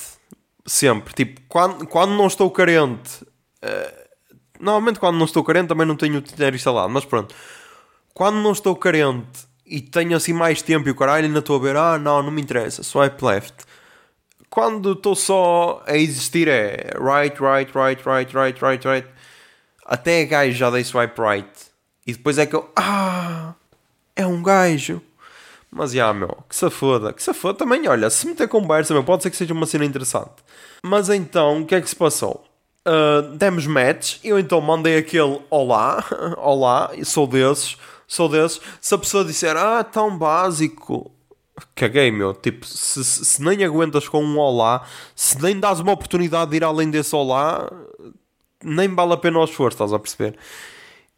Sempre. 0.66 1.14
Tipo, 1.14 1.42
quando, 1.48 1.88
quando 1.88 2.12
não 2.12 2.28
estou 2.28 2.50
carente. 2.52 3.24
Uh, 3.64 4.02
normalmente, 4.60 5.00
quando 5.00 5.18
não 5.18 5.26
estou 5.26 5.44
carente, 5.44 5.70
também 5.70 5.88
não 5.88 5.96
tenho 5.96 6.20
o 6.20 6.22
Tinder 6.22 6.54
instalado. 6.54 6.90
Mas 6.90 7.06
pronto. 7.06 7.34
Quando 8.14 8.36
não 8.38 8.52
estou 8.52 8.76
carente 8.76 9.48
e 9.66 9.82
tenho 9.82 10.16
assim 10.16 10.34
mais 10.34 10.62
tempo 10.62 10.88
e 10.88 10.92
o 10.92 10.96
caralho 10.96 11.26
ainda 11.26 11.40
estou 11.40 11.56
a 11.56 11.60
ver, 11.60 11.76
ah, 11.76 11.98
não, 11.98 12.22
não 12.22 12.32
me 12.32 12.42
interessa. 12.42 12.84
Swipe 12.84 13.24
left. 13.26 13.56
Quando 14.52 14.92
estou 14.92 15.16
só 15.16 15.82
a 15.88 15.98
existir 15.98 16.48
é 16.48 16.92
right, 17.00 17.36
right, 17.42 17.72
right, 17.74 18.04
right, 18.06 18.36
right, 18.36 18.62
right, 18.62 18.88
right. 18.88 19.08
Até 19.86 20.22
a 20.22 20.26
gajo 20.26 20.52
já 20.52 20.70
dei 20.70 20.84
swipe 20.84 21.20
right. 21.20 21.50
E 22.06 22.12
depois 22.14 22.38
é 22.38 22.46
que 22.46 22.56
eu, 22.56 22.70
ah 22.76 23.54
é 24.16 24.28
um 24.28 24.42
gajo. 24.44 25.02
Mas, 25.72 25.94
já, 25.94 26.14
meu, 26.14 26.38
que 26.50 26.56
se 26.56 26.70
foda. 26.70 27.14
Que 27.14 27.24
se 27.24 27.34
foda 27.34 27.60
também, 27.60 27.88
olha, 27.88 28.10
se 28.10 28.28
meter 28.28 28.48
conversa, 28.48 28.94
meu, 28.94 29.04
pode 29.04 29.24
ser 29.24 29.30
que 29.30 29.38
seja 29.38 29.54
uma 29.54 29.66
cena 29.66 29.86
interessante. 29.86 30.44
Mas 30.84 31.10
então, 31.10 31.62
o 31.62 31.66
que 31.66 31.76
é 31.76 31.82
que 31.82 31.90
se 31.90 31.96
passou? 31.96 32.44
Uh, 32.86 33.38
demos 33.38 33.66
match, 33.68 34.18
eu 34.24 34.40
então 34.40 34.60
mandei 34.60 34.98
aquele 34.98 35.40
olá, 35.50 36.04
olá, 36.38 36.92
sou 37.06 37.26
desses, 37.26 37.78
sou 38.08 38.28
desses. 38.28 38.60
Se 38.82 38.94
a 38.94 38.98
pessoa 38.98 39.24
disser, 39.24 39.56
ah, 39.56 39.84
tão 39.84 40.18
básico, 40.18 41.10
caguei, 41.76 42.12
meu. 42.12 42.34
Tipo, 42.34 42.66
se, 42.66 43.04
se 43.04 43.42
nem 43.42 43.64
aguentas 43.64 44.08
com 44.08 44.24
um 44.24 44.38
olá, 44.38 44.86
se 45.16 45.42
nem 45.42 45.60
dás 45.60 45.80
uma 45.80 45.92
oportunidade 45.92 46.52
de 46.52 46.58
ir 46.58 46.64
além 46.64 46.90
desse 46.90 47.16
olá, 47.16 47.72
nem 48.64 48.88
vale 48.94 49.14
a 49.14 49.18
pena 49.18 49.40
o 49.40 49.44
esforço, 49.44 49.76
estás 49.76 49.94
a 49.94 50.00
perceber? 50.00 50.38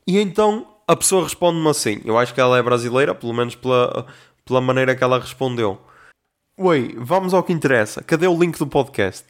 E 0.06 0.20
então 0.20 0.68
a 0.88 0.96
pessoa 0.96 1.24
responde-me 1.24 1.70
assim. 1.70 2.02
Eu 2.06 2.18
acho 2.18 2.34
que 2.34 2.42
ela 2.42 2.58
é 2.58 2.62
brasileira, 2.62 3.16
pelo 3.16 3.34
menos 3.34 3.56
pela, 3.56 4.06
pela 4.46 4.62
maneira 4.62 4.96
que 4.96 5.04
ela 5.04 5.20
respondeu. 5.20 5.80
Oi, 6.58 6.96
vamos 6.98 7.34
ao 7.34 7.44
que 7.44 7.54
interessa. 7.54 8.04
Cadê 8.04 8.28
o 8.28 8.38
link 8.38 8.58
do 8.58 8.68
podcast? 8.68 9.26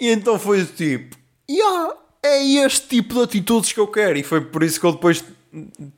E 0.00 0.10
então 0.10 0.38
foi 0.38 0.62
o 0.62 0.66
tipo, 0.66 1.16
yeah, 1.50 1.94
é 2.22 2.44
este 2.64 2.88
tipo 2.88 3.14
de 3.14 3.22
atitudes 3.22 3.72
que 3.72 3.80
eu 3.80 3.86
quero. 3.86 4.18
E 4.18 4.22
foi 4.22 4.40
por 4.40 4.62
isso 4.62 4.80
que 4.80 4.86
eu 4.86 4.92
depois 4.92 5.24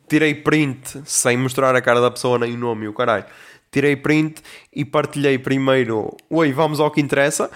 tirei 0.08 0.34
print, 0.34 1.02
sem 1.04 1.36
mostrar 1.36 1.74
a 1.74 1.80
cara 1.80 2.00
da 2.00 2.10
pessoa 2.10 2.38
nem 2.38 2.54
o 2.54 2.58
nome 2.58 2.84
e 2.86 2.88
o 2.88 2.92
caralho. 2.92 3.24
Tirei 3.70 3.96
print 3.96 4.42
e 4.72 4.84
partilhei 4.84 5.38
primeiro, 5.38 6.16
oi, 6.30 6.52
vamos 6.52 6.80
ao 6.80 6.90
que 6.90 7.00
interessa. 7.00 7.50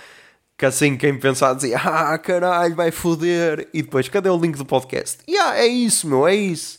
Que 0.56 0.66
assim 0.66 0.96
quem 0.96 1.18
pensar 1.18 1.54
dizia, 1.54 1.78
ah 1.78 2.16
caralho, 2.18 2.74
vai 2.74 2.90
foder. 2.90 3.68
E 3.72 3.82
depois, 3.82 4.08
cadê 4.08 4.28
o 4.28 4.38
link 4.38 4.56
do 4.56 4.64
podcast? 4.64 5.18
Yeah, 5.28 5.58
é 5.58 5.66
isso, 5.66 6.06
meu, 6.06 6.26
é 6.26 6.34
isso. 6.34 6.78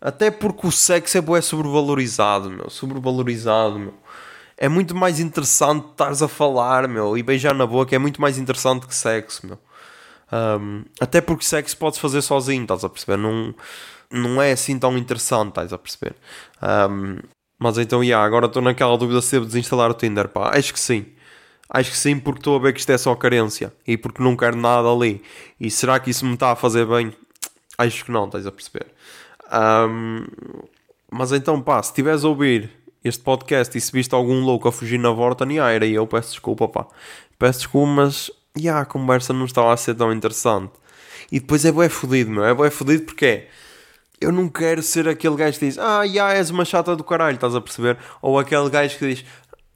Até 0.00 0.30
porque 0.30 0.66
o 0.66 0.72
sexo 0.72 1.18
é 1.18 1.40
sobrevalorizado, 1.40 2.50
meu. 2.50 2.68
Sobrevalorizado, 2.70 3.78
meu. 3.78 3.94
É 4.56 4.68
muito 4.68 4.94
mais 4.94 5.20
interessante 5.20 5.86
estares 5.90 6.22
a 6.22 6.28
falar, 6.28 6.88
meu. 6.88 7.16
E 7.16 7.22
beijar 7.22 7.54
na 7.54 7.66
boca 7.66 7.94
é 7.94 7.98
muito 7.98 8.20
mais 8.20 8.38
interessante 8.38 8.86
que 8.86 8.94
sexo, 8.94 9.46
meu. 9.46 9.58
Um, 10.32 10.84
até 11.00 11.20
porque 11.20 11.44
sexo 11.44 11.76
podes 11.76 11.98
fazer 11.98 12.22
sozinho, 12.22 12.62
estás 12.62 12.84
a 12.84 12.88
perceber? 12.88 13.18
Não, 13.18 13.54
não 14.10 14.40
é 14.40 14.52
assim 14.52 14.78
tão 14.78 14.96
interessante, 14.96 15.50
estás 15.50 15.72
a 15.72 15.78
perceber? 15.78 16.16
Um, 16.62 17.18
mas 17.62 17.78
então, 17.78 18.02
yeah, 18.02 18.26
agora 18.26 18.46
estou 18.46 18.60
naquela 18.60 18.98
dúvida 18.98 19.22
se 19.22 19.30
devo 19.30 19.46
desinstalar 19.46 19.88
o 19.88 19.94
Tinder, 19.94 20.26
pá. 20.26 20.50
Acho 20.52 20.72
que 20.72 20.80
sim. 20.80 21.06
Acho 21.70 21.92
que 21.92 21.96
sim, 21.96 22.18
porque 22.18 22.40
estou 22.40 22.56
a 22.56 22.58
ver 22.58 22.72
que 22.72 22.80
isto 22.80 22.90
é 22.90 22.98
só 22.98 23.14
carência. 23.14 23.72
E 23.86 23.96
porque 23.96 24.20
não 24.20 24.36
quero 24.36 24.56
nada 24.56 24.88
ali. 24.88 25.22
E 25.60 25.70
será 25.70 26.00
que 26.00 26.10
isso 26.10 26.26
me 26.26 26.34
está 26.34 26.50
a 26.50 26.56
fazer 26.56 26.84
bem? 26.84 27.12
Acho 27.78 28.04
que 28.04 28.10
não, 28.10 28.24
estás 28.24 28.48
a 28.48 28.50
perceber? 28.50 28.88
Um, 29.52 30.24
mas 31.08 31.30
então, 31.30 31.62
pá, 31.62 31.80
se 31.80 31.90
estiveres 31.90 32.24
a 32.24 32.28
ouvir 32.28 32.68
este 33.04 33.22
podcast 33.22 33.78
e 33.78 33.80
se 33.80 33.92
viste 33.92 34.12
algum 34.12 34.40
louco 34.40 34.66
a 34.66 34.72
fugir 34.72 34.98
na 34.98 35.12
volta, 35.12 35.44
ah, 35.44 35.70
era 35.70 35.86
eu, 35.86 36.04
peço 36.04 36.30
desculpa, 36.30 36.66
pá. 36.66 36.88
Peço 37.38 37.60
desculpa, 37.60 37.86
mas 37.86 38.28
yeah, 38.58 38.82
a 38.82 38.84
conversa 38.84 39.32
não 39.32 39.44
estava 39.44 39.72
a 39.72 39.76
ser 39.76 39.94
tão 39.94 40.12
interessante. 40.12 40.72
E 41.30 41.38
depois 41.38 41.64
é 41.64 41.70
bué 41.70 41.88
fodido, 41.88 42.28
meu. 42.28 42.44
É 42.44 42.52
bué 42.52 42.70
fodido 42.70 43.04
porque 43.04 43.24
é. 43.24 43.48
Eu 44.22 44.32
não 44.32 44.48
quero 44.48 44.82
ser 44.82 45.08
aquele 45.08 45.36
gajo 45.36 45.58
que 45.58 45.66
diz 45.66 45.78
Ah, 45.78 46.04
yeah, 46.04 46.34
és 46.34 46.50
uma 46.50 46.64
chata 46.64 46.94
do 46.94 47.04
caralho, 47.04 47.34
estás 47.34 47.54
a 47.54 47.60
perceber? 47.60 47.98
Ou 48.20 48.38
aquele 48.38 48.70
gajo 48.70 48.98
que 48.98 49.06
diz 49.08 49.24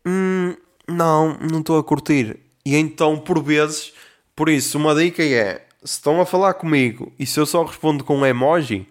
Hum, 0.07 0.55
não, 0.88 1.36
não 1.38 1.61
estou 1.61 1.78
a 1.78 1.84
curtir. 1.84 2.38
E 2.64 2.76
então, 2.76 3.18
por 3.18 3.42
vezes, 3.42 3.92
por 4.34 4.49
isso, 4.49 4.78
uma 4.78 4.94
dica 4.94 5.22
é: 5.22 5.66
se 5.82 5.94
estão 5.94 6.20
a 6.20 6.26
falar 6.26 6.55
comigo 6.55 7.12
e 7.18 7.26
se 7.26 7.40
eu 7.40 7.47
só 7.47 7.64
respondo 7.64 8.05
com 8.05 8.16
um 8.18 8.26
emoji, 8.26 8.86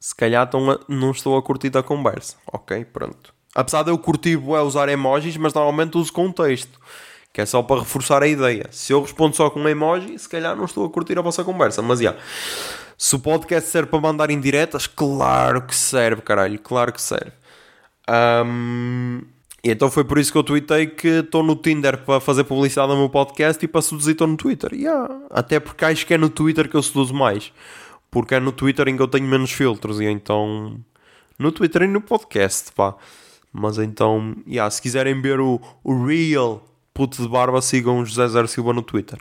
se 0.00 0.14
calhar 0.14 0.48
a, 0.48 0.92
não 0.92 1.10
estou 1.10 1.36
a 1.36 1.42
curtir 1.42 1.70
da 1.70 1.82
conversa. 1.82 2.36
Ok, 2.52 2.84
pronto. 2.86 3.34
Apesar 3.54 3.82
de 3.82 3.90
eu 3.90 3.98
curtir 3.98 4.34
é 4.34 4.60
usar 4.60 4.88
emojis, 4.88 5.36
mas 5.36 5.54
normalmente 5.54 5.96
uso 5.96 6.12
contexto. 6.12 6.78
Que 7.32 7.40
é 7.40 7.46
só 7.46 7.62
para 7.62 7.80
reforçar 7.80 8.22
a 8.22 8.28
ideia. 8.28 8.66
Se 8.70 8.92
eu 8.92 9.00
respondo 9.00 9.34
só 9.34 9.50
com 9.50 9.60
um 9.60 9.68
emoji, 9.68 10.18
se 10.18 10.28
calhar 10.28 10.54
não 10.54 10.66
estou 10.66 10.86
a 10.86 10.90
curtir 10.90 11.18
a 11.18 11.22
vossa 11.22 11.42
conversa. 11.42 11.82
Mas 11.82 11.98
já. 11.98 12.10
Yeah, 12.10 12.22
se 12.96 13.16
o 13.16 13.18
podcast 13.18 13.68
serve 13.68 13.90
para 13.90 14.00
mandar 14.00 14.30
indiretas, 14.30 14.86
claro 14.86 15.62
que 15.62 15.74
serve, 15.74 16.22
caralho. 16.22 16.58
Claro 16.58 16.92
que 16.92 17.02
serve. 17.02 17.32
Um, 18.46 19.22
e 19.62 19.70
então 19.70 19.90
foi 19.90 20.04
por 20.04 20.18
isso 20.18 20.30
que 20.30 20.38
eu 20.38 20.42
tuitei 20.42 20.86
que 20.86 21.08
estou 21.20 21.42
no 21.42 21.56
Tinder 21.56 21.98
para 21.98 22.20
fazer 22.20 22.44
publicidade 22.44 22.92
no 22.92 22.98
meu 22.98 23.08
podcast 23.08 23.64
e 23.64 23.68
para 23.68 23.80
seduzir 23.80 24.12
estou 24.12 24.26
no 24.26 24.36
Twitter. 24.36 24.74
Yeah. 24.74 25.08
Até 25.30 25.58
porque 25.58 25.84
acho 25.84 26.06
que 26.06 26.14
é 26.14 26.18
no 26.18 26.28
Twitter 26.28 26.68
que 26.68 26.76
eu 26.76 26.82
seduzo 26.82 27.14
mais 27.14 27.50
porque 28.14 28.36
é 28.36 28.38
no 28.38 28.52
Twitter 28.52 28.86
em 28.86 28.96
que 28.96 29.02
eu 29.02 29.08
tenho 29.08 29.26
menos 29.26 29.50
filtros 29.50 30.00
e 30.00 30.04
então 30.04 30.78
no 31.36 31.50
Twitter 31.50 31.82
e 31.82 31.88
no 31.88 32.00
podcast, 32.00 32.70
pá. 32.72 32.94
Mas 33.52 33.76
então, 33.76 34.36
yeah, 34.46 34.70
se 34.70 34.80
quiserem 34.80 35.20
ver 35.20 35.40
o, 35.40 35.60
o 35.82 36.06
real 36.06 36.64
puto 36.94 37.20
de 37.20 37.28
barba, 37.28 37.60
sigam 37.60 38.06
José 38.06 38.28
Zer 38.28 38.46
Silva 38.46 38.72
no 38.72 38.82
Twitter. 38.82 39.18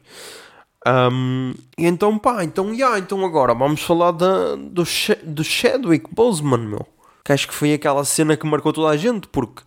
Um, 0.85 1.53
e 1.77 1.85
então, 1.85 2.17
pá, 2.19 2.43
então, 2.43 2.73
yeah, 2.73 2.99
então 2.99 3.25
agora 3.25 3.53
vamos 3.53 3.81
falar 3.81 4.11
da, 4.11 4.55
do, 4.55 4.83
do 5.23 5.43
Chadwick 5.43 6.13
Boseman, 6.13 6.67
meu. 6.67 6.87
Que 7.23 7.31
acho 7.31 7.47
que 7.47 7.53
foi 7.53 7.73
aquela 7.73 8.03
cena 8.03 8.35
que 8.35 8.45
marcou 8.45 8.73
toda 8.73 8.89
a 8.89 8.97
gente, 8.97 9.27
porque 9.29 9.63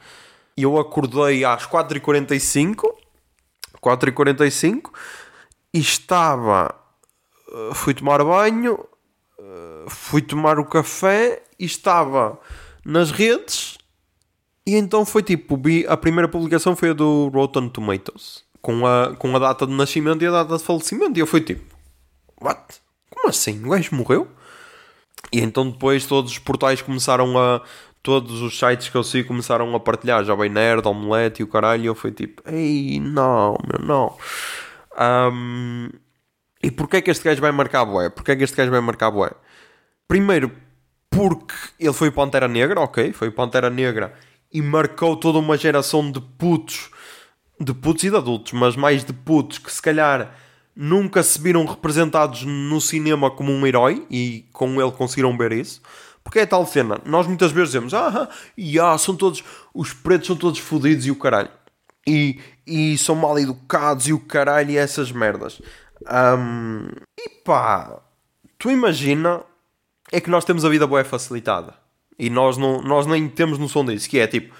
eu 0.56 0.78
acordei 0.78 1.42
às 1.44 1.66
4h45, 1.66 2.84
4h45, 3.82 4.90
e 5.72 5.78
estava, 5.78 6.74
eh, 7.50 7.74
fui 7.74 7.94
tomar 7.94 8.22
banho, 8.22 8.78
eh, 9.38 9.84
fui 9.88 10.20
tomar 10.20 10.58
o 10.58 10.66
café, 10.66 11.42
e 11.58 11.64
estava 11.64 12.38
nas 12.84 13.10
redes, 13.10 13.78
e 14.66 14.74
então 14.74 15.06
foi 15.06 15.22
tipo, 15.22 15.58
a 15.88 15.96
primeira 15.96 16.28
publicação 16.28 16.76
foi 16.76 16.90
a 16.90 16.92
do 16.92 17.28
Rotten 17.28 17.70
Tomatoes 17.70 18.45
com 18.66 18.84
a, 18.84 19.14
com 19.14 19.36
a 19.36 19.38
data 19.38 19.64
de 19.64 19.72
nascimento 19.72 20.24
e 20.24 20.26
a 20.26 20.30
data 20.32 20.56
de 20.56 20.64
falecimento. 20.64 21.16
E 21.16 21.20
eu 21.20 21.26
fui 21.26 21.40
tipo, 21.40 21.72
what? 22.40 22.80
Como 23.08 23.28
assim? 23.28 23.64
O 23.64 23.70
gajo 23.70 23.94
morreu? 23.94 24.26
E 25.32 25.40
então 25.40 25.70
depois 25.70 26.04
todos 26.04 26.32
os 26.32 26.38
portais 26.40 26.82
começaram 26.82 27.38
a. 27.38 27.62
Todos 28.02 28.40
os 28.40 28.56
sites 28.56 28.88
que 28.88 28.96
eu 28.96 29.02
sigo 29.02 29.26
começaram 29.26 29.74
a 29.74 29.80
partilhar, 29.80 30.24
já 30.24 30.36
bem 30.36 30.48
nerd, 30.48 30.86
omelete 30.86 31.42
e 31.42 31.44
o 31.44 31.48
caralho. 31.48 31.82
E 31.82 31.86
eu 31.86 31.94
fui 31.94 32.12
tipo, 32.12 32.40
ei, 32.48 33.00
não, 33.00 33.56
meu, 33.66 33.84
não. 33.84 34.16
Um, 35.32 35.88
e 36.62 36.70
porquê 36.70 36.98
é 36.98 37.02
que 37.02 37.10
este 37.10 37.24
gajo 37.24 37.40
vai 37.40 37.50
marcar 37.50 37.84
boé? 37.84 38.08
Porquê 38.08 38.32
é 38.32 38.36
que 38.36 38.44
este 38.44 38.56
gajo 38.56 38.70
vai 38.70 38.80
marcar 38.80 39.10
boé? 39.10 39.32
Primeiro, 40.06 40.52
porque 41.10 41.54
ele 41.80 41.92
foi 41.92 42.12
Pantera 42.12 42.46
Negra, 42.46 42.80
ok, 42.80 43.12
foi 43.12 43.28
Pantera 43.32 43.70
Negra 43.70 44.14
e 44.52 44.62
marcou 44.62 45.16
toda 45.16 45.38
uma 45.40 45.56
geração 45.56 46.08
de 46.08 46.20
putos 46.20 46.90
de 47.60 47.72
putos 47.72 48.04
e 48.04 48.10
de 48.10 48.16
adultos, 48.16 48.52
mas 48.52 48.76
mais 48.76 49.04
de 49.04 49.12
putos 49.12 49.58
que 49.58 49.72
se 49.72 49.80
calhar 49.80 50.34
nunca 50.74 51.22
se 51.22 51.40
viram 51.40 51.64
representados 51.64 52.42
no 52.44 52.80
cinema 52.80 53.30
como 53.30 53.50
um 53.50 53.66
herói 53.66 54.06
e 54.10 54.44
com 54.52 54.80
ele 54.80 54.92
conseguiram 54.92 55.36
ver 55.36 55.52
isso. 55.52 55.80
Porque 56.22 56.40
é 56.40 56.46
tal 56.46 56.66
cena, 56.66 57.00
nós 57.06 57.26
muitas 57.26 57.52
vezes 57.52 57.68
dizemos, 57.68 57.94
ah, 57.94 58.28
yeah, 58.58 58.98
são 58.98 59.14
todos, 59.14 59.44
os 59.72 59.92
pretos 59.92 60.26
são 60.26 60.36
todos 60.36 60.58
fodidos 60.58 61.06
e 61.06 61.10
o 61.10 61.16
caralho. 61.16 61.48
E, 62.06 62.40
e 62.66 62.98
são 62.98 63.14
mal 63.14 63.38
educados 63.38 64.08
e 64.08 64.12
o 64.12 64.18
caralho 64.18 64.70
e 64.70 64.76
essas 64.76 65.10
merdas. 65.12 65.62
Um, 66.02 66.88
e 67.16 67.28
pá, 67.44 68.00
tu 68.58 68.70
imagina, 68.70 69.42
é 70.12 70.20
que 70.20 70.28
nós 70.28 70.44
temos 70.44 70.64
a 70.64 70.68
vida 70.68 70.86
boa 70.86 71.04
facilitada. 71.04 71.74
E 72.18 72.28
nós, 72.28 72.56
não, 72.56 72.82
nós 72.82 73.06
nem 73.06 73.28
temos 73.28 73.58
noção 73.58 73.84
disso, 73.84 74.08
que 74.08 74.18
é 74.18 74.26
tipo, 74.26 74.54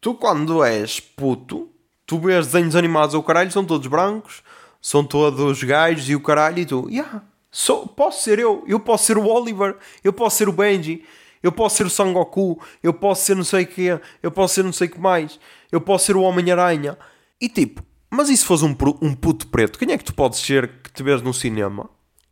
tu 0.00 0.14
quando 0.14 0.64
és 0.64 1.00
puto, 1.00 1.68
tu 2.06 2.18
vês 2.18 2.46
desenhos 2.46 2.76
animados, 2.76 3.14
o 3.14 3.22
caralho, 3.22 3.50
são 3.50 3.64
todos 3.64 3.86
brancos, 3.86 4.42
são 4.80 5.04
todos 5.04 5.62
gajos 5.62 6.08
e 6.08 6.14
o 6.14 6.20
caralho, 6.20 6.58
e 6.58 6.66
tu, 6.66 6.88
yeah, 6.90 7.22
sou, 7.50 7.86
posso 7.86 8.22
ser 8.22 8.38
eu, 8.38 8.64
eu 8.66 8.78
posso 8.80 9.04
ser 9.06 9.16
o 9.16 9.26
Oliver, 9.26 9.76
eu 10.02 10.12
posso 10.12 10.36
ser 10.36 10.48
o 10.48 10.52
Benji, 10.52 11.04
eu 11.42 11.52
posso 11.52 11.76
ser 11.76 11.86
o 11.86 11.90
Sangoku, 11.90 12.60
eu 12.82 12.92
posso 12.92 13.24
ser 13.24 13.36
não 13.36 13.44
sei 13.44 13.64
o 13.64 13.66
que, 13.66 14.00
eu 14.22 14.30
posso 14.30 14.54
ser 14.54 14.64
não 14.64 14.72
sei 14.72 14.88
o 14.88 14.90
que 14.90 15.00
mais, 15.00 15.38
eu 15.70 15.80
posso 15.80 16.06
ser 16.06 16.16
o 16.16 16.22
Homem-Aranha. 16.22 16.98
E 17.40 17.48
tipo, 17.48 17.82
mas 18.10 18.30
e 18.30 18.36
se 18.36 18.44
fosse 18.44 18.64
um, 18.64 18.76
um 19.02 19.14
puto 19.14 19.48
preto, 19.48 19.78
quem 19.78 19.92
é 19.92 19.98
que 19.98 20.04
tu 20.04 20.14
podes 20.14 20.38
ser 20.38 20.80
que 20.82 20.90
te 20.92 21.02
vês 21.02 21.20
no 21.20 21.34
cinema? 21.34 21.90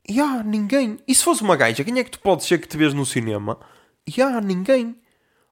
E 0.09 0.15
yeah, 0.15 0.43
ninguém. 0.43 0.99
E 1.07 1.15
se 1.15 1.23
fosse 1.23 1.43
uma 1.43 1.57
gaja, 1.57 1.85
quem 1.85 1.99
é 1.99 2.05
que 2.05 2.11
tu 2.11 2.21
podes 2.21 2.47
ser 2.47 2.59
que 2.59 2.69
te 2.69 2.77
vês 2.77 2.95
no 2.95 3.05
cinema? 3.05 3.59
E 4.07 4.13
yeah, 4.19 4.41
ninguém. 4.41 4.97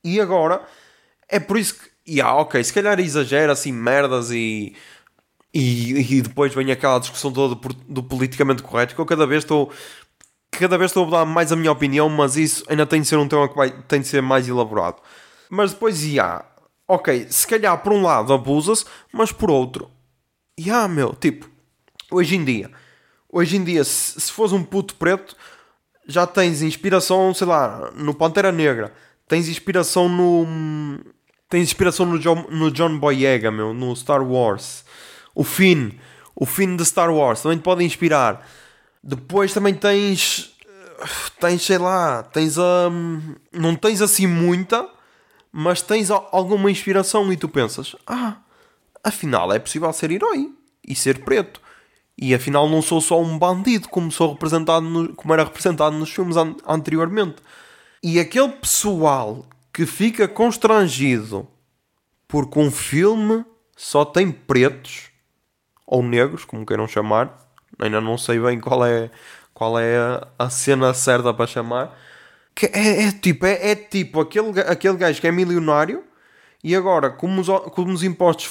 E 0.03 0.21
agora, 0.21 0.65
é 1.29 1.39
por 1.39 1.59
isso 1.59 1.75
que 1.75 1.90
yeah, 2.11 2.35
ok, 2.35 2.63
se 2.63 2.73
calhar 2.73 2.99
exagera 2.99 3.53
assim 3.53 3.73
merdas 3.73 4.31
e, 4.31 4.75
e, 5.55 6.17
e 6.17 6.23
depois 6.23 6.53
vem 6.53 6.73
aquela 6.73 6.99
discussão 6.99 7.33
toda 7.33 7.55
do, 7.55 7.75
do 7.89 8.03
politicamente 8.03 8.63
correto 8.63 8.95
que 8.95 9.01
eu 9.01 9.07
cada 9.07 9.27
vez 9.27 9.45
estou 9.45 9.73
cada 10.51 10.77
vez 10.77 10.91
estou 10.91 11.07
a 11.07 11.11
dar 11.11 11.25
mais 11.25 11.53
a 11.53 11.57
minha 11.57 11.71
opinião, 11.71 12.09
mas 12.09 12.37
isso 12.37 12.65
ainda 12.69 12.85
tem 12.85 13.01
de 13.01 13.07
ser 13.07 13.17
um 13.17 13.29
tema 13.29 13.49
que 13.49 13.57
vai, 13.57 13.71
tem 13.71 14.01
de 14.01 14.09
ser 14.09 14.21
mais 14.21 14.49
elaborado. 14.49 15.01
Mas 15.49 15.73
depois, 15.73 16.05
yeah, 16.05 16.45
ok, 16.87 17.27
se 17.31 17.47
calhar 17.47 17.79
por 17.79 17.93
um 17.93 18.03
lado 18.03 18.33
abusa-se, 18.33 18.85
mas 19.13 19.31
por 19.33 19.51
outro, 19.51 19.89
yeah, 20.59 20.87
meu, 20.89 21.15
tipo, 21.15 21.49
hoje 22.11 22.35
em 22.37 22.45
dia, 22.45 22.71
hoje 23.29 23.57
em 23.57 23.65
dia, 23.65 23.85
se, 23.85 24.21
se 24.21 24.33
fores 24.33 24.53
um 24.53 24.63
puto 24.63 24.97
preto, 24.97 25.37
já 26.07 26.27
tens 26.27 26.63
inspiração, 26.63 27.33
sei 27.33 27.47
lá, 27.47 27.93
no 27.95 28.13
Pantera 28.13 28.51
Negra, 28.51 28.93
tens 29.29 29.49
inspiração 29.49 30.09
no 30.09 31.01
tem 31.51 31.61
inspiração 31.61 32.07
no 32.07 32.19
John, 32.19 32.47
no 32.49 32.71
John 32.71 32.97
Boyega, 32.97 33.51
meu, 33.51 33.75
no 33.75 33.95
Star 33.97 34.23
Wars. 34.23 34.85
O 35.35 35.43
Finn, 35.43 35.91
o 36.35 36.47
Finn 36.47 36.77
de 36.77 36.85
Star 36.87 37.13
Wars 37.13 37.43
também 37.43 37.59
te 37.59 37.63
pode 37.63 37.85
inspirar. 37.85 38.49
Depois 39.03 39.53
também 39.53 39.75
tens, 39.75 40.55
tens 41.41 41.63
sei 41.63 41.79
lá, 41.79 42.23
tens 42.23 42.57
um, 42.57 43.35
não 43.53 43.75
tens 43.75 44.01
assim 44.01 44.29
muita, 44.29 44.89
mas 45.51 45.83
tens 45.83 46.09
alguma 46.11 46.71
inspiração 46.71 47.33
e 47.33 47.37
tu 47.37 47.49
pensas, 47.49 47.97
ah, 48.07 48.37
afinal 49.03 49.53
é 49.53 49.59
possível 49.59 49.93
ser 49.93 50.13
herói 50.13 50.53
e 50.87 50.95
ser 50.95 51.25
preto. 51.25 51.61
E 52.17 52.33
afinal 52.33 52.69
não 52.69 52.83
sou 52.83 53.01
só 53.01 53.21
um 53.21 53.37
bandido 53.37 53.89
como 53.89 54.13
sou 54.13 54.35
representado 54.35 54.89
no, 54.89 55.15
como 55.15 55.33
era 55.33 55.43
representado 55.43 55.97
nos 55.97 56.11
filmes 56.11 56.37
an 56.37 56.55
anteriormente. 56.65 57.37
E 58.03 58.21
aquele 58.21 58.51
pessoal 58.51 59.47
que 59.81 59.87
fica 59.87 60.29
constrangido 60.29 61.49
porque 62.29 62.59
um 62.59 62.71
filme 62.71 63.47
só 63.75 64.05
tem 64.05 64.31
pretos 64.31 65.09
ou 65.87 66.03
negros, 66.03 66.45
como 66.45 66.67
queiram 66.67 66.87
chamar, 66.87 67.35
ainda 67.79 67.99
não 67.99 68.19
sei 68.19 68.39
bem 68.39 68.61
qual 68.61 68.85
é, 68.85 69.11
qual 69.55 69.79
é 69.79 69.97
a 70.39 70.51
cena 70.51 70.93
certa 70.93 71.33
para 71.33 71.47
chamar. 71.47 71.99
Que 72.55 72.67
é, 72.67 73.05
é 73.05 73.13
tipo, 73.13 73.47
é, 73.47 73.71
é, 73.71 73.75
tipo 73.75 74.21
aquele, 74.21 74.61
aquele 74.61 74.99
gajo 74.99 75.19
que 75.19 75.27
é 75.27 75.33
milionário 75.33 76.05
e 76.63 76.77
agora, 76.77 77.09
como 77.09 77.41
os, 77.41 77.49
como 77.71 77.91
os 77.91 78.05
impostos 78.05 78.51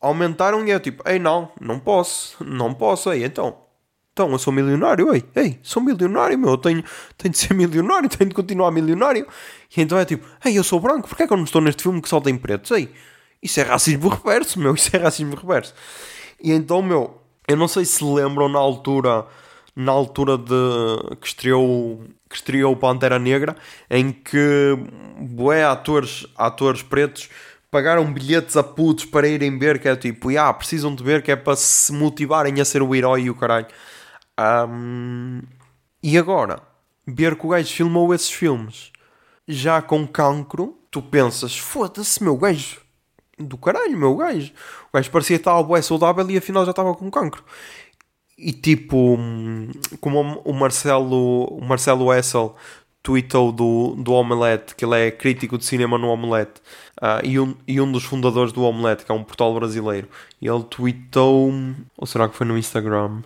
aumentaram, 0.00 0.64
e 0.64 0.70
é 0.70 0.78
tipo, 0.78 1.02
ei, 1.04 1.18
não, 1.18 1.50
não 1.60 1.80
posso, 1.80 2.44
não 2.44 2.72
posso, 2.72 3.10
aí 3.10 3.24
então 3.24 3.58
então, 4.12 4.32
eu 4.32 4.38
sou 4.38 4.52
milionário, 4.52 5.14
ei, 5.14 5.24
ei, 5.36 5.58
sou 5.62 5.82
milionário, 5.82 6.36
meu, 6.38 6.50
eu 6.50 6.58
tenho, 6.58 6.84
tenho 7.16 7.32
de 7.32 7.38
ser 7.38 7.54
milionário, 7.54 8.08
tenho 8.08 8.28
de 8.28 8.34
continuar 8.34 8.70
milionário. 8.70 9.26
E 9.74 9.80
então 9.80 9.98
é 9.98 10.04
tipo, 10.04 10.26
ei, 10.44 10.58
eu 10.58 10.64
sou 10.64 10.80
branco, 10.80 11.08
porquê 11.08 11.22
é 11.22 11.26
que 11.26 11.32
eu 11.32 11.36
não 11.36 11.44
estou 11.44 11.60
neste 11.60 11.82
filme 11.82 12.02
que 12.02 12.08
só 12.08 12.20
tem 12.20 12.36
pretos? 12.36 12.70
Ei, 12.72 12.90
isso 13.42 13.60
é 13.60 13.62
racismo 13.62 14.08
reverso, 14.10 14.58
meu, 14.58 14.74
isso 14.74 14.94
é 14.94 14.98
racismo 14.98 15.36
reverso. 15.36 15.74
E 16.42 16.52
então, 16.52 16.82
meu, 16.82 17.18
eu 17.46 17.56
não 17.56 17.68
sei 17.68 17.84
se 17.84 18.02
lembram 18.04 18.48
na 18.48 18.58
altura, 18.58 19.26
na 19.76 19.92
altura 19.92 20.36
de 20.36 21.16
que 21.20 21.26
estreou, 21.28 22.04
que 22.28 22.36
estreou 22.36 22.76
Pantera 22.76 23.18
Negra, 23.18 23.56
em 23.88 24.10
que 24.12 24.76
bué 25.18 25.64
atores, 25.64 26.26
atores 26.36 26.82
pretos 26.82 27.30
pagaram 27.70 28.12
bilhetes 28.12 28.56
a 28.56 28.62
putos 28.62 29.04
para 29.04 29.28
irem 29.28 29.56
ver, 29.58 29.78
que 29.78 29.88
é 29.88 29.94
tipo, 29.94 30.36
ah, 30.36 30.52
precisam 30.52 30.94
de 30.94 31.04
ver, 31.04 31.22
que 31.22 31.30
é 31.30 31.36
para 31.36 31.56
se 31.56 31.92
motivarem 31.92 32.60
a 32.60 32.64
ser 32.64 32.82
o 32.82 32.94
herói 32.94 33.22
e 33.22 33.30
o 33.30 33.34
caralho. 33.34 33.68
Um, 34.38 35.42
e 36.02 36.16
agora, 36.16 36.62
ver 37.06 37.36
que 37.36 37.46
o 37.46 37.50
gajo 37.50 37.72
filmou 37.72 38.14
esses 38.14 38.30
filmes 38.30 38.92
já 39.46 39.82
com 39.82 40.06
cancro, 40.06 40.78
tu 40.90 41.02
pensas, 41.02 41.56
foda-se, 41.56 42.22
meu 42.22 42.36
gajo, 42.36 42.80
do 43.38 43.56
caralho, 43.56 43.96
meu 43.96 44.16
gajo. 44.16 44.52
O 44.88 44.96
gajo 44.96 45.10
parecia 45.10 45.36
estava 45.36 45.62
bué 45.62 45.82
saudável 45.82 46.28
e 46.30 46.36
afinal 46.36 46.64
já 46.64 46.70
estava 46.70 46.94
com 46.94 47.10
cancro. 47.10 47.44
E 48.38 48.52
tipo, 48.52 49.18
como 50.00 50.40
o 50.44 50.52
Marcelo, 50.52 51.44
o 51.44 51.60
Marcelo 51.62 52.12
Essel 52.12 52.56
tweetou 53.02 53.52
do, 53.52 53.94
do 53.96 54.12
Omelette, 54.12 54.74
que 54.74 54.84
ele 54.84 55.08
é 55.08 55.10
crítico 55.10 55.58
de 55.58 55.64
cinema 55.64 55.98
no 55.98 56.08
Omelette, 56.08 56.60
uh, 57.00 57.24
e, 57.24 57.38
um, 57.40 57.54
e 57.66 57.80
um 57.80 57.90
dos 57.90 58.04
fundadores 58.04 58.52
do 58.52 58.62
Omelette, 58.62 59.04
que 59.04 59.12
é 59.12 59.14
um 59.14 59.24
portal 59.24 59.54
brasileiro, 59.54 60.08
ele 60.40 60.62
tweetou, 60.64 61.52
ou 61.96 62.06
será 62.06 62.28
que 62.28 62.36
foi 62.36 62.46
no 62.46 62.58
Instagram? 62.58 63.22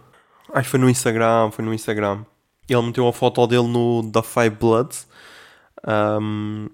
Acho 0.55 0.67
que 0.67 0.71
foi 0.71 0.81
no 0.81 0.89
Instagram, 0.89 1.51
foi 1.51 1.65
no 1.65 1.75
Instagram. 1.75 2.25
Ele 2.69 2.83
meteu 2.83 3.09
a 3.09 3.13
foto 3.13 3.47
dele 3.47 3.67
no 3.67 4.09
The 4.11 4.23
Five 4.23 4.51
Bloods. 4.51 5.07
Um, 5.87 6.69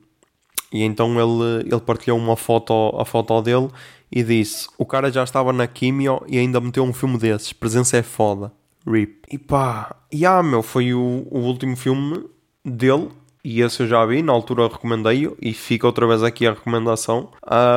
e 0.72 0.84
então 0.84 1.18
ele, 1.18 1.66
ele 1.66 1.80
partilhou 1.80 2.18
uma 2.18 2.36
foto, 2.36 2.94
a 2.96 3.04
foto 3.04 3.40
dele 3.40 3.68
e 4.12 4.22
disse: 4.22 4.68
O 4.78 4.84
cara 4.84 5.10
já 5.10 5.24
estava 5.24 5.52
na 5.52 5.66
quimio 5.66 6.22
e 6.28 6.38
ainda 6.38 6.60
meteu 6.60 6.84
um 6.84 6.92
filme 6.92 7.18
desses. 7.18 7.52
Presença 7.54 7.96
é 7.96 8.02
foda. 8.02 8.52
RIP. 8.86 9.22
E 9.30 9.38
pá, 9.38 9.96
e 10.12 10.26
ah, 10.26 10.42
meu, 10.42 10.62
foi 10.62 10.92
o, 10.94 11.26
o 11.30 11.38
último 11.40 11.76
filme 11.76 12.24
dele 12.64 13.08
e 13.42 13.62
esse 13.62 13.82
eu 13.82 13.86
já 13.86 14.04
vi, 14.04 14.22
na 14.22 14.32
altura 14.32 14.68
recomendei-o 14.68 15.36
e 15.40 15.54
fica 15.54 15.86
outra 15.86 16.06
vez 16.06 16.22
aqui 16.22 16.46
a 16.46 16.52
recomendação. 16.52 17.30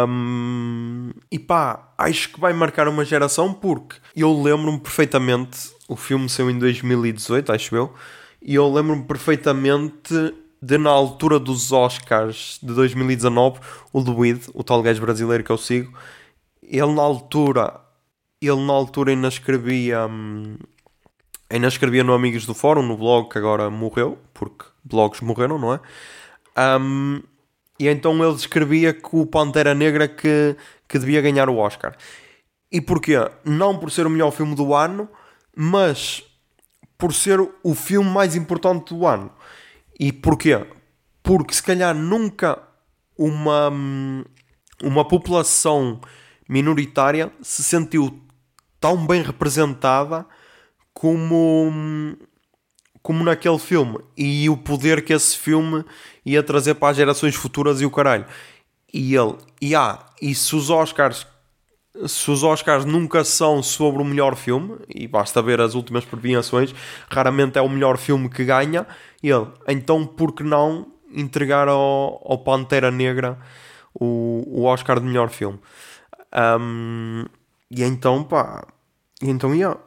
Um, 0.08 1.12
e 1.32 1.39
pá, 1.39 1.93
acho 1.97 2.34
que 2.34 2.39
vai 2.39 2.51
marcar 2.51 2.88
uma 2.88 3.06
geração 3.06 3.54
porque 3.54 3.95
eu 4.16 4.41
lembro-me 4.41 4.80
perfeitamente, 4.80 5.72
o 5.88 5.95
filme 5.95 6.29
saiu 6.29 6.49
em 6.49 6.57
2018, 6.57 7.51
acho 7.51 7.75
eu, 7.75 7.93
e 8.41 8.55
eu 8.55 8.71
lembro-me 8.71 9.03
perfeitamente 9.03 10.34
de 10.61 10.77
na 10.77 10.89
altura 10.89 11.39
dos 11.39 11.71
Oscars 11.71 12.59
de 12.61 12.73
2019, 12.73 13.59
o 13.91 13.99
Luíde, 13.99 14.47
o 14.53 14.63
tal 14.63 14.81
gajo 14.81 15.01
brasileiro 15.01 15.43
que 15.43 15.51
eu 15.51 15.57
sigo, 15.57 15.93
ele 16.61 16.93
na 16.93 17.01
altura 17.01 17.84
ele 18.49 18.65
na 18.65 18.73
altura 18.73 19.11
ainda 19.11 19.27
escrevia. 19.27 20.05
hum, 20.07 20.57
ainda 21.49 21.67
escrevia 21.67 22.03
no 22.03 22.13
Amigos 22.13 22.45
do 22.45 22.53
Fórum, 22.53 22.81
no 22.81 22.97
blog 22.97 23.29
que 23.29 23.38
agora 23.38 23.69
morreu, 23.69 24.17
porque 24.34 24.65
blogs 24.84 25.21
morreram, 25.21 25.57
não 25.59 25.73
é? 25.73 25.79
Hum, 26.79 27.21
e 27.79 27.88
então 27.88 28.23
ele 28.23 28.36
escrevia 28.36 28.93
que 28.93 29.15
o 29.15 29.25
Pantera 29.25 29.73
Negra 29.73 30.07
que, 30.07 30.55
que 30.88 30.99
devia 30.99 31.21
ganhar 31.21 31.49
o 31.49 31.57
Oscar. 31.57 31.95
E 32.71 32.81
porquê? 32.81 33.13
Não 33.45 33.77
por 33.77 33.91
ser 33.91 34.07
o 34.07 34.09
melhor 34.09 34.31
filme 34.31 34.55
do 34.55 34.73
ano, 34.73 35.07
mas 35.56 36.24
por 36.97 37.14
ser 37.14 37.39
o 37.64 37.76
filme 37.76 38.10
mais 38.10 38.36
importante 38.36 38.93
do 38.93 39.06
ano. 39.06 39.32
E 39.99 40.12
porquê? 40.12 40.66
Porque 41.22 41.54
se 41.54 41.62
calhar 41.62 41.93
nunca 41.93 42.62
uma, 43.18 43.70
hum, 43.70 44.24
uma 44.82 45.08
população 45.08 45.99
minoritária 46.47 47.32
se 47.41 47.64
sentiu 47.64 48.22
tão 48.80 49.06
bem 49.06 49.22
representada 49.22 50.26
como, 50.93 51.70
hum, 51.72 52.16
como 53.01 53.24
naquele 53.24 53.60
filme. 53.60 53.99
E 54.18 54.49
o 54.49 54.58
poder 54.58 55.04
que 55.04 55.14
esse 55.14 55.38
filme 55.38 55.84
ia 56.26 56.43
trazer 56.43 56.76
para 56.76 56.89
as 56.89 56.97
gerações 56.97 57.36
futuras 57.36 57.82
e 57.82 57.86
o 57.86 57.91
caralho. 57.91 58.26
E 58.93 59.16
ele, 59.16 59.38
e, 59.62 59.76
ah, 59.76 60.06
e 60.22 60.36
se 60.36 60.56
os 60.56 60.70
Oscars 60.70 61.26
se 62.08 62.32
os 62.32 62.44
Oscars 62.44 62.86
nunca 62.86 63.24
são 63.24 63.62
sobre 63.62 64.02
o 64.02 64.06
melhor 64.06 64.36
filme, 64.36 64.78
e 64.89 65.08
basta 65.08 65.41
ver 65.41 65.62
as 65.62 65.76
últimas 65.76 66.04
premiações, 66.04 66.74
raramente 67.10 67.58
é 67.58 67.62
o 67.62 67.70
melhor 67.70 67.98
filme 67.98 68.30
que 68.30 68.44
ganha, 68.44 68.88
ele, 69.22 69.48
então 69.68 70.06
por 70.06 70.34
que 70.34 70.44
não 70.44 70.88
entregar 71.12 71.68
ao, 71.68 72.22
ao 72.26 72.39
Pantera 72.39 72.89
Negra 72.89 73.38
o, 73.94 74.44
o 74.48 74.64
Oscar 74.64 75.00
de 75.00 75.06
melhor 75.06 75.30
filme? 75.30 75.60
Um, 76.60 77.26
e 77.70 77.84
então, 77.84 78.24
pá, 78.24 78.66
então, 79.22 79.54
yeah, 79.54 79.80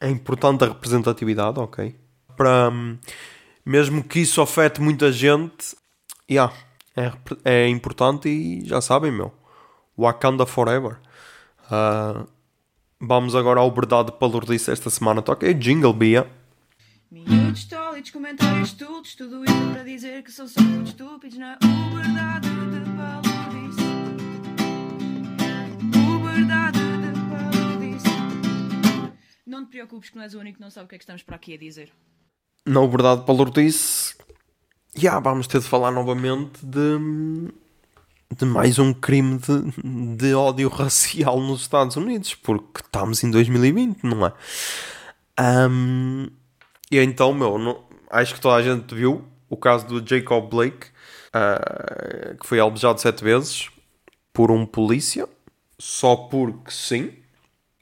é 0.00 0.08
importante 0.08 0.64
a 0.64 0.68
representatividade, 0.68 1.60
ok? 1.60 1.94
Para, 2.36 2.72
mesmo 3.64 4.02
que 4.02 4.20
isso 4.20 4.40
afete 4.40 4.80
muita 4.80 5.12
gente, 5.12 5.76
yeah, 6.28 6.52
é, 6.96 7.08
repre- 7.08 7.38
é 7.44 7.68
importante 7.68 8.28
e 8.28 8.64
já 8.64 8.80
sabem, 8.80 9.12
meu, 9.12 9.32
Wakanda 9.96 10.46
Forever. 10.46 10.96
Ah, 11.70 12.26
vamos 12.98 13.36
agora 13.36 13.60
ao 13.60 13.70
Verdade 13.70 14.10
Palurdice 14.18 14.72
esta 14.72 14.90
semana. 14.90 15.22
Toquei 15.22 15.54
Jingle 15.54 15.92
Bia. 15.92 16.28
Minutos 17.08 17.64
tólidos, 17.64 18.10
comentários 18.10 18.70
estúpidos, 18.70 19.14
tudo 19.14 19.44
isso 19.44 19.70
para 19.72 19.84
dizer 19.84 20.22
que 20.24 20.32
são 20.32 20.48
só 20.48 20.60
muito 20.60 20.88
estúpidos 20.88 21.38
na 21.38 21.56
verdade 21.94 22.48
de 22.48 22.90
palodice. 22.96 23.82
O 25.96 26.24
verdade 26.24 26.78
de 26.78 27.12
palodice. 27.30 28.08
Não 29.46 29.64
te 29.64 29.70
preocupes 29.70 30.10
que 30.10 30.16
não 30.16 30.24
és 30.24 30.34
o 30.34 30.40
único 30.40 30.56
que 30.56 30.62
não 30.62 30.70
sabe 30.70 30.86
o 30.86 30.88
que 30.88 30.96
é 30.96 30.98
que 30.98 31.04
estamos 31.04 31.22
para 31.22 31.36
aqui 31.36 31.54
a 31.54 31.58
dizer. 31.58 31.92
Na 32.66 32.84
Verdade 32.86 33.24
Palurdice, 33.24 34.16
yeah, 34.96 35.20
vamos 35.20 35.46
ter 35.46 35.60
de 35.60 35.66
falar 35.66 35.90
novamente 35.92 36.64
de, 36.64 36.98
de 38.36 38.44
mais 38.44 38.78
um 38.78 38.92
crime 38.92 39.38
de, 39.38 40.16
de 40.16 40.34
ódio 40.34 40.68
racial 40.68 41.40
nos 41.40 41.62
Estados 41.62 41.96
Unidos, 41.96 42.34
porque 42.34 42.80
estamos 42.82 43.22
em 43.24 43.30
2020, 43.30 44.04
não 44.04 44.24
é? 44.26 44.32
Ahm, 45.36 46.28
e 46.90 46.98
então, 46.98 47.32
meu, 47.32 47.58
não- 47.58 47.84
acho 48.10 48.34
que 48.34 48.40
toda 48.40 48.56
a 48.56 48.62
gente 48.62 48.94
viu 48.94 49.24
o 49.48 49.56
caso 49.56 49.86
do 49.86 50.06
Jacob 50.06 50.48
Blake, 50.48 50.88
ah, 51.32 52.34
que 52.40 52.46
foi 52.46 52.58
alvejado 52.60 53.00
sete 53.00 53.22
vezes 53.24 53.68
por 54.32 54.50
um 54.50 54.66
polícia, 54.66 55.28
só 55.78 56.16
porque 56.16 56.70
sim, 56.70 57.12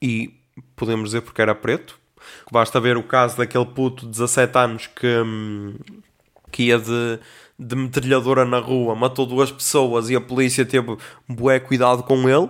e 0.02 0.34
podemos 0.76 1.10
dizer 1.10 1.22
porque 1.22 1.42
era 1.42 1.54
preto. 1.54 1.98
Basta 2.52 2.80
ver 2.80 2.96
o 2.96 3.02
caso 3.02 3.36
daquele 3.38 3.66
puto 3.66 4.04
de 4.06 4.12
17 4.12 4.58
anos 4.58 4.86
que, 4.88 5.06
hum, 5.06 5.76
que 6.52 6.64
ia 6.64 6.78
de, 6.78 7.20
de 7.58 7.74
metralhadora 7.74 8.44
na 8.44 8.58
rua, 8.58 8.94
matou 8.94 9.26
duas 9.26 9.50
pessoas 9.50 10.08
e 10.08 10.16
a 10.16 10.20
polícia 10.20 10.64
teve 10.64 10.96
bué 11.28 11.58
cuidado 11.58 12.02
com 12.04 12.28
ele. 12.28 12.48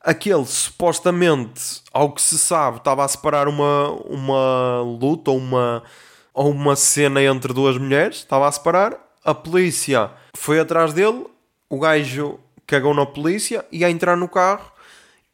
Aquele 0.00 0.44
supostamente, 0.44 1.82
ao 1.92 2.12
que 2.12 2.20
se 2.20 2.36
sabe, 2.36 2.78
estava 2.78 3.04
a 3.04 3.08
separar 3.08 3.46
uma, 3.46 3.90
uma 4.04 4.80
luta 4.80 5.30
ou 5.30 5.38
uma, 5.38 5.82
ou 6.34 6.50
uma 6.50 6.74
cena 6.74 7.22
entre 7.22 7.52
duas 7.52 7.78
mulheres, 7.78 8.16
estava 8.16 8.48
a 8.48 8.52
separar. 8.52 8.98
A 9.24 9.32
polícia 9.32 10.10
foi 10.34 10.58
atrás 10.58 10.92
dele, 10.92 11.24
o 11.70 11.78
gajo 11.78 12.40
cagou 12.66 12.92
na 12.94 13.06
polícia 13.06 13.64
e 13.70 13.84
a 13.84 13.90
entrar 13.90 14.16
no 14.16 14.28
carro 14.28 14.72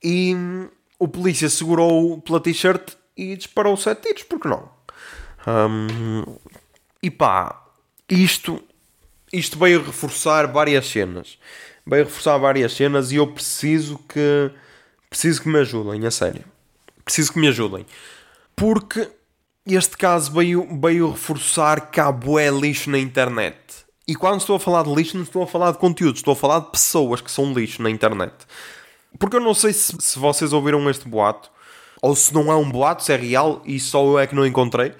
e 0.02 0.34
hum, 0.34 0.68
o 0.98 1.08
polícia 1.08 1.48
segurou 1.48 2.20
pela 2.20 2.40
t-shirt 2.40 2.92
e 3.16 3.36
disparou 3.36 3.76
sete 3.76 4.02
tiros, 4.02 4.22
porque 4.24 4.48
não? 4.48 4.68
Hum, 5.46 6.36
e 7.02 7.10
pá, 7.10 7.62
isto, 8.08 8.62
isto 9.32 9.58
veio 9.58 9.82
reforçar 9.82 10.46
várias 10.46 10.86
cenas. 10.86 11.38
Veio 11.86 12.04
reforçar 12.04 12.36
várias 12.38 12.72
cenas 12.72 13.12
e 13.12 13.16
eu 13.16 13.26
preciso 13.26 13.98
que 14.08 14.50
preciso 15.08 15.42
que 15.42 15.48
me 15.48 15.58
ajudem, 15.58 16.06
a 16.06 16.10
sério. 16.10 16.44
Preciso 17.04 17.32
que 17.32 17.38
me 17.38 17.48
ajudem. 17.48 17.86
Porque 18.54 19.08
este 19.66 19.96
caso 19.96 20.32
veio, 20.32 20.66
veio 20.80 21.10
reforçar 21.10 21.90
que 21.90 22.00
há 22.00 22.10
bué 22.12 22.50
lixo 22.50 22.90
na 22.90 22.98
internet. 22.98 23.56
E 24.06 24.14
quando 24.14 24.40
estou 24.40 24.56
a 24.56 24.60
falar 24.60 24.84
de 24.84 24.94
lixo, 24.94 25.16
não 25.16 25.24
estou 25.24 25.42
a 25.42 25.46
falar 25.46 25.72
de 25.72 25.78
conteúdo, 25.78 26.16
estou 26.16 26.32
a 26.32 26.36
falar 26.36 26.60
de 26.60 26.70
pessoas 26.70 27.20
que 27.20 27.30
são 27.30 27.52
lixo 27.52 27.82
na 27.82 27.90
internet. 27.90 28.34
Porque 29.18 29.36
eu 29.36 29.40
não 29.40 29.54
sei 29.54 29.72
se, 29.72 29.94
se 30.00 30.18
vocês 30.18 30.52
ouviram 30.52 30.88
este 30.88 31.06
boato, 31.08 31.50
ou 32.00 32.14
se 32.14 32.32
não 32.32 32.50
é 32.50 32.56
um 32.56 32.70
boato, 32.70 33.02
se 33.02 33.12
é 33.12 33.16
real 33.16 33.62
e 33.64 33.78
só 33.78 34.04
eu 34.04 34.18
é 34.18 34.26
que 34.26 34.34
não 34.34 34.46
encontrei. 34.46 34.94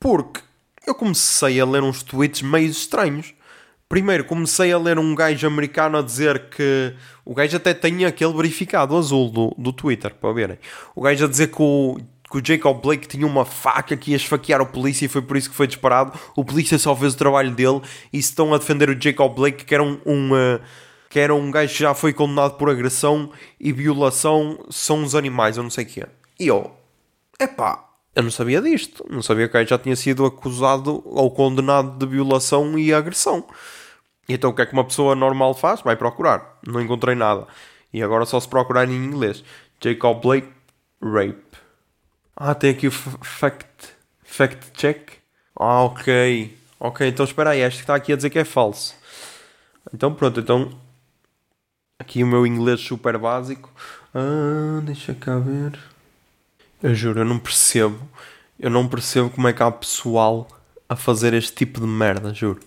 Porque 0.00 0.40
eu 0.86 0.94
comecei 0.94 1.60
a 1.60 1.64
ler 1.64 1.82
uns 1.82 2.02
tweets 2.02 2.42
meio 2.42 2.68
estranhos. 2.68 3.34
Primeiro 3.92 4.24
comecei 4.24 4.72
a 4.72 4.78
ler 4.78 4.98
um 4.98 5.14
gajo 5.14 5.46
americano 5.46 5.98
a 5.98 6.02
dizer 6.02 6.48
que 6.48 6.94
o 7.26 7.34
gajo 7.34 7.58
até 7.58 7.74
tinha 7.74 8.08
aquele 8.08 8.32
verificado 8.32 8.96
azul 8.96 9.28
do, 9.28 9.54
do 9.58 9.70
Twitter, 9.70 10.14
para 10.14 10.32
verem. 10.32 10.58
O 10.96 11.02
gajo 11.02 11.26
a 11.26 11.28
dizer 11.28 11.48
que 11.48 11.60
o, 11.60 11.98
que 12.30 12.38
o 12.38 12.42
Jacob 12.42 12.80
Blake 12.80 13.06
tinha 13.06 13.26
uma 13.26 13.44
faca 13.44 13.94
que 13.94 14.12
ia 14.12 14.16
esfaquear 14.16 14.62
o 14.62 14.66
polícia 14.66 15.04
e 15.04 15.08
foi 15.08 15.20
por 15.20 15.36
isso 15.36 15.50
que 15.50 15.54
foi 15.54 15.66
disparado. 15.66 16.18
O 16.34 16.42
polícia 16.42 16.78
só 16.78 16.96
fez 16.96 17.12
o 17.12 17.18
trabalho 17.18 17.50
dele 17.50 17.82
e 18.10 18.18
estão 18.18 18.54
a 18.54 18.56
defender 18.56 18.88
o 18.88 18.98
Jacob 18.98 19.34
Blake, 19.34 19.66
que 19.66 19.74
era 19.74 19.82
um, 19.82 20.00
um, 20.06 20.34
eh, 20.38 20.60
que 21.10 21.20
era 21.20 21.34
um 21.34 21.50
gajo 21.50 21.74
que 21.74 21.80
já 21.80 21.92
foi 21.92 22.14
condenado 22.14 22.54
por 22.54 22.70
agressão 22.70 23.30
e 23.60 23.74
violação, 23.74 24.64
são 24.70 25.02
os 25.02 25.14
animais, 25.14 25.58
eu 25.58 25.64
não 25.64 25.70
sei 25.70 25.84
o 25.84 25.88
que 25.88 26.00
é. 26.00 26.08
E 26.40 26.46
eu, 26.46 26.74
epá, 27.38 27.90
eu 28.16 28.22
não 28.22 28.30
sabia 28.30 28.62
disto. 28.62 29.04
Não 29.10 29.20
sabia 29.20 29.46
que 29.48 29.50
o 29.50 29.60
gajo 29.60 29.68
já 29.68 29.78
tinha 29.78 29.96
sido 29.96 30.24
acusado 30.24 31.02
ou 31.04 31.30
condenado 31.30 31.98
de 31.98 32.06
violação 32.06 32.78
e 32.78 32.90
agressão. 32.90 33.44
Então 34.28 34.50
o 34.50 34.54
que 34.54 34.62
é 34.62 34.66
que 34.66 34.72
uma 34.72 34.84
pessoa 34.84 35.14
normal 35.14 35.54
faz? 35.54 35.80
Vai 35.80 35.96
procurar. 35.96 36.58
Não 36.66 36.80
encontrei 36.80 37.14
nada. 37.14 37.46
E 37.92 38.02
agora 38.02 38.24
só 38.24 38.38
se 38.40 38.48
procurar 38.48 38.88
em 38.88 38.94
inglês. 38.94 39.44
Jacob 39.82 40.22
Blake 40.22 40.48
Rape. 41.02 41.42
Ah, 42.36 42.54
tem 42.54 42.70
aqui 42.70 42.86
o 42.86 42.90
fact, 42.90 43.66
fact 44.22 44.70
check. 44.72 45.12
Ah, 45.58 45.82
ok. 45.82 46.56
Ok, 46.80 47.06
então 47.06 47.24
espera 47.24 47.50
aí. 47.50 47.60
Este 47.60 47.78
que 47.78 47.82
está 47.82 47.94
aqui 47.94 48.12
a 48.12 48.16
dizer 48.16 48.30
que 48.30 48.38
é 48.38 48.44
falso. 48.44 48.94
Então 49.92 50.14
pronto, 50.14 50.40
então... 50.40 50.70
Aqui 51.98 52.24
o 52.24 52.26
meu 52.26 52.44
inglês 52.44 52.80
super 52.80 53.16
básico. 53.16 53.70
Ah, 54.12 54.80
deixa 54.82 55.14
cá 55.14 55.38
ver. 55.38 55.78
Eu 56.82 56.94
juro, 56.94 57.20
eu 57.20 57.24
não 57.24 57.38
percebo. 57.38 57.98
Eu 58.58 58.70
não 58.70 58.88
percebo 58.88 59.30
como 59.30 59.46
é 59.46 59.52
que 59.52 59.62
há 59.62 59.70
pessoal 59.70 60.48
a 60.88 60.96
fazer 60.96 61.32
este 61.32 61.54
tipo 61.54 61.80
de 61.80 61.86
merda, 61.86 62.34
juro. 62.34 62.60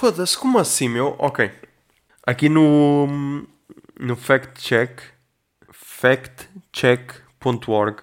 Foda-se, 0.00 0.38
como 0.38 0.58
assim, 0.58 0.88
meu? 0.88 1.14
Ok. 1.18 1.50
Aqui 2.26 2.48
no, 2.48 3.06
no 3.98 4.16
fact 4.16 4.62
check, 4.62 4.98
factcheck.org, 5.70 7.98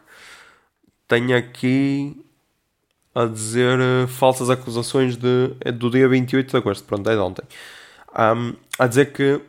tem 1.08 1.34
aqui 1.34 2.24
a 3.16 3.26
dizer 3.26 3.80
eh, 3.80 4.06
falsas 4.06 4.52
acusações 4.52 5.18
de, 5.18 5.56
é 5.60 5.72
do 5.72 5.90
dia 5.90 6.08
28 6.08 6.52
de 6.52 6.58
agosto, 6.58 6.86
pronto, 6.86 7.10
é 7.10 7.16
de 7.16 7.20
ontem. 7.20 7.42
Ahm, 8.14 8.54
a 8.78 8.86
dizer 8.86 9.12
que 9.12 9.42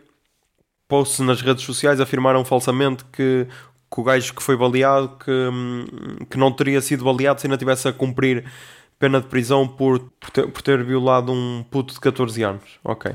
posts 0.88 1.18
nas 1.18 1.42
redes 1.42 1.64
sociais 1.64 2.00
afirmaram 2.00 2.46
falsamente 2.46 3.04
que, 3.12 3.46
que 3.92 4.00
o 4.00 4.02
gajo 4.02 4.32
que 4.32 4.42
foi 4.42 4.56
baleado 4.56 5.18
que, 5.22 5.30
hum, 5.30 5.84
que 6.30 6.38
não 6.38 6.50
teria 6.50 6.80
sido 6.80 7.04
baleado 7.04 7.42
se 7.42 7.46
ainda 7.46 7.58
tivesse 7.58 7.88
a 7.88 7.92
cumprir 7.92 8.50
pena 8.98 9.20
de 9.20 9.26
prisão 9.26 9.66
por, 9.66 10.00
por, 10.20 10.30
ter, 10.30 10.46
por 10.48 10.62
ter 10.62 10.82
violado 10.82 11.32
um 11.32 11.64
puto 11.70 11.94
de 11.94 12.00
14 12.00 12.42
anos. 12.42 12.78
Ok. 12.84 13.14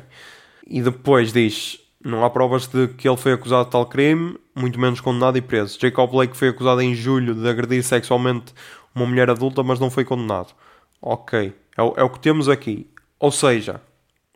E 0.68 0.82
depois 0.82 1.34
diz: 1.34 1.80
não 2.04 2.24
há 2.24 2.30
provas 2.30 2.68
de 2.68 2.88
que 2.90 3.08
ele 3.08 3.18
foi 3.18 3.34
acusado 3.34 3.66
de 3.66 3.72
tal 3.72 3.86
crime, 3.86 4.38
muito 4.56 4.80
menos 4.80 5.00
condenado 5.00 5.38
e 5.38 5.42
preso. 5.42 5.78
Jacob 5.80 6.12
Blake 6.12 6.36
foi 6.36 6.50
acusado 6.50 6.82
em 6.82 6.94
julho 6.94 7.34
de 7.34 7.48
agredir 7.48 7.84
sexualmente 7.84 8.54
uma 8.94 9.06
mulher 9.06 9.30
adulta, 9.30 9.64
mas 9.64 9.80
não 9.80 9.90
foi 9.90 10.04
condenado. 10.04 10.54
Ok. 11.02 11.54
É, 11.78 11.82
é 11.82 12.04
o 12.04 12.10
que 12.10 12.20
temos 12.20 12.50
aqui. 12.50 12.90
Ou 13.20 13.32
seja, 13.32 13.82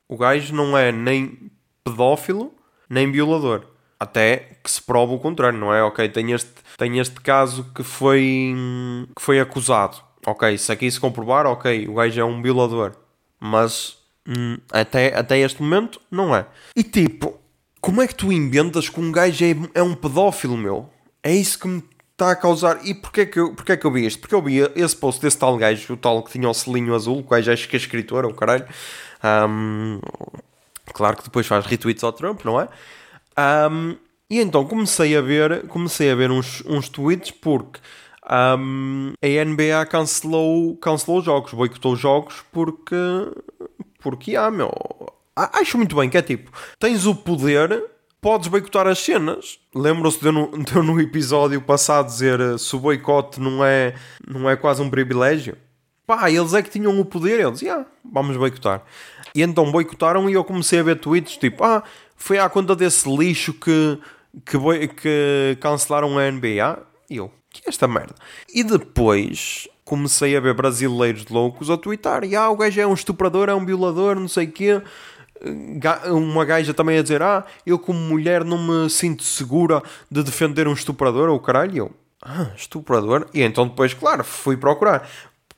o 0.07 0.17
gajo 0.17 0.55
não 0.55 0.77
é 0.77 0.91
nem 0.91 1.51
pedófilo, 1.83 2.53
nem 2.89 3.11
violador. 3.11 3.63
Até 3.99 4.57
que 4.63 4.69
se 4.69 4.81
prova 4.81 5.13
o 5.13 5.19
contrário, 5.19 5.57
não 5.57 5.73
é? 5.73 5.83
Ok, 5.83 6.07
tem 6.09 6.31
este, 6.31 6.51
tem 6.77 6.99
este 6.99 7.19
caso 7.19 7.65
que 7.75 7.83
foi, 7.83 8.55
que 9.15 9.21
foi 9.21 9.39
acusado. 9.39 10.06
Ok, 10.27 10.57
se 10.57 10.69
aqui 10.73 10.91
se 10.91 10.99
comprovar, 10.99 11.45
ok, 11.45 11.87
o 11.87 11.93
gajo 11.93 12.19
é 12.19 12.25
um 12.25 12.41
violador. 12.41 12.91
Mas 13.39 13.97
hum, 14.27 14.57
até, 14.69 15.17
até 15.17 15.39
este 15.39 15.61
momento, 15.61 16.01
não 16.11 16.35
é. 16.35 16.45
E 16.75 16.83
tipo, 16.83 17.39
como 17.79 18.01
é 18.01 18.07
que 18.07 18.13
tu 18.13 18.29
inventas 18.29 18.89
que 18.89 18.99
um 18.99 19.09
gajo 19.09 19.45
é, 19.45 19.55
é 19.79 19.81
um 19.81 19.95
pedófilo, 19.95 20.57
meu? 20.57 20.89
É 21.23 21.33
isso 21.33 21.57
que 21.57 21.69
me 21.69 21.81
está 22.11 22.31
a 22.31 22.35
causar. 22.35 22.85
E 22.85 22.93
porquê 22.93 23.25
que, 23.25 23.39
eu, 23.39 23.53
porquê 23.55 23.77
que 23.77 23.87
eu 23.87 23.91
vi 23.91 24.05
isto? 24.05 24.19
Porque 24.19 24.35
eu 24.35 24.41
vi 24.41 24.57
esse 24.75 24.97
post 24.97 25.21
desse 25.21 25.37
tal 25.37 25.55
gajo, 25.55 25.93
o 25.93 25.95
tal 25.95 26.21
que 26.21 26.31
tinha 26.33 26.49
o 26.49 26.53
selinho 26.53 26.93
azul, 26.93 27.19
o 27.19 27.23
gajo 27.23 27.49
acho 27.49 27.69
que 27.69 27.77
é 27.77 27.79
escritor, 27.79 28.25
o 28.25 28.33
caralho. 28.33 28.67
Hum, 29.49 30.01
claro 30.91 31.15
que 31.15 31.23
depois 31.23 31.47
faz 31.47 31.65
retweets 31.65 32.03
ao 32.03 32.11
Trump, 32.11 32.43
não 32.43 32.59
é? 32.59 32.67
Um, 33.71 33.95
e 34.29 34.41
então 34.41 34.65
comecei 34.65 35.15
a 35.15 35.21
ver, 35.21 35.67
comecei 35.67 36.11
a 36.11 36.15
ver 36.15 36.31
uns, 36.31 36.61
uns 36.65 36.89
tweets 36.89 37.31
porque 37.31 37.79
um, 38.29 39.13
a 39.21 39.45
NBA 39.45 39.85
cancelou, 39.85 40.75
cancelou 40.77 41.21
jogos, 41.21 41.53
boicotou 41.53 41.95
jogos 41.95 42.43
porque 42.51 42.95
porque 43.99 44.35
ah, 44.35 44.51
meu, 44.51 44.71
acho 45.35 45.77
muito 45.77 45.95
bem 45.95 46.09
que 46.09 46.17
é 46.17 46.21
tipo, 46.21 46.51
tens 46.79 47.05
o 47.05 47.15
poder, 47.15 47.83
podes 48.21 48.47
boicotar 48.47 48.87
as 48.87 48.99
cenas. 48.99 49.59
Lembram-se 49.73 50.19
de 50.19 50.31
de 50.63 50.75
eu 50.75 50.83
no 50.83 50.99
episódio 50.99 51.61
passado 51.61 52.07
dizer 52.07 52.39
eh, 52.39 52.57
se 52.57 52.75
o 52.75 52.79
boicote 52.79 53.39
não 53.39 53.63
é, 53.63 53.95
não 54.27 54.49
é 54.49 54.55
quase 54.55 54.81
um 54.81 54.89
privilégio? 54.89 55.57
Pá, 56.05 56.31
eles 56.31 56.53
é 56.53 56.61
que 56.61 56.69
tinham 56.69 56.97
o 56.99 57.03
poder, 57.03 57.39
eles, 57.39 57.61
yeah, 57.61 57.85
vamos 58.03 58.37
boicotar. 58.37 58.81
E 59.35 59.41
então 59.41 59.71
boicotaram 59.71 60.29
e 60.29 60.33
eu 60.33 60.43
comecei 60.43 60.79
a 60.79 60.83
ver 60.83 60.99
tweets 60.99 61.37
tipo, 61.37 61.63
ah, 61.63 61.83
foi 62.15 62.39
à 62.39 62.49
conta 62.49 62.75
desse 62.75 63.13
lixo 63.13 63.53
que, 63.53 63.99
que, 64.45 64.87
que 64.87 65.57
cancelaram 65.59 66.17
a 66.17 66.31
NBA. 66.31 66.79
E 67.09 67.17
eu, 67.17 67.31
que 67.61 67.67
é 67.67 67.69
esta 67.69 67.87
merda? 67.87 68.15
E 68.53 68.63
depois 68.63 69.67
comecei 69.85 70.35
a 70.35 70.39
ver 70.39 70.53
brasileiros 70.53 71.25
loucos 71.27 71.69
a 71.69 71.77
twittar, 71.77 72.23
e 72.23 72.35
ah, 72.35 72.49
o 72.49 72.57
gajo 72.57 72.79
é 72.81 72.85
um 72.87 72.93
estuprador, 72.93 73.49
é 73.49 73.55
um 73.55 73.65
violador, 73.65 74.15
não 74.19 74.27
sei 74.27 74.45
o 74.45 74.51
quê. 74.51 74.81
Ga- 75.77 76.01
Uma 76.11 76.43
gaja 76.45 76.73
também 76.73 76.97
a 76.97 77.01
dizer, 77.01 77.21
ah, 77.21 77.45
eu 77.65 77.77
como 77.77 77.99
mulher 77.99 78.43
não 78.43 78.57
me 78.57 78.89
sinto 78.89 79.23
segura 79.23 79.81
de 80.11 80.23
defender 80.23 80.67
um 80.67 80.73
estuprador, 80.73 81.29
ou 81.29 81.39
caralho, 81.39 81.77
eu, 81.77 81.91
ah, 82.21 82.47
estuprador? 82.55 83.27
E 83.33 83.41
então 83.41 83.67
depois, 83.67 83.93
claro, 83.93 84.23
fui 84.23 84.57
procurar. 84.57 85.07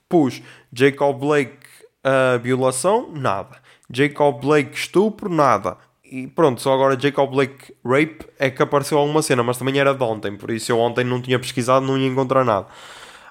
Pus 0.07 0.41
Jacob 0.73 1.17
Blake 1.19 1.57
a 2.03 2.37
violação, 2.37 3.09
nada. 3.13 3.57
Jacob 3.91 4.41
Blake 4.41 4.77
estupro, 4.77 5.29
nada. 5.29 5.77
E 6.11 6.25
pronto, 6.27 6.59
só 6.59 6.73
agora 6.73 6.99
Jacob 6.99 7.29
Blake 7.29 7.73
rape 7.85 8.25
é 8.39 8.49
que 8.49 8.63
apareceu 8.63 8.97
alguma 8.97 9.21
cena, 9.21 9.43
mas 9.43 9.57
também 9.57 9.79
era 9.79 9.93
de 9.93 10.03
ontem, 10.03 10.35
por 10.35 10.49
isso 10.49 10.71
eu 10.71 10.79
ontem 10.79 11.03
não 11.03 11.21
tinha 11.21 11.37
pesquisado, 11.37 11.85
não 11.85 11.97
ia 11.97 12.07
encontrar 12.07 12.43
nada. 12.43 12.65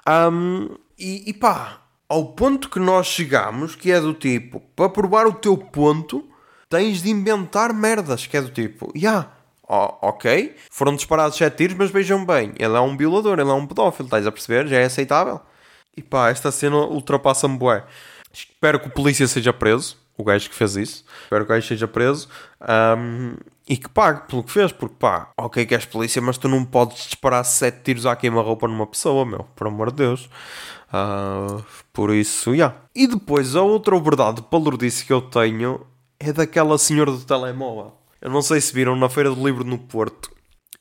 Ahm, 0.05 0.69
e, 0.97 1.29
e 1.29 1.33
pá, 1.33 1.81
ao 2.07 2.33
ponto 2.33 2.69
que 2.69 2.79
nós 2.79 3.07
chegamos, 3.07 3.75
que 3.75 3.91
é 3.91 3.99
do 3.99 4.13
tipo, 4.13 4.61
para 4.77 4.89
provar 4.89 5.27
o 5.27 5.33
teu 5.33 5.57
ponto, 5.57 6.25
tens 6.69 7.01
de 7.01 7.09
inventar 7.09 7.73
merdas, 7.73 8.25
que 8.25 8.37
é 8.37 8.41
do 8.41 8.49
tipo, 8.49 8.93
já, 8.95 8.99
yeah, 8.99 9.29
ok, 10.01 10.55
foram 10.71 10.95
disparados 10.95 11.37
sete 11.37 11.57
tiros, 11.57 11.75
mas 11.77 11.91
vejam 11.91 12.25
bem, 12.25 12.53
ele 12.57 12.77
é 12.77 12.79
um 12.79 12.95
violador, 12.95 13.39
ele 13.39 13.49
é 13.49 13.53
um 13.53 13.67
pedófilo, 13.67 14.07
estás 14.07 14.25
a 14.25 14.31
perceber? 14.31 14.67
Já 14.67 14.77
é 14.77 14.85
aceitável. 14.85 15.41
E 15.97 16.01
pá, 16.01 16.29
esta 16.29 16.49
cena 16.51 16.77
ultrapassa-me 16.77 17.57
bué. 17.57 17.83
Espero 18.31 18.79
que 18.79 18.87
o 18.87 18.91
polícia 18.91 19.27
seja 19.27 19.51
preso, 19.51 19.97
o 20.19 20.23
gajo 20.23 20.49
que 20.49 20.55
fez 20.55 20.75
isso. 20.75 21.05
Espero 21.23 21.45
que 21.45 21.51
o 21.51 21.55
gajo 21.55 21.67
seja 21.67 21.87
preso 21.87 22.27
ahm, 22.59 23.35
e 23.67 23.77
que 23.77 23.87
pague 23.87 24.27
pelo 24.27 24.43
que 24.43 24.51
fez, 24.51 24.71
porque 24.73 24.95
pá, 24.99 25.31
ok 25.37 25.65
que 25.65 25.73
és 25.73 25.85
polícia, 25.85 26.21
mas 26.21 26.37
tu 26.37 26.49
não 26.49 26.65
podes 26.65 27.05
disparar 27.05 27.45
sete 27.45 27.83
tiros 27.83 28.05
à 28.05 28.15
queima-roupa 28.15 28.67
numa 28.67 28.85
pessoa, 28.85 29.25
meu, 29.25 29.45
por 29.55 29.67
amor 29.67 29.91
de 29.91 29.97
Deus. 29.97 30.29
Ah, 30.91 31.61
por 31.93 32.13
isso, 32.13 32.51
já. 32.51 32.55
Yeah. 32.55 32.81
E 32.93 33.07
depois, 33.07 33.55
a 33.55 33.61
outra 33.61 33.97
verdade 33.99 34.41
palurdice 34.41 35.05
que 35.05 35.13
eu 35.13 35.21
tenho 35.21 35.85
é 36.19 36.33
daquela 36.33 36.77
senhora 36.77 37.11
do 37.11 37.23
telemóvel. 37.23 37.93
Eu 38.19 38.29
não 38.29 38.41
sei 38.41 38.59
se 38.59 38.73
viram 38.73 38.95
na 38.97 39.07
Feira 39.07 39.29
do 39.29 39.45
Livro 39.45 39.63
no 39.63 39.77
Porto. 39.77 40.29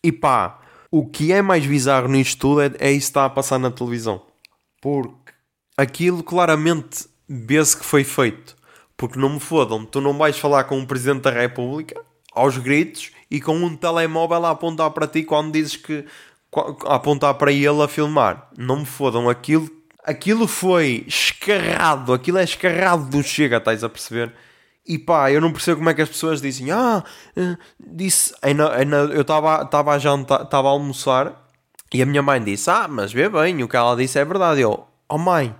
E 0.02 0.10
pá, 0.10 0.58
o 0.90 1.06
que 1.06 1.32
é 1.32 1.40
mais 1.40 1.64
bizarro 1.64 2.08
nisto 2.08 2.40
tudo 2.40 2.62
é, 2.62 2.72
é 2.78 2.90
isso 2.90 3.06
que 3.06 3.10
está 3.10 3.24
a 3.24 3.30
passar 3.30 3.58
na 3.58 3.70
televisão. 3.70 4.22
Porque 4.80 5.32
aquilo 5.76 6.24
claramente 6.24 7.06
vê-se 7.28 7.76
que 7.76 7.84
foi 7.84 8.02
feito. 8.02 8.57
Porque 8.98 9.18
não 9.18 9.30
me 9.30 9.40
fodam, 9.40 9.86
tu 9.86 10.00
não 10.00 10.12
vais 10.12 10.36
falar 10.36 10.64
com 10.64 10.78
o 10.78 10.86
Presidente 10.86 11.22
da 11.22 11.30
República 11.30 11.98
aos 12.32 12.58
gritos 12.58 13.12
e 13.30 13.40
com 13.40 13.56
um 13.56 13.76
telemóvel 13.76 14.44
a 14.44 14.50
apontar 14.50 14.90
para 14.90 15.06
ti 15.06 15.22
quando 15.22 15.52
dizes 15.52 15.76
que 15.76 16.04
a 16.84 16.96
apontar 16.96 17.34
para 17.34 17.52
ele 17.52 17.80
a 17.80 17.86
filmar. 17.86 18.50
Não 18.58 18.80
me 18.80 18.84
fodam, 18.84 19.28
aquilo, 19.28 19.70
aquilo 20.04 20.48
foi 20.48 21.04
escarrado, 21.06 22.12
aquilo 22.12 22.38
é 22.38 22.44
escarrado 22.44 23.04
do 23.04 23.22
chega, 23.22 23.58
estás 23.58 23.84
a 23.84 23.88
perceber? 23.88 24.34
E 24.84 24.98
pá, 24.98 25.30
eu 25.30 25.40
não 25.40 25.52
percebo 25.52 25.76
como 25.76 25.90
é 25.90 25.94
que 25.94 26.02
as 26.02 26.08
pessoas 26.08 26.40
dizem, 26.40 26.72
ah, 26.72 27.04
eh, 27.36 27.56
disse, 27.78 28.34
eu 29.14 29.20
estava 29.20 29.92
a 29.92 29.98
jantar, 29.98 30.42
estava 30.42 30.66
a 30.66 30.70
almoçar 30.72 31.46
e 31.92 32.02
a 32.02 32.06
minha 32.06 32.22
mãe 32.22 32.42
disse, 32.42 32.68
ah, 32.68 32.88
mas 32.88 33.12
vê 33.12 33.28
bem, 33.28 33.62
o 33.62 33.68
que 33.68 33.76
ela 33.76 33.94
disse 33.94 34.18
é 34.18 34.24
verdade. 34.24 34.60
Eu, 34.62 34.88
oh 35.08 35.18
mãe, 35.18 35.54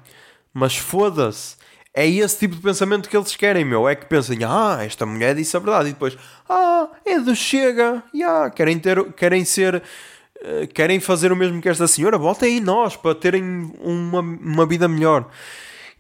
mas 0.53 0.77
foda-se. 0.77 1.58
É 1.99 2.07
esse 2.07 2.39
tipo 2.39 2.55
de 2.55 2.63
pensamento 2.63 3.09
que 3.09 3.17
eles 3.17 3.35
querem, 3.35 3.65
meu. 3.65 3.89
É 3.89 3.95
que 3.95 4.07
pensem, 4.07 4.39
ah, 4.45 4.79
esta 4.83 5.05
mulher 5.05 5.35
disse 5.35 5.57
a 5.57 5.61
verdade. 5.61 5.89
E 5.89 5.93
depois, 5.93 6.17
ah, 6.49 6.89
é 7.05 7.19
do 7.19 7.35
Chega. 7.35 8.03
Yeah, 8.15 8.51
querem, 8.51 8.79
ter, 8.79 9.13
querem 9.15 9.45
ser... 9.45 9.77
uh, 9.77 10.69
querem 10.73 11.01
fazer 11.01 11.33
o 11.33 11.37
mesmo 11.37 11.61
que 11.61 11.69
esta 11.69 11.87
senhora. 11.87 12.17
Votem 12.17 12.59
em 12.59 12.61
nós 12.61 12.97
para 12.97 13.15
terem 13.15 13.43
uma, 13.81 14.21
uma 14.21 14.67
vida 14.67 14.87
melhor. 14.87 15.29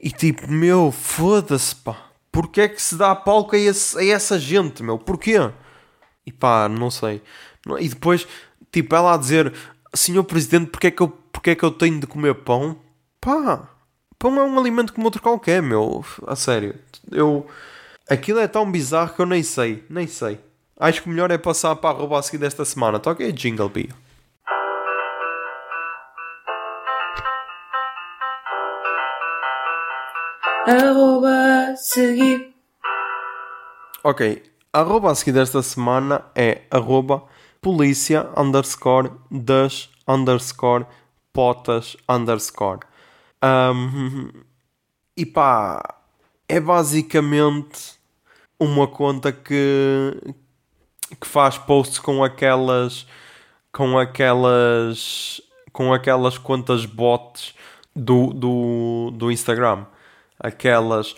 E 0.01 0.11
tipo, 0.11 0.51
meu, 0.51 0.92
foda-se, 0.92 1.74
pá. 1.74 1.96
Porquê 2.30 2.61
é 2.62 2.68
que 2.68 2.80
se 2.80 2.96
dá 2.96 3.14
palco 3.14 3.57
a, 3.57 3.59
esse, 3.59 3.99
a 3.99 4.05
essa 4.05 4.38
gente, 4.38 4.82
meu? 4.82 4.99
Porquê? 4.99 5.51
E 6.24 6.32
pá, 6.32 6.68
não 6.68 6.90
sei. 6.90 7.22
E 7.80 7.88
depois, 7.88 8.26
tipo, 8.70 8.94
ela 8.94 9.14
a 9.14 9.16
dizer... 9.16 9.53
Senhor 9.94 10.22
Presidente, 10.22 10.70
porque 10.70 10.88
é, 10.88 10.90
que 10.90 11.01
eu, 11.03 11.09
porque 11.09 11.49
é 11.49 11.55
que 11.55 11.64
eu 11.64 11.70
tenho 11.70 11.99
de 11.99 12.07
comer 12.07 12.34
pão? 12.34 12.76
Pá, 13.18 13.66
pão 14.19 14.39
é 14.39 14.43
um 14.43 14.59
alimento 14.59 14.93
como 14.93 15.07
outro 15.07 15.23
qualquer, 15.23 15.62
meu. 15.62 16.05
A 16.27 16.35
sério. 16.35 16.75
Eu... 17.11 17.47
Aquilo 18.09 18.41
é 18.41 18.49
tão 18.49 18.71
bizarro 18.71 19.14
que 19.14 19.21
eu 19.21 19.27
nem 19.27 19.43
sei. 19.43 19.85
Nem 19.89 20.07
sei. 20.07 20.41
Acho 20.79 21.03
que 21.03 21.09
o 21.09 21.11
melhor 21.11 21.31
é 21.31 21.39
passar 21.39 21.77
para 21.77 21.91
a 21.91 21.93
arroba 21.93 22.19
a 22.19 22.23
seguir 22.23 22.39
desta 22.39 22.64
semana. 22.64 22.99
Toca 22.99 23.23
aí 23.23 23.33
Jingle 23.33 23.69
Bee. 23.69 23.91
Arroba 30.66 31.75
seguir. 31.77 32.55
Ok. 34.05 34.43
A 34.73 34.81
arroba 34.81 35.11
a 35.11 35.14
seguir 35.14 35.33
desta 35.33 35.62
semana 35.62 36.25
é 36.35 36.62
arroba 36.71 37.23
polícia 37.61 38.29
underscore 38.37 39.11
das 39.31 39.91
underscore 40.07 40.87
potas 41.33 41.97
underscore. 42.09 42.81
Um, 43.45 44.30
e 45.16 45.24
pá, 45.26 45.97
é 46.49 46.61
basicamente 46.61 47.95
uma 48.59 48.86
conta 48.86 49.32
que, 49.32 50.16
que 51.20 51.26
faz 51.26 51.59
posts 51.59 51.99
com 51.99 52.24
aquelas 52.24 53.07
com 53.70 53.99
aquelas 53.99 55.41
com 55.72 55.93
aquelas 55.93 56.39
contas 56.39 56.84
bots 56.86 57.55
do, 57.95 58.32
do, 58.32 59.12
do 59.12 59.30
Instagram. 59.30 59.86
Aquelas 60.39 61.14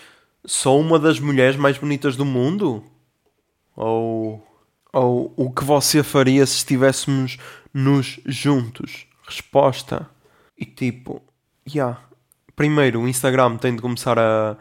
sou 0.47 0.81
uma 0.81 0.99
das 0.99 1.21
mulheres 1.21 1.57
mais 1.57 1.79
bonitas 1.79 2.17
do 2.17 2.25
mundo? 2.25 2.85
Ou, 3.77 4.47
ou 4.93 5.33
o 5.37 5.51
que 5.51 5.65
você 5.65 6.03
faria 6.03 6.45
se 6.47 6.57
estivéssemos 6.57 7.39
nos 7.73 8.21
juntos? 8.27 9.07
Resposta. 9.27 10.09
E 10.59 10.65
tipo. 10.65 11.23
Yeah. 11.69 12.01
Primeiro, 12.61 13.01
o 13.01 13.09
Instagram 13.09 13.57
tem 13.57 13.75
de 13.75 13.81
começar 13.81 14.19
a, 14.19 14.55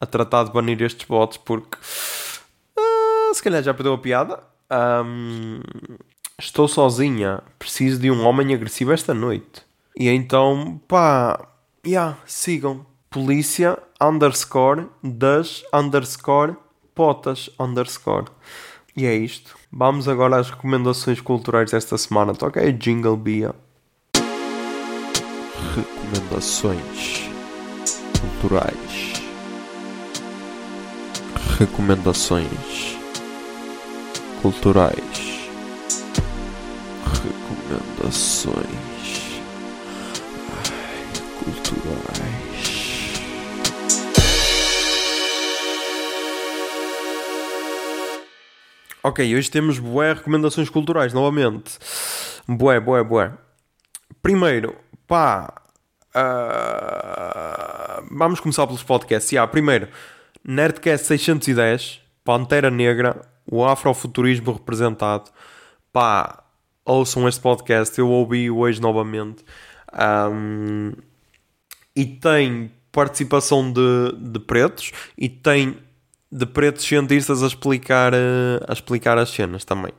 a 0.00 0.06
tratar 0.06 0.42
de 0.42 0.50
banir 0.50 0.82
estes 0.82 1.06
bots 1.06 1.36
porque 1.36 1.78
uh, 2.76 3.32
se 3.32 3.40
calhar 3.40 3.62
já 3.62 3.72
perdeu 3.72 3.92
a 3.92 3.98
piada. 3.98 4.40
Um, 5.06 5.60
estou 6.36 6.66
sozinha, 6.66 7.44
preciso 7.56 8.00
de 8.00 8.10
um 8.10 8.26
homem 8.26 8.52
agressivo 8.52 8.90
esta 8.90 9.14
noite. 9.14 9.62
E 9.96 10.08
então, 10.08 10.80
pá, 10.88 11.46
yeah, 11.86 12.18
sigam. 12.26 12.84
Polícia 13.08 13.78
underscore 14.02 14.88
das 15.00 15.62
underscore 15.72 16.56
potas 16.92 17.50
underscore. 17.60 18.26
E 18.96 19.06
é 19.06 19.14
isto. 19.14 19.56
Vamos 19.70 20.08
agora 20.08 20.38
às 20.38 20.50
recomendações 20.50 21.20
culturais 21.20 21.70
desta 21.70 21.96
semana. 21.96 22.34
Toca 22.34 22.60
aí 22.60 22.72
Jingle 22.72 23.16
Bia. 23.16 23.54
Recomendações 25.76 27.32
culturais. 28.44 29.22
Recomendações 31.58 32.98
culturais. 34.42 34.98
recomendações 37.22 38.66
ai, 40.50 41.04
culturais. 41.38 42.44
Ok, 49.02 49.34
hoje 49.34 49.50
temos 49.50 49.78
boé 49.78 50.12
recomendações 50.12 50.68
culturais, 50.68 51.14
novamente. 51.14 51.78
Boé, 52.46 52.78
boé, 52.78 53.02
boé. 53.02 53.32
Primeiro, 54.20 54.76
pá. 55.06 55.63
Ah, 56.14 58.02
vamos 58.10 58.40
começar 58.40 58.66
pelos 58.66 58.82
podcasts. 58.82 59.32
Yeah, 59.32 59.50
primeiro, 59.50 59.88
Nerdcast 60.44 61.06
610, 61.06 62.00
Pantera 62.24 62.70
Negra, 62.70 63.20
o 63.50 63.64
afrofuturismo 63.64 64.52
representado. 64.52 65.30
Pá, 65.92 66.44
ouçam 66.84 67.28
este 67.28 67.40
podcast, 67.40 67.98
eu 67.98 68.08
ouvi 68.08 68.50
hoje 68.50 68.80
novamente. 68.80 69.44
Ahm, 69.92 70.92
e 71.96 72.04
tem 72.04 72.70
participação 72.92 73.72
de, 73.72 74.12
de 74.18 74.38
pretos 74.38 74.92
e 75.18 75.28
tem 75.28 75.78
de 76.30 76.46
pretos 76.46 76.84
cientistas 76.84 77.42
a 77.42 77.46
explicar, 77.46 78.12
eh, 78.12 78.60
a 78.66 78.72
explicar 78.72 79.18
as 79.18 79.30
cenas 79.30 79.64
também. 79.64 79.92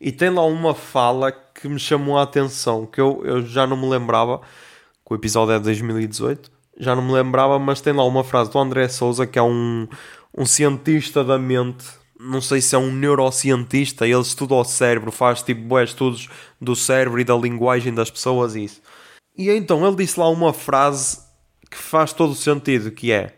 E 0.00 0.12
tem 0.12 0.30
lá 0.30 0.44
uma 0.44 0.74
fala 0.74 1.32
que 1.32 1.68
me 1.68 1.78
chamou 1.78 2.16
a 2.16 2.22
atenção, 2.22 2.86
que 2.86 3.00
eu, 3.00 3.22
eu 3.24 3.42
já 3.42 3.66
não 3.66 3.76
me 3.76 3.88
lembrava, 3.88 4.40
que 5.10 5.14
o 5.14 5.16
episódio 5.16 5.52
é 5.54 5.58
de 5.58 5.64
2018, 5.64 6.50
já 6.78 6.94
não 6.94 7.02
me 7.02 7.12
lembrava, 7.12 7.58
mas 7.58 7.80
tem 7.80 7.92
lá 7.92 8.04
uma 8.04 8.22
frase 8.22 8.48
do 8.50 8.58
André 8.60 8.88
Souza, 8.88 9.26
que 9.26 9.38
é 9.38 9.42
um, 9.42 9.88
um 10.38 10.46
cientista 10.46 11.24
da 11.24 11.36
mente, 11.36 11.84
não 12.18 12.40
sei 12.40 12.60
se 12.60 12.76
é 12.76 12.78
um 12.78 12.92
neurocientista, 12.92 14.06
ele 14.06 14.20
estuda 14.20 14.54
o 14.54 14.64
cérebro, 14.64 15.10
faz 15.10 15.42
tipo 15.42 15.78
estudos 15.80 16.28
do 16.60 16.76
cérebro 16.76 17.20
e 17.20 17.24
da 17.24 17.34
linguagem 17.36 17.92
das 17.92 18.08
pessoas 18.10 18.54
e 18.54 18.64
isso. 18.64 18.80
E 19.36 19.50
então 19.50 19.84
ele 19.84 19.96
disse 19.96 20.18
lá 20.20 20.28
uma 20.28 20.52
frase 20.52 21.18
que 21.68 21.76
faz 21.76 22.12
todo 22.12 22.30
o 22.30 22.36
sentido, 22.36 22.90
que 22.92 23.10
é 23.10 23.34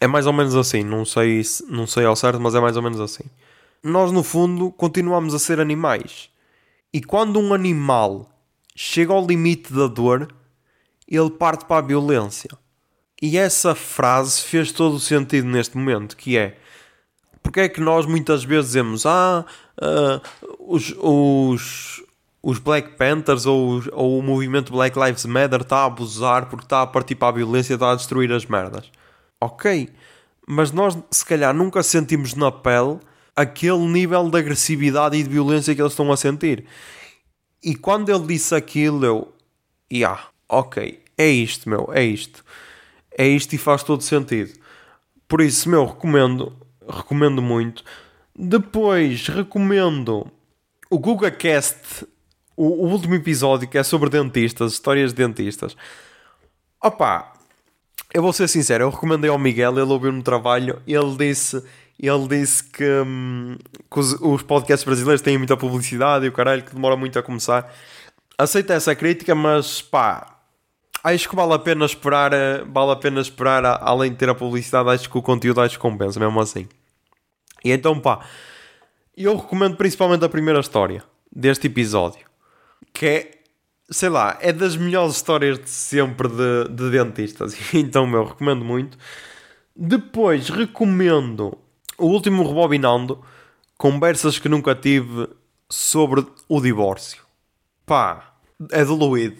é 0.00 0.06
mais 0.08 0.26
ou 0.26 0.32
menos 0.32 0.56
assim, 0.56 0.82
não 0.82 1.04
sei, 1.04 1.44
se- 1.44 1.64
não 1.70 1.86
sei 1.86 2.04
ao 2.04 2.16
certo, 2.16 2.40
mas 2.40 2.56
é 2.56 2.60
mais 2.60 2.76
ou 2.76 2.82
menos 2.82 2.98
assim. 3.00 3.22
Nós 3.84 4.10
no 4.10 4.24
fundo 4.24 4.72
continuamos 4.72 5.32
a 5.34 5.38
ser 5.38 5.60
animais. 5.60 6.28
E 6.92 7.00
quando 7.00 7.38
um 7.38 7.54
animal 7.54 8.28
chega 8.74 9.12
ao 9.12 9.24
limite 9.24 9.72
da 9.72 9.86
dor, 9.86 10.26
ele 11.08 11.30
parte 11.30 11.64
para 11.64 11.78
a 11.78 11.86
violência. 11.86 12.50
E 13.20 13.38
essa 13.38 13.74
frase 13.74 14.40
fez 14.42 14.72
todo 14.72 14.96
o 14.96 15.00
sentido 15.00 15.46
neste 15.46 15.76
momento, 15.76 16.16
que 16.16 16.36
é 16.36 16.58
porque 17.42 17.60
é 17.60 17.68
que 17.68 17.80
nós 17.80 18.06
muitas 18.06 18.44
vezes 18.44 18.66
dizemos 18.66 19.04
ah, 19.04 19.44
ah, 19.80 20.20
os, 20.60 20.94
os, 20.98 22.02
os 22.42 22.58
Black 22.58 22.96
Panthers 22.96 23.46
ou, 23.46 23.70
os- 23.76 23.88
ou 23.92 24.18
o 24.18 24.22
movimento 24.22 24.72
Black 24.72 24.98
Lives 24.98 25.24
Matter 25.26 25.60
está 25.60 25.78
a 25.78 25.84
abusar 25.86 26.46
porque 26.48 26.64
está 26.64 26.82
a 26.82 26.86
partir 26.86 27.14
para 27.16 27.28
a 27.28 27.32
violência, 27.32 27.74
está 27.74 27.90
a 27.92 27.96
destruir 27.96 28.32
as 28.32 28.46
merdas. 28.46 28.90
Ok, 29.40 29.88
mas 30.46 30.70
nós 30.70 30.96
se 31.10 31.24
calhar 31.24 31.52
nunca 31.52 31.82
sentimos 31.82 32.34
na 32.34 32.50
pele 32.52 32.98
aquele 33.34 33.86
nível 33.88 34.28
de 34.30 34.38
agressividade 34.38 35.16
e 35.16 35.22
de 35.22 35.28
violência 35.28 35.74
que 35.74 35.80
eles 35.82 35.92
estão 35.92 36.10
a 36.12 36.16
sentir. 36.16 36.64
E 37.62 37.74
quando 37.74 38.08
ele 38.08 38.26
disse 38.26 38.54
aquilo, 38.54 39.04
eu, 39.04 39.32
yeah, 39.92 40.20
ok, 40.52 41.02
é 41.16 41.26
isto, 41.28 41.68
meu, 41.68 41.90
é 41.92 42.04
isto. 42.04 42.44
É 43.16 43.26
isto 43.26 43.54
e 43.54 43.58
faz 43.58 43.82
todo 43.82 44.02
sentido. 44.02 44.52
Por 45.26 45.40
isso, 45.40 45.68
meu, 45.68 45.86
recomendo, 45.86 46.54
recomendo 46.88 47.40
muito. 47.40 47.82
Depois, 48.36 49.28
recomendo 49.28 50.30
o 50.90 50.98
GugaCast, 50.98 52.06
o, 52.56 52.66
o 52.66 52.90
último 52.90 53.14
episódio 53.14 53.68
que 53.68 53.78
é 53.78 53.82
sobre 53.82 54.10
dentistas, 54.10 54.72
histórias 54.72 55.12
de 55.12 55.26
dentistas. 55.26 55.76
Opa, 56.82 57.32
eu 58.12 58.22
vou 58.22 58.32
ser 58.32 58.48
sincero, 58.48 58.84
eu 58.84 58.90
recomendei 58.90 59.30
ao 59.30 59.38
Miguel, 59.38 59.78
ele 59.78 59.90
ouviu 59.90 60.12
no 60.12 60.22
trabalho, 60.22 60.82
ele 60.86 61.16
disse, 61.16 61.62
ele 61.98 62.28
disse 62.28 62.64
que, 62.64 62.84
hum, 62.84 63.56
que 63.90 64.00
os, 64.00 64.12
os 64.20 64.42
podcasts 64.42 64.84
brasileiros 64.84 65.22
têm 65.22 65.38
muita 65.38 65.56
publicidade 65.56 66.26
e 66.26 66.28
o 66.28 66.32
caralho 66.32 66.62
que 66.62 66.74
demora 66.74 66.96
muito 66.96 67.18
a 67.18 67.22
começar. 67.22 67.72
Aceita 68.36 68.74
essa 68.74 68.94
crítica, 68.94 69.34
mas 69.34 69.80
pá, 69.80 70.31
acho 71.02 71.28
que 71.28 71.36
vale 71.36 71.54
a 71.54 71.58
pena 71.58 71.84
esperar, 71.84 72.32
eh, 72.32 72.64
vale 72.66 72.92
a 72.92 72.96
pena 72.96 73.20
esperar, 73.20 73.64
além 73.82 74.10
de 74.10 74.16
ter 74.16 74.28
a 74.28 74.34
publicidade, 74.34 74.90
acho 74.90 75.10
que 75.10 75.18
o 75.18 75.22
conteúdo 75.22 75.60
acho 75.60 75.76
que 75.76 75.82
compensa, 75.82 76.18
mesmo 76.18 76.40
assim. 76.40 76.68
E 77.64 77.70
então 77.72 77.98
pá, 77.98 78.24
eu 79.16 79.36
recomendo 79.36 79.76
principalmente 79.76 80.24
a 80.24 80.28
primeira 80.28 80.60
história 80.60 81.02
deste 81.30 81.66
episódio, 81.66 82.26
que 82.92 83.06
é 83.06 83.42
sei 83.92 84.08
lá, 84.08 84.38
é 84.40 84.52
das 84.52 84.76
melhores 84.76 85.14
histórias 85.14 85.58
de 85.58 85.68
sempre 85.68 86.28
de, 86.28 86.68
de 86.70 86.90
dentistas. 86.90 87.56
Então, 87.74 88.06
meu, 88.06 88.24
recomendo 88.24 88.64
muito. 88.64 88.96
Depois, 89.76 90.48
recomendo 90.48 91.56
o 91.98 92.06
último 92.06 92.46
Rebobinando, 92.46 93.22
conversas 93.76 94.38
que 94.38 94.48
nunca 94.48 94.74
tive 94.74 95.28
sobre 95.68 96.26
o 96.48 96.60
divórcio. 96.60 97.22
Pá, 97.86 98.31
é 98.70 98.84
do 98.84 98.94
Luíde. 98.94 99.38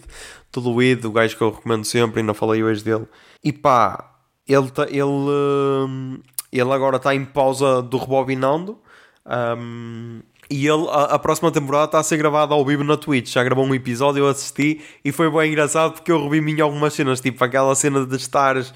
Do 0.51 0.59
Luíde, 0.59 1.07
o 1.07 1.11
gajo 1.11 1.35
que 1.37 1.43
eu 1.43 1.51
recomendo 1.51 1.85
sempre, 1.85 2.19
ainda 2.21 2.33
falei 2.33 2.63
hoje 2.63 2.83
dele. 2.83 3.07
E 3.43 3.51
pá, 3.51 4.11
ele, 4.47 4.69
tá- 4.71 4.87
ele, 4.89 5.03
hum, 5.03 6.19
ele 6.51 6.71
agora 6.71 6.97
está 6.97 7.13
em 7.15 7.25
pausa 7.25 7.81
do 7.81 7.97
Rebobinando. 7.97 8.77
hum, 9.57 10.21
e 10.49 10.67
ele, 10.67 10.87
a, 10.89 11.15
a 11.15 11.19
próxima 11.19 11.51
temporada 11.51 11.85
está 11.85 11.99
a 11.99 12.03
ser 12.03 12.17
gravada 12.17 12.53
ao 12.53 12.63
vivo 12.65 12.83
na 12.83 12.97
Twitch. 12.97 13.31
Já 13.33 13.43
gravou 13.43 13.65
um 13.65 13.73
episódio, 13.73 14.19
eu 14.23 14.27
assisti 14.27 14.81
e 15.03 15.11
foi 15.11 15.31
bem 15.31 15.51
engraçado 15.51 15.93
porque 15.93 16.11
eu 16.11 16.27
revi 16.29 16.51
em 16.51 16.61
algumas 16.61 16.93
cenas, 16.93 17.21
tipo 17.21 17.43
aquela 17.43 17.73
cena 17.75 18.05
de 18.05 18.15
estares, 18.15 18.73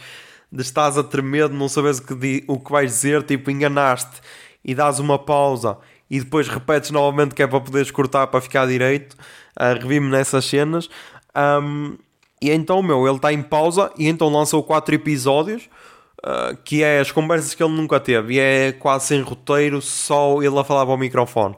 de 0.52 0.62
estares 0.62 0.98
a 0.98 1.04
tremer, 1.04 1.50
de 1.50 1.56
não 1.56 1.68
saberes 1.70 2.00
o 2.00 2.04
que, 2.18 2.44
o 2.48 2.60
que 2.60 2.72
vais 2.72 2.92
dizer, 2.92 3.22
tipo 3.24 3.52
enganaste 3.52 4.22
e 4.64 4.74
dás 4.74 5.00
uma 5.00 5.20
pausa 5.20 5.78
e 6.10 6.20
depois 6.20 6.48
repetes 6.48 6.92
novamente 6.92 7.36
que 7.36 7.44
é 7.44 7.48
para 7.48 7.60
poderes 7.60 7.92
cortar 7.92 8.28
para 8.28 8.42
ficar 8.42 8.68
direito. 8.68 9.16
Uh, 9.60 9.82
revi-me 9.82 10.10
nessas 10.10 10.46
cenas. 10.46 10.90
Um, 11.36 11.98
e 12.42 12.52
então, 12.52 12.82
meu, 12.82 13.06
ele 13.08 13.16
está 13.16 13.34
em 13.34 13.42
pausa 13.42 13.92
e 13.98 14.08
então 14.08 14.30
lançou 14.30 14.64
quatro 14.64 14.94
episódios. 14.96 15.70
Uh, 16.20 16.58
que 16.64 16.82
é 16.82 17.00
as 17.00 17.12
conversas 17.12 17.54
que 17.54 17.64
ele 17.64 17.74
nunca 17.74 18.00
teve 18.00 18.34
e 18.34 18.40
é 18.40 18.72
quase 18.72 19.06
sem 19.06 19.22
roteiro, 19.22 19.80
só 19.80 20.42
ele 20.42 20.58
a 20.58 20.64
falar 20.64 20.84
para 20.84 20.96
o 20.96 20.98
microfone. 20.98 21.56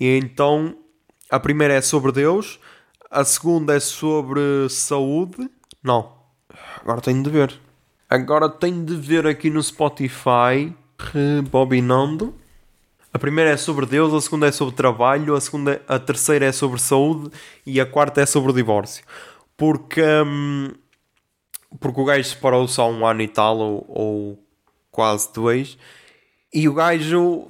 E 0.00 0.16
então 0.16 0.74
a 1.30 1.38
primeira 1.38 1.74
é 1.74 1.82
sobre 1.82 2.10
Deus, 2.10 2.58
a 3.10 3.22
segunda 3.24 3.76
é 3.76 3.80
sobre 3.80 4.40
saúde. 4.70 5.50
Não, 5.82 6.14
agora 6.80 7.02
tenho 7.02 7.22
de 7.22 7.28
ver. 7.28 7.60
Agora 8.08 8.48
tenho 8.48 8.84
de 8.84 8.96
ver 8.96 9.26
aqui 9.26 9.50
no 9.50 9.62
Spotify, 9.62 10.74
rebobinando. 10.98 12.34
A 13.12 13.18
primeira 13.18 13.50
é 13.50 13.56
sobre 13.56 13.86
Deus, 13.86 14.14
a 14.14 14.20
segunda 14.20 14.46
é 14.46 14.52
sobre 14.52 14.74
trabalho, 14.74 15.34
a, 15.34 15.40
segunda, 15.40 15.82
a 15.88 15.98
terceira 15.98 16.46
é 16.46 16.52
sobre 16.52 16.80
saúde 16.80 17.30
e 17.66 17.80
a 17.80 17.86
quarta 17.86 18.20
é 18.20 18.26
sobre 18.26 18.50
o 18.50 18.54
divórcio. 18.54 19.04
Porque. 19.56 20.02
hum, 20.02 20.70
porque 21.78 22.00
o 22.00 22.04
gajo 22.04 22.28
separou-se 22.28 22.80
há 22.80 22.84
um 22.84 23.06
ano 23.06 23.22
e 23.22 23.28
tal, 23.28 23.58
ou, 23.58 23.84
ou 23.88 24.44
quase 24.90 25.32
dois, 25.32 25.78
e 26.52 26.68
o 26.68 26.74
gajo 26.74 27.46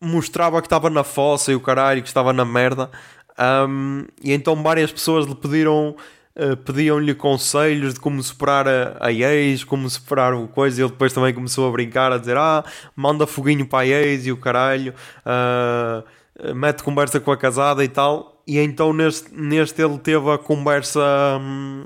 mostrava 0.00 0.62
que 0.62 0.66
estava 0.66 0.88
na 0.88 1.04
fossa 1.04 1.52
e 1.52 1.54
o 1.54 1.60
caralho, 1.60 2.00
que 2.00 2.08
estava 2.08 2.32
na 2.32 2.46
merda, 2.46 2.90
Ahm, 3.38 4.08
e 4.20 4.32
então 4.32 4.60
várias 4.60 4.90
pessoas 4.90 5.24
lhe 5.24 5.34
pediram, 5.34 5.94
eh, 6.38 6.56
pediam-lhe 6.56 7.14
conselhos 7.14 7.94
de 7.94 8.00
como 8.00 8.22
superar 8.22 8.66
a, 8.66 8.96
a 9.00 9.12
ex, 9.12 9.64
como 9.64 9.90
superar 9.90 10.32
o 10.32 10.48
coisa, 10.48 10.80
e 10.80 10.84
ele 10.84 10.92
depois 10.92 11.12
também 11.12 11.34
começou 11.34 11.68
a 11.68 11.72
brincar, 11.72 12.12
a 12.12 12.18
dizer, 12.18 12.36
ah, 12.36 12.64
manda 12.96 13.26
foguinho 13.26 13.66
para 13.66 13.80
a 13.80 13.86
ex 13.86 14.26
e 14.26 14.32
o 14.32 14.36
caralho, 14.36 14.94
ah, 15.26 16.04
mete 16.54 16.82
conversa 16.82 17.20
com 17.20 17.32
a 17.32 17.36
casada 17.36 17.84
e 17.84 17.88
tal, 17.88 18.42
e 18.46 18.58
então 18.58 18.92
neste, 18.92 19.34
neste 19.34 19.82
ele 19.82 19.98
teve 19.98 20.30
a 20.30 20.38
conversa... 20.38 21.00
hum, 21.40 21.84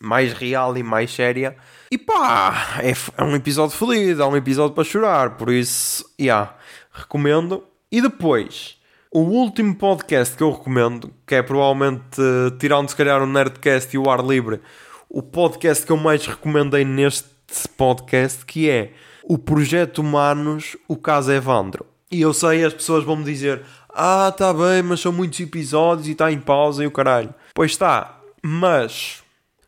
mais 0.00 0.32
real 0.32 0.76
e 0.78 0.82
mais 0.82 1.12
séria. 1.12 1.56
E 1.90 1.98
pá, 1.98 2.80
é, 2.82 2.92
é 3.18 3.24
um 3.24 3.36
episódio 3.36 3.76
feliz, 3.76 4.18
é 4.18 4.24
um 4.24 4.34
episódio 4.34 4.74
para 4.74 4.84
chorar, 4.84 5.36
por 5.36 5.52
isso, 5.52 6.04
yeah, 6.18 6.56
recomendo. 6.90 7.62
E 7.92 8.00
depois, 8.00 8.79
o 9.12 9.20
último 9.20 9.74
podcast 9.74 10.36
que 10.36 10.42
eu 10.42 10.52
recomendo, 10.52 11.12
que 11.26 11.34
é 11.34 11.42
provavelmente, 11.42 12.18
eh, 12.20 12.50
tirando 12.58 12.88
se 12.88 12.96
calhar 12.96 13.20
o 13.22 13.26
Nerdcast 13.26 13.94
e 13.94 13.98
o 13.98 14.08
Ar 14.08 14.24
Livre, 14.24 14.60
o 15.08 15.20
podcast 15.22 15.84
que 15.84 15.90
eu 15.90 15.96
mais 15.96 16.24
recomendei 16.26 16.84
neste 16.84 17.28
podcast, 17.76 18.44
que 18.46 18.70
é 18.70 18.92
o 19.24 19.36
Projeto 19.36 19.98
Humanos, 19.98 20.76
o 20.86 20.96
caso 20.96 21.32
Evandro. 21.32 21.84
E 22.10 22.20
eu 22.20 22.32
sei, 22.32 22.64
as 22.64 22.72
pessoas 22.72 23.04
vão 23.04 23.16
me 23.16 23.24
dizer, 23.24 23.62
ah, 23.88 24.32
tá 24.36 24.52
bem, 24.52 24.82
mas 24.84 25.00
são 25.00 25.12
muitos 25.12 25.40
episódios 25.40 26.06
e 26.06 26.12
está 26.12 26.30
em 26.30 26.38
pausa 26.40 26.84
e 26.84 26.86
o 26.86 26.90
caralho. 26.92 27.34
Pois 27.54 27.72
está, 27.72 28.20
mas 28.42 29.22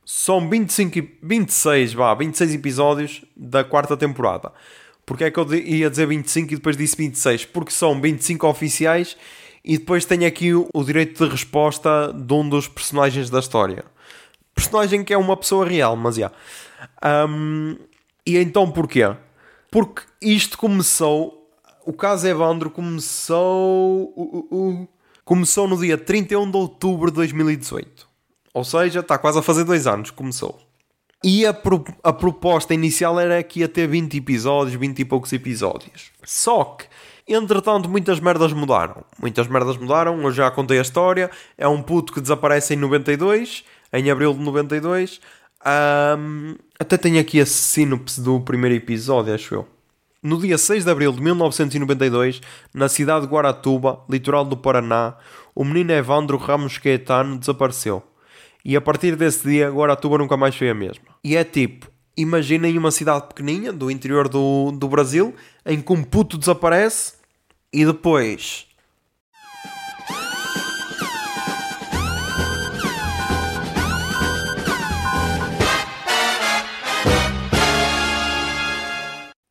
são 0.05 0.49
25, 0.49 0.99
e- 0.99 1.19
26, 1.23 1.95
vá, 1.95 2.15
26 2.15 2.55
episódios 2.55 3.25
da 3.37 3.65
quarta 3.65 3.97
temporada. 3.97 4.53
Porque 5.05 5.25
é 5.25 5.31
que 5.31 5.39
eu 5.39 5.55
ia 5.55 5.91
dizer 5.91 6.07
25 6.07 6.53
e 6.53 6.57
depois 6.57 6.77
disse 6.77 6.97
26? 6.97 7.47
Porque 7.47 7.73
são 7.73 8.01
25 8.01 8.47
oficiais 8.47 9.17
E 9.65 9.79
depois 9.79 10.05
tenho 10.05 10.27
aqui 10.27 10.55
o, 10.55 10.85
direito 10.85 11.25
de 11.25 11.31
resposta 11.31 12.13
de 12.13 12.33
um 12.33 12.49
dos 12.49 12.69
personagens 12.69 13.31
da 13.31 13.39
história. 13.39 13.85
Personagem 14.55 15.05
que 15.05 15.13
é 15.13 15.19
uma 15.19 15.37
pessoa 15.37 15.67
real, 15.67 15.97
mas 15.97 16.17
já. 16.17 16.31
Um, 17.29 17.77
e 18.27 18.37
então 18.37 18.71
porquê? 18.71 19.15
Porque 19.71 20.03
isto 20.21 20.59
começou. 20.59 21.49
O 21.85 21.93
caso 21.93 22.27
Evandro 22.27 22.71
começou. 22.71 24.13
uh, 24.17 24.47
uh, 24.55 24.89
começou 25.25 25.69
no 25.69 25.79
dia 25.79 25.97
31 25.97 26.51
de 26.51 26.57
outubro 26.57 27.11
de 27.11 27.17
2018. 27.17 28.07
Ou 28.53 28.65
seja, 28.65 29.01
está 29.01 29.17
quase 29.17 29.39
a 29.39 29.43
fazer 29.43 29.65
dois 29.65 29.87
anos 29.87 30.11
que 30.11 30.17
começou. 30.17 30.61
E 31.25 31.47
a, 31.47 31.53
pro- 31.55 31.85
a 32.03 32.13
proposta 32.13 32.75
inicial 32.75 33.19
era 33.21 33.43
que 33.43 33.61
ia 33.61 33.69
ter 33.69 33.87
20 33.87 34.17
episódios, 34.17 34.75
20 34.79 34.99
e 34.99 35.05
poucos 35.05 35.33
episódios. 35.33 36.11
Só 36.25 36.65
que, 36.65 36.87
entretanto, 37.33 37.89
muitas 37.89 38.19
merdas 38.19 38.53
mudaram. 38.53 39.05
Muitas 39.21 39.47
merdas 39.47 39.77
mudaram, 39.77 40.21
eu 40.21 40.33
já 40.33 40.51
contei 40.51 40.79
a 40.79 40.83
história. 40.83 41.31
É 41.57 41.67
um 41.69 41.81
puto 41.81 42.13
que 42.13 42.21
desaparece 42.21 42.75
em 42.75 42.77
92, 42.77 43.65
em 43.93 44.11
abril 44.11 44.35
de 44.35 44.41
92. 44.41 45.21
Ahm, 45.65 46.57
até 46.79 46.97
tenho 46.97 47.21
aqui 47.21 47.41
a 47.41 47.47
sinopse 47.47 48.21
do 48.21 48.41
primeiro 48.41 48.75
episódio, 48.75 49.33
acho 49.33 49.55
eu. 49.55 49.69
No 50.21 50.41
dia 50.41 50.59
6 50.59 50.85
de 50.85 50.91
abril 50.91 51.13
de 51.13 51.21
1992, 51.21 52.41
na 52.75 52.89
cidade 52.89 53.27
de 53.27 53.33
Guaratuba, 53.33 54.01
litoral 54.09 54.45
do 54.45 54.57
Paraná, 54.57 55.15
o 55.55 55.65
menino 55.65 55.93
Evandro 55.93 56.37
Ramos 56.37 56.79
Caetano 56.79 57.39
desapareceu. 57.39 58.03
E 58.65 58.77
a 58.77 58.81
partir 58.81 59.17
desse 59.17 59.49
dia, 59.49 59.71
Guaratuba 59.71 60.19
nunca 60.19 60.37
mais 60.37 60.55
foi 60.55 60.71
a 60.71 60.75
mesma. 60.75 61.05
E 61.25 61.37
é 61.37 61.43
tipo, 61.43 61.91
imaginem 62.17 62.79
uma 62.79 62.93
cidade 62.93 63.27
pequeninha, 63.27 63.73
do 63.73 63.91
interior 63.91 64.29
do, 64.29 64.71
do 64.71 64.89
Brasil, 64.89 65.35
em 65.67 65.81
que 65.81 65.93
um 65.93 66.05
puto 66.05 66.39
desaparece 66.39 67.15
e 67.73 67.85
depois... 67.85 68.67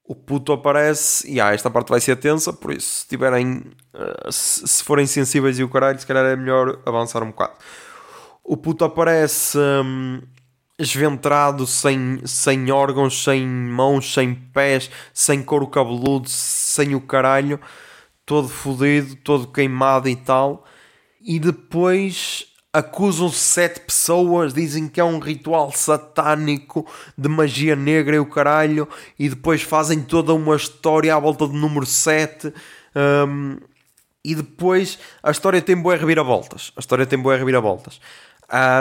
o 0.04 0.16
puto 0.16 0.52
aparece 0.52 1.26
e 1.32 1.40
ah, 1.40 1.54
esta 1.54 1.70
parte 1.70 1.88
vai 1.88 2.02
ser 2.02 2.18
tensa, 2.18 2.52
por 2.52 2.74
isso 2.74 3.00
se 3.00 3.08
tiverem 3.08 3.64
eh, 3.94 4.30
se, 4.30 4.68
se 4.68 4.84
forem 4.84 5.08
sensíveis 5.08 5.58
e 5.58 5.64
o 5.64 5.70
caralho, 5.70 5.98
se 5.98 6.06
calhar 6.06 6.26
é 6.26 6.36
melhor 6.36 6.82
avançar 6.86 7.24
um 7.24 7.28
bocado. 7.28 7.54
O 8.44 8.58
puto 8.58 8.84
aparece 8.84 9.58
hum, 9.58 10.22
esventrado, 10.78 11.68
sem, 11.68 12.20
sem 12.26 12.72
órgãos, 12.72 13.24
sem 13.24 13.46
mãos, 13.46 14.14
sem 14.14 14.34
pés, 14.34 14.90
sem 15.14 15.44
couro 15.44 15.68
cabeludo, 15.68 16.28
sem 16.28 16.96
o 16.96 17.02
caralho, 17.02 17.60
todo 18.26 18.50
fodido, 18.50 19.16
todo 19.18 19.48
queimado 19.48 20.10
e 20.10 20.16
tal. 20.16 20.66
E 21.22 21.40
depois 21.40 22.48
acusam 22.74 23.30
sete 23.30 23.82
pessoas, 23.82 24.54
dizem 24.54 24.88
que 24.88 25.00
é 25.00 25.04
um 25.04 25.20
ritual 25.20 25.72
satânico 25.72 26.88
de 27.18 27.28
magia 27.28 27.76
negra 27.76 28.16
e 28.16 28.20
o 28.20 28.26
caralho, 28.26 28.88
e 29.20 29.30
depois 29.30 29.62
fazem 29.62 30.02
toda 30.02 30.34
uma 30.34 30.56
história 30.56 31.14
à 31.14 31.20
volta 31.20 31.46
do 31.46 31.54
número 31.54 31.86
7. 31.86 32.54
hum, 33.28 33.58
e 34.24 34.36
depois 34.36 35.00
a 35.24 35.32
história 35.32 35.62
tem 35.62 35.76
boas 35.76 36.00
reviravoltas. 36.00 36.72
A 36.78 36.80
história 36.80 37.08
tem 37.08 37.18
boas 37.18 37.40
reviravoltas. 37.40 38.00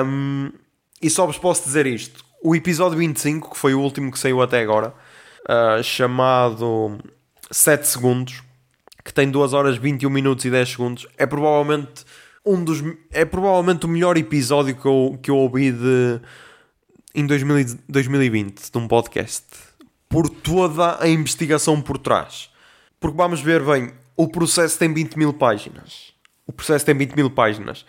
Hum, 0.05 0.53
e 1.01 1.09
só 1.09 1.27
vos 1.27 1.39
posso 1.39 1.65
dizer 1.65 1.87
isto: 1.87 2.25
o 2.43 2.55
episódio 2.55 2.99
25, 2.99 3.51
que 3.51 3.59
foi 3.59 3.75
o 3.75 3.81
último 3.81 4.11
que 4.11 4.19
saiu 4.19 4.43
até 4.43 4.61
agora, 4.61 4.95
ah, 5.49 5.83
chamado 5.83 6.99
7 7.51 7.87
Segundos, 7.87 8.43
que 9.05 9.13
tem 9.13 9.31
2 9.31 9.53
horas 9.53 9.77
21 9.77 10.11
minutos 10.11 10.45
e 10.45 10.51
10 10.51 10.69
segundos, 10.69 11.07
é 11.17 11.27
provavelmente 11.27 12.05
um 12.45 12.63
dos 12.63 12.83
é 13.11 13.25
provavelmente 13.25 13.85
o 13.85 13.89
melhor 13.89 14.17
episódio 14.17 14.75
que 14.75 14.87
eu, 14.87 15.19
que 15.23 15.31
eu 15.31 15.37
ouvi 15.37 15.73
de 15.73 16.21
em 17.15 17.27
2000 17.27 17.61
e- 17.61 17.79
2020 17.89 18.71
de 18.71 18.79
um 18.79 18.89
podcast 18.89 19.45
por 20.09 20.29
toda 20.29 21.03
a 21.03 21.09
investigação 21.09 21.81
por 21.81 21.99
trás. 21.99 22.51
Porque 22.99 23.17
vamos 23.17 23.41
ver 23.41 23.63
bem 23.63 23.93
o 24.17 24.29
processo 24.29 24.79
tem 24.79 24.93
20 24.93 25.17
mil 25.17 25.33
páginas. 25.33 26.13
O 26.47 26.53
processo 26.53 26.85
tem 26.85 26.95
20 26.95 27.15
mil 27.15 27.31
páginas 27.31 27.87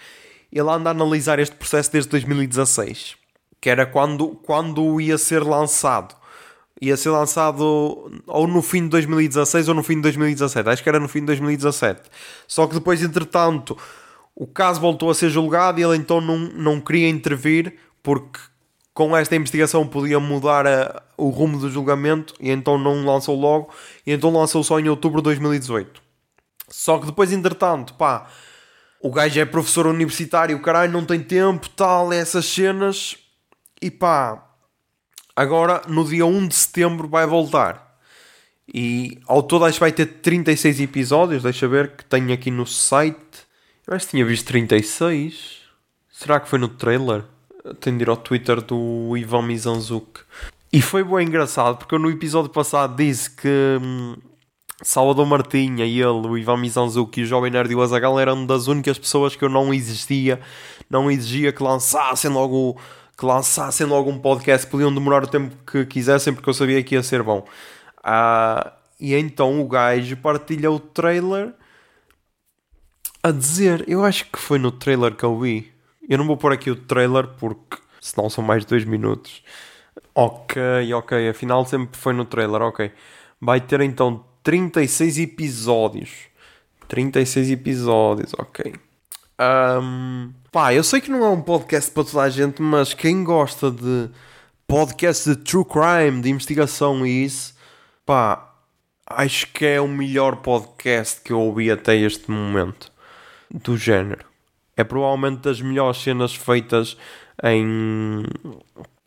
ele 0.52 0.70
anda 0.70 0.90
a 0.90 0.92
analisar 0.92 1.40
este 1.40 1.56
processo 1.56 1.92
desde 1.92 2.10
2016 2.12 3.16
que 3.60 3.70
era 3.70 3.86
quando, 3.86 4.30
quando 4.44 5.00
ia 5.00 5.18
ser 5.18 5.44
lançado 5.44 6.16
ia 6.82 6.98
ser 6.98 7.12
lançado 7.12 8.12
ou 8.26 8.48
no 8.48 8.62
fim 8.64 8.84
de 8.84 8.90
2016 8.90 9.70
ou 9.70 9.76
no 9.76 9.84
fim 9.84 9.98
de 9.98 10.02
2017. 10.02 10.68
Acho 10.68 10.82
que 10.82 10.90
era 10.90 11.00
no 11.00 11.08
fim 11.08 11.20
de 11.20 11.28
2017. 11.28 12.02
Só 12.48 12.66
que 12.66 12.74
depois, 12.74 13.04
entretanto, 13.04 13.78
o 14.36 14.48
caso 14.48 14.82
voltou 14.82 15.12
a 15.12 15.14
ser 15.14 15.30
julgado 15.30 15.80
e 15.80 15.84
ele 15.84 15.96
então 15.96 16.20
não, 16.20 16.40
não 16.40 16.82
queria 16.82 17.08
intervir 17.08 17.76
porque 18.02 18.40
com 18.96 19.16
esta 19.16 19.36
investigação 19.36 19.86
podia 19.88 20.20
mudar 20.20 20.66
a- 20.66 21.04
o 21.16 21.30
rumo 21.30 21.60
do 21.60 21.70
julgamento 21.70 22.34
e 22.40 22.50
então 22.50 22.80
não 22.80 23.06
lançou 23.06 23.40
logo 23.40 23.70
e 24.04 24.12
então 24.12 24.34
lançou 24.34 24.64
só 24.64 24.80
em 24.80 24.90
outubro 24.90 25.22
de 25.22 25.26
2018. 25.26 26.02
Só 26.68 26.98
que 26.98 27.06
depois, 27.06 27.32
entretanto, 27.32 27.94
pá, 27.94 28.28
o 29.02 29.10
gajo 29.12 29.40
é 29.40 29.46
professor 29.46 29.88
universitário, 29.88 30.62
caralho 30.62 30.92
não 30.92 31.06
tem 31.06 31.22
tempo, 31.22 31.70
tal, 31.70 32.14
essas 32.14 32.46
cenas 32.46 33.18
e 33.82 33.90
pá, 33.90 34.48
agora 35.36 35.82
no 35.88 36.06
dia 36.06 36.26
1 36.26 36.48
de 36.48 36.56
setembro 36.56 37.08
vai 37.08 37.26
voltar. 37.26 37.92
E 38.74 39.20
ao 39.28 39.44
todo 39.44 39.66
acho 39.66 39.76
que 39.76 39.80
vai 39.82 39.92
ter 39.92 40.06
36 40.06 40.80
episódios. 40.80 41.44
Deixa 41.44 41.68
ver 41.68 41.96
que 41.96 42.06
tenho 42.06 42.32
aqui 42.32 42.50
no 42.50 42.66
site. 42.66 43.18
Eu 43.86 43.96
acho 43.96 44.06
que 44.06 44.12
tinha 44.12 44.26
visto 44.26 44.48
36. 44.48 45.62
Será 46.10 46.40
que 46.40 46.48
foi 46.48 46.60
no 46.60 46.70
trailer? 46.70 47.24
Tenho 47.80 47.98
de 47.98 48.04
ir 48.04 48.10
ao 48.10 48.16
Twitter 48.16 48.62
do 48.62 49.18
Ivan 49.18 49.42
Mizanzuki. 49.42 50.22
E 50.72 50.82
foi 50.82 51.04
bem 51.04 51.28
engraçado 51.28 51.78
porque 51.78 51.96
eu 51.96 52.00
no 52.00 52.10
episódio 52.10 52.50
passado 52.50 52.96
disse 52.96 53.30
que 53.30 53.78
hum, 53.82 54.16
Salvador 54.82 55.26
Martinha 55.26 55.86
ele, 55.86 56.04
o 56.06 56.38
Ivan 56.38 56.58
Mizanzuki 56.58 57.22
e 57.22 57.24
o 57.24 57.28
Jovem 57.28 57.52
Nerd 57.52 57.72
e 57.72 57.76
o 57.76 57.82
Azagal 57.82 58.20
eram 58.20 58.46
das 58.46 58.68
únicas 58.68 58.98
pessoas 58.98 59.36
que 59.36 59.44
eu 59.44 59.50
não 59.50 59.74
existia, 59.74 60.40
não 60.90 61.10
exigia 61.10 61.52
que 61.52 61.62
lançassem 61.62 62.32
logo 62.32 62.78
que 63.18 63.26
lançassem 63.26 63.86
logo 63.86 64.10
um 64.10 64.18
podcast, 64.18 64.66
podiam 64.66 64.92
demorar 64.92 65.24
o 65.24 65.28
tempo 65.28 65.56
que 65.70 65.86
quisessem 65.86 66.34
porque 66.34 66.50
eu 66.50 66.54
sabia 66.56 66.82
que 66.84 66.96
ia 66.96 67.04
ser 67.04 67.22
bom. 67.22 67.46
Ah, 68.04 68.74
e 69.00 69.14
então 69.14 69.62
o 69.62 69.68
gajo 69.68 70.18
partilha 70.18 70.72
o 70.72 70.80
trailer 70.80 71.54
a 73.22 73.30
dizer, 73.30 73.86
eu 73.88 74.04
acho 74.04 74.26
que 74.26 74.40
foi 74.40 74.58
no 74.58 74.72
trailer 74.72 75.16
que 75.16 75.24
eu 75.24 75.40
vi. 75.40 75.72
Eu 76.10 76.18
não 76.18 76.26
vou 76.26 76.36
pôr 76.36 76.52
aqui 76.52 76.72
o 76.72 76.76
trailer 76.76 77.28
porque 77.40 77.78
senão 78.00 78.30
são 78.30 78.44
mais 78.44 78.64
de 78.64 78.70
2 78.70 78.86
minutos. 78.86 79.44
Ok, 80.16 80.62
ok, 80.94 81.30
afinal 81.30 81.64
sempre 81.66 82.00
foi 82.00 82.14
no 82.14 82.26
trailer, 82.26 82.62
ok. 82.64 82.92
Vai 83.40 83.62
ter 83.62 83.82
então 83.82 84.26
36 84.44 85.20
episódios. 85.20 86.10
36 86.88 87.52
episódios, 87.52 88.34
ok. 88.38 88.74
Ahm, 89.38 90.32
pá, 90.52 90.74
eu 90.74 90.84
sei 90.84 91.02
que 91.02 91.10
não 91.10 91.24
é 91.24 91.30
um 91.30 91.42
podcast 91.42 91.90
para 91.92 92.04
toda 92.04 92.22
a 92.24 92.30
gente, 92.30 92.62
mas 92.62 92.94
quem 92.94 93.24
gosta 93.24 93.72
de 93.72 94.10
podcast 94.68 95.30
de 95.30 95.36
true 95.38 95.66
crime, 95.66 96.22
de 96.22 96.30
investigação 96.30 97.06
e 97.06 97.26
isso, 97.26 97.56
pá, 98.06 98.54
acho 99.06 99.48
que 99.48 99.66
é 99.66 99.82
o 99.82 99.88
melhor 99.88 100.38
podcast 100.38 101.22
que 101.22 101.34
eu 101.34 101.40
ouvi 101.40 101.72
até 101.72 101.96
este 101.96 102.30
momento 102.30 102.92
do 103.50 103.78
género. 103.78 104.26
É 104.76 104.84
provavelmente 104.84 105.42
das 105.42 105.62
melhores 105.62 106.02
cenas 106.02 106.34
feitas 106.34 106.98
em 107.44 108.24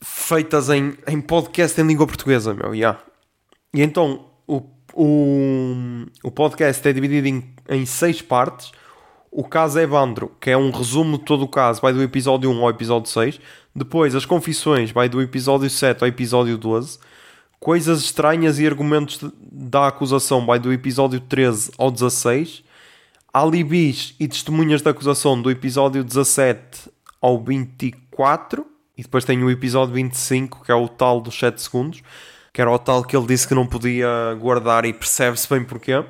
feitas 0.01 0.69
em, 0.69 0.97
em 1.07 1.21
podcast 1.21 1.81
em 1.81 1.87
língua 1.87 2.07
portuguesa, 2.07 2.53
meu, 2.53 2.75
yeah. 2.75 3.01
E 3.73 3.83
então 3.83 4.27
o, 4.47 4.63
o, 4.95 6.07
o 6.23 6.31
podcast 6.31 6.87
é 6.89 6.93
dividido 6.93 7.29
em, 7.29 7.45
em 7.69 7.85
seis 7.87 8.23
partes. 8.23 8.73
O 9.31 9.43
caso 9.43 9.79
Evandro, 9.81 10.31
que 10.41 10.51
é 10.51 10.57
um 10.57 10.71
resumo 10.71 11.19
de 11.19 11.25
todo 11.25 11.43
o 11.43 11.49
caso, 11.49 11.81
vai 11.81 11.93
do 11.93 12.03
episódio 12.03 12.51
1 12.51 12.63
ao 12.63 12.71
episódio 12.71 13.11
6. 13.11 13.41
Depois, 13.75 14.15
as 14.15 14.25
confissões, 14.25 14.93
vai 14.93 15.09
do 15.09 15.21
episódio 15.21 15.69
7 15.69 16.03
ao 16.03 16.09
episódio 16.09 16.57
12. 16.57 16.99
Coisas 17.59 18.01
estranhas 18.03 18.59
e 18.61 18.67
argumentos 18.67 19.19
de- 19.19 19.33
da 19.51 19.89
acusação, 19.89 20.47
vai 20.47 20.59
do 20.61 20.73
episódio 20.73 21.19
13 21.19 21.73
ao 21.77 21.91
16. 21.91 22.63
Alibis 23.33 24.15
e 24.21 24.29
testemunhas 24.29 24.81
da 24.83 24.91
acusação, 24.91 25.41
do 25.43 25.51
episódio 25.51 26.05
17 26.05 26.89
ao 27.21 27.43
24. 27.43 28.65
E 28.97 29.03
depois 29.03 29.25
tem 29.25 29.43
o 29.43 29.51
episódio 29.51 29.95
25, 29.95 30.63
que 30.65 30.71
é 30.71 30.75
o 30.75 30.87
tal 30.89 31.21
dos 31.21 31.37
7 31.37 31.61
segundos, 31.61 32.01
que 32.55 32.61
era 32.61 32.71
o 32.71 32.79
tal 32.79 33.03
que 33.03 33.17
ele 33.17 33.27
disse 33.27 33.49
que 33.49 33.55
não 33.55 33.67
podia 33.67 34.07
guardar 34.39 34.85
e 34.85 34.93
percebe-se 34.93 35.49
bem 35.51 35.65
porquê. 35.65 36.05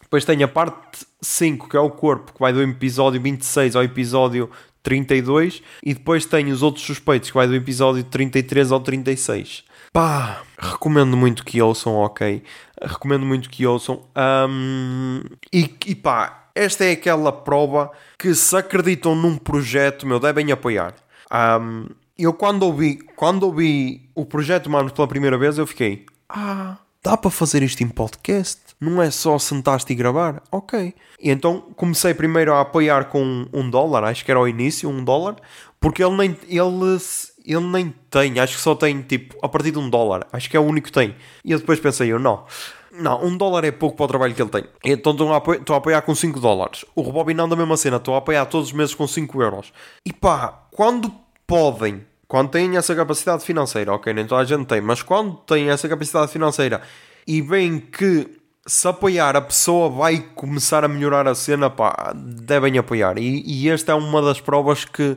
Depois 0.00 0.24
tem 0.24 0.40
a 0.44 0.48
parte 0.48 1.04
5, 1.20 1.68
que 1.68 1.76
é 1.76 1.80
o 1.80 1.90
corpo, 1.90 2.32
que 2.32 2.38
vai 2.38 2.52
do 2.52 2.62
episódio 2.62 3.20
26 3.20 3.74
ao 3.74 3.82
episódio 3.82 4.48
32. 4.80 5.60
E 5.82 5.92
depois 5.92 6.24
tem 6.24 6.52
os 6.52 6.62
outros 6.62 6.86
suspeitos, 6.86 7.30
que 7.30 7.36
vai 7.36 7.48
do 7.48 7.54
episódio 7.56 8.04
33 8.04 8.70
ao 8.70 8.78
36. 8.78 9.64
Pá, 9.92 10.42
recomendo 10.56 11.16
muito 11.16 11.44
que 11.44 11.60
ouçam, 11.60 11.96
ok? 11.96 12.44
Recomendo 12.80 13.26
muito 13.26 13.50
que 13.50 13.66
ouçam. 13.66 14.04
Ahm, 14.14 15.22
e, 15.52 15.68
e 15.84 15.94
pá, 15.96 16.44
esta 16.54 16.84
é 16.84 16.92
aquela 16.92 17.32
prova 17.32 17.90
que 18.16 18.32
se 18.36 18.56
acreditam 18.56 19.16
num 19.16 19.36
projeto, 19.36 20.06
meu, 20.06 20.20
devem 20.20 20.52
apoiar. 20.52 20.94
Ahm, 21.28 21.86
eu 22.18 22.32
quando 22.32 22.64
ouvi, 22.64 22.96
quando 23.14 23.44
ouvi 23.44 24.10
o 24.14 24.24
projeto 24.24 24.68
Manos 24.68 24.92
pela 24.92 25.06
primeira 25.06 25.38
vez, 25.38 25.56
eu 25.56 25.66
fiquei, 25.66 26.04
ah, 26.28 26.76
dá 27.02 27.16
para 27.16 27.30
fazer 27.30 27.62
isto 27.62 27.82
em 27.82 27.88
podcast? 27.88 28.60
Não 28.80 29.00
é 29.00 29.10
só 29.10 29.38
sentar-te 29.38 29.92
e 29.92 29.96
gravar? 29.96 30.42
Ok. 30.50 30.94
E 31.20 31.30
então 31.30 31.62
comecei 31.76 32.12
primeiro 32.14 32.52
a 32.52 32.60
apoiar 32.60 33.06
com 33.06 33.46
um 33.52 33.70
dólar, 33.70 34.04
acho 34.04 34.24
que 34.24 34.30
era 34.30 34.38
ao 34.40 34.48
início, 34.48 34.88
um 34.88 35.02
dólar, 35.02 35.36
porque 35.80 36.02
ele 36.02 36.16
nem, 36.16 36.36
ele, 36.48 36.98
ele 37.44 37.66
nem 37.66 37.94
tem, 38.10 38.38
acho 38.40 38.56
que 38.56 38.62
só 38.62 38.74
tem 38.74 39.00
tipo 39.02 39.36
a 39.42 39.48
partir 39.48 39.70
de 39.70 39.78
um 39.78 39.88
dólar, 39.88 40.26
acho 40.32 40.50
que 40.50 40.56
é 40.56 40.60
o 40.60 40.64
único 40.64 40.88
que 40.88 40.92
tem. 40.92 41.14
E 41.44 41.52
eu 41.52 41.58
depois 41.58 41.78
pensei, 41.78 42.10
eu 42.12 42.18
não. 42.18 42.44
Não, 42.90 43.24
um 43.24 43.36
dólar 43.36 43.64
é 43.64 43.70
pouco 43.70 43.96
para 43.96 44.04
o 44.04 44.08
trabalho 44.08 44.34
que 44.34 44.42
ele 44.42 44.50
tem. 44.50 44.64
Então 44.84 45.12
estou 45.12 45.32
a, 45.32 45.36
apoiar, 45.36 45.60
estou 45.60 45.74
a 45.74 45.78
apoiar 45.78 46.02
com 46.02 46.14
5 46.14 46.40
dólares. 46.40 46.84
O 46.96 47.02
Rebobinando 47.02 47.50
da 47.50 47.56
mesma 47.56 47.76
cena, 47.76 47.96
estou 47.96 48.14
a 48.14 48.18
apoiar 48.18 48.44
todos 48.46 48.68
os 48.68 48.72
meses 48.72 48.92
com 48.92 49.06
5 49.06 49.40
euros. 49.40 49.72
E 50.04 50.12
pá, 50.12 50.66
quando 50.72 51.12
podem, 51.46 52.04
quando 52.28 52.50
têm 52.50 52.76
essa 52.76 52.94
capacidade 52.94 53.42
financeira, 53.42 53.94
ok, 53.94 54.12
nem 54.12 54.26
toda 54.26 54.42
a 54.42 54.44
gente 54.44 54.66
tem, 54.66 54.82
mas 54.82 55.02
quando 55.02 55.34
têm 55.38 55.70
essa 55.70 55.88
capacidade 55.88 56.30
financeira 56.30 56.82
e 57.26 57.40
veem 57.40 57.80
que 57.80 58.38
se 58.66 58.86
apoiar 58.86 59.34
a 59.34 59.40
pessoa 59.40 59.88
vai 59.88 60.18
começar 60.34 60.84
a 60.84 60.88
melhorar 60.88 61.26
a 61.26 61.34
cena, 61.34 61.70
pá, 61.70 62.12
devem 62.14 62.76
apoiar. 62.76 63.18
E, 63.18 63.42
e 63.46 63.70
esta 63.70 63.92
é 63.92 63.94
uma 63.94 64.20
das 64.20 64.42
provas 64.42 64.84
que, 64.84 65.16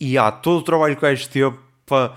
e 0.00 0.16
há 0.16 0.32
todo 0.32 0.60
o 0.60 0.62
trabalho 0.62 0.96
que 0.96 1.04
o 1.04 1.08
gajo 1.08 1.28
teve 1.28 1.54
para, 1.84 2.14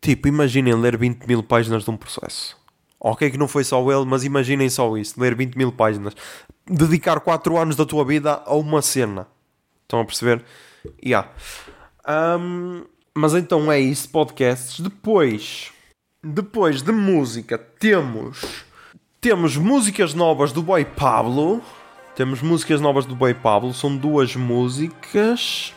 tipo, 0.00 0.28
imaginem 0.28 0.74
ler 0.74 0.96
20 0.96 1.26
mil 1.26 1.42
páginas 1.42 1.84
de 1.84 1.90
um 1.90 1.96
processo. 1.96 2.56
Ok, 2.98 3.30
que 3.30 3.36
não 3.36 3.46
foi 3.46 3.64
só 3.64 3.78
ele, 3.92 4.06
mas 4.06 4.24
imaginem 4.24 4.70
só 4.70 4.96
isso: 4.96 5.20
ler 5.20 5.34
20 5.34 5.56
mil 5.56 5.70
páginas, 5.70 6.14
dedicar 6.66 7.20
4 7.20 7.58
anos 7.58 7.76
da 7.76 7.84
tua 7.84 8.02
vida 8.02 8.42
a 8.46 8.54
uma 8.54 8.80
cena. 8.80 9.28
Estão 9.82 10.00
a 10.00 10.04
perceber? 10.06 10.42
Yeah. 11.04 11.28
Um, 12.08 12.84
mas 13.16 13.34
então 13.34 13.70
é 13.70 13.78
isso, 13.78 14.08
podcasts. 14.08 14.80
Depois, 14.80 15.72
depois 16.22 16.82
de 16.82 16.92
música, 16.92 17.56
temos 17.56 18.64
temos 19.20 19.56
músicas 19.56 20.12
novas 20.12 20.52
do 20.52 20.62
Boy 20.62 20.84
Pablo. 20.84 21.62
Temos 22.14 22.42
músicas 22.42 22.80
novas 22.80 23.06
do 23.06 23.14
Boy 23.16 23.32
Pablo. 23.32 23.72
São 23.72 23.96
duas 23.96 24.36
músicas. 24.36 25.72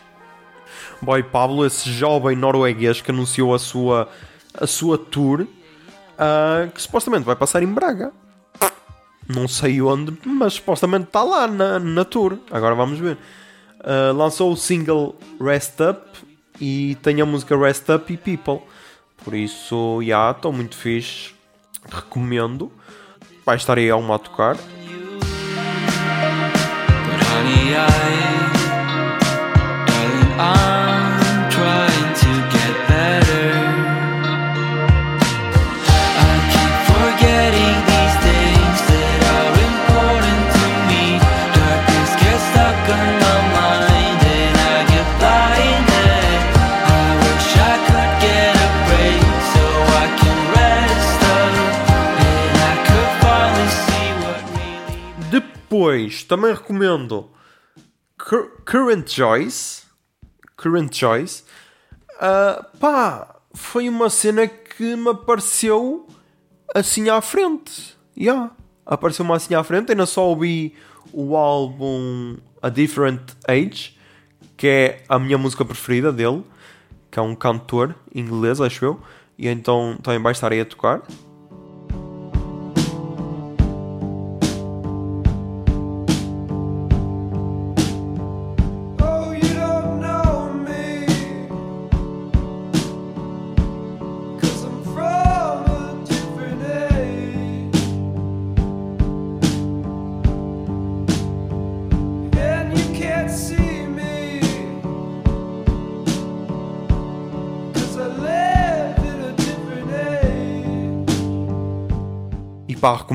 Boy 1.02 1.24
Pablo, 1.24 1.66
esse 1.66 1.90
jovem 1.92 2.36
norueguês 2.36 3.00
que 3.00 3.10
anunciou 3.10 3.56
a 3.56 3.60
sua, 3.60 4.10
a 4.54 4.68
sua 4.68 4.98
tour 4.98 5.42
uh, 6.18 6.70
que 6.72 6.82
supostamente 6.82 7.24
vai 7.24 7.36
passar 7.36 7.64
em 7.64 7.68
Braga. 7.68 8.12
Não 9.30 9.48
sei 9.48 9.82
onde, 9.82 10.18
mas 10.26 10.56
supostamente 10.56 11.06
está 11.06 11.24
lá 11.24 11.48
na, 11.48 11.80
na 11.80 12.04
tour. 12.04 12.38
Agora 12.52 12.76
vamos 12.76 13.00
ver. 13.00 13.18
Uh, 13.80 14.12
lançou 14.14 14.52
o 14.52 14.58
single 14.58 15.16
Rest 15.40 15.80
Up 15.80 16.27
e 16.60 16.98
tem 17.02 17.22
a 17.22 17.26
música 17.26 17.58
Rest 17.58 17.90
Up 17.90 18.12
e 18.12 18.18
People. 18.18 18.62
Por 19.24 19.34
isso, 19.34 20.00
já, 20.02 20.06
yeah, 20.06 20.32
estou 20.32 20.54
muito 20.54 20.76
fixe. 20.76 21.34
Recomendo. 21.90 22.72
Vai 23.46 23.58
estar 23.58 23.78
aí 23.78 23.90
a 23.90 23.96
uma 23.96 24.16
a 24.16 24.20
tocar. 24.20 24.56
But 24.56 24.66
honey, 27.24 27.74
I, 27.74 28.27
Depois, 56.08 56.24
também 56.24 56.54
recomendo 56.54 57.30
Cur- 58.18 58.52
Current 58.66 59.10
Choice. 59.10 59.84
Current 60.56 60.96
Choice. 60.96 61.44
Ah, 62.20 62.66
pá, 62.80 63.36
foi 63.54 63.90
uma 63.90 64.10
cena 64.10 64.48
que 64.48 64.96
me 64.96 65.10
apareceu 65.10 66.08
assim 66.74 67.10
à 67.10 67.22
frente. 67.22 67.98
Yeah. 68.18 68.52
Apareceu-me 68.86 69.34
assim 69.34 69.54
à 69.54 69.64
frente. 69.64 69.92
Ainda 69.92 70.06
só 70.06 70.28
ouvi 70.28 70.74
o 71.12 71.36
álbum 71.36 72.38
A 72.62 72.70
Different 72.70 73.22
Age, 73.48 73.98
que 74.56 74.68
é 74.68 75.04
a 75.10 75.20
minha 75.20 75.38
música 75.38 75.64
preferida 75.66 76.12
dele, 76.12 76.44
que 77.12 77.20
é 77.20 77.22
um 77.22 77.36
cantor 77.36 77.96
inglês, 78.16 78.60
acho 78.62 78.86
eu. 78.86 79.02
E 79.38 79.48
então 79.48 79.98
também 80.02 80.22
vai 80.22 80.32
estar 80.32 80.52
aí 80.52 80.62
a 80.62 80.66
tocar. 80.66 81.02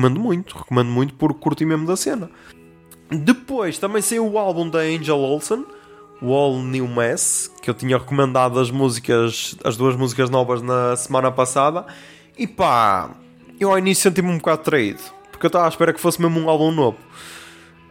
Recomendo 0.03 0.19
muito, 0.19 0.57
recomendo 0.57 0.89
muito 0.89 1.13
porque 1.13 1.39
curti 1.39 1.65
mesmo 1.65 1.87
da 1.87 1.95
cena. 1.95 2.29
Depois 3.09 3.77
também 3.77 4.01
saiu 4.01 4.27
o 4.27 4.37
álbum 4.37 4.69
da 4.69 4.79
Angel 4.79 5.17
Olsen, 5.17 5.65
o 6.21 6.33
All 6.33 6.61
New 6.61 6.87
Mess, 6.87 7.51
que 7.61 7.69
eu 7.69 7.73
tinha 7.73 7.97
recomendado 7.97 8.59
as 8.59 8.71
músicas, 8.71 9.55
as 9.63 9.77
duas 9.77 9.95
músicas 9.95 10.29
novas 10.29 10.61
na 10.61 10.95
semana 10.95 11.31
passada. 11.31 11.85
E 12.37 12.47
pá, 12.47 13.11
eu 13.59 13.71
ao 13.71 13.77
início 13.77 14.03
senti-me 14.03 14.29
um 14.29 14.37
bocado 14.37 14.63
traído, 14.63 15.01
porque 15.31 15.45
eu 15.45 15.49
estava 15.49 15.65
à 15.65 15.69
espera 15.69 15.93
que 15.93 15.99
fosse 15.99 16.21
mesmo 16.21 16.39
um 16.39 16.49
álbum 16.49 16.71
novo. 16.71 16.97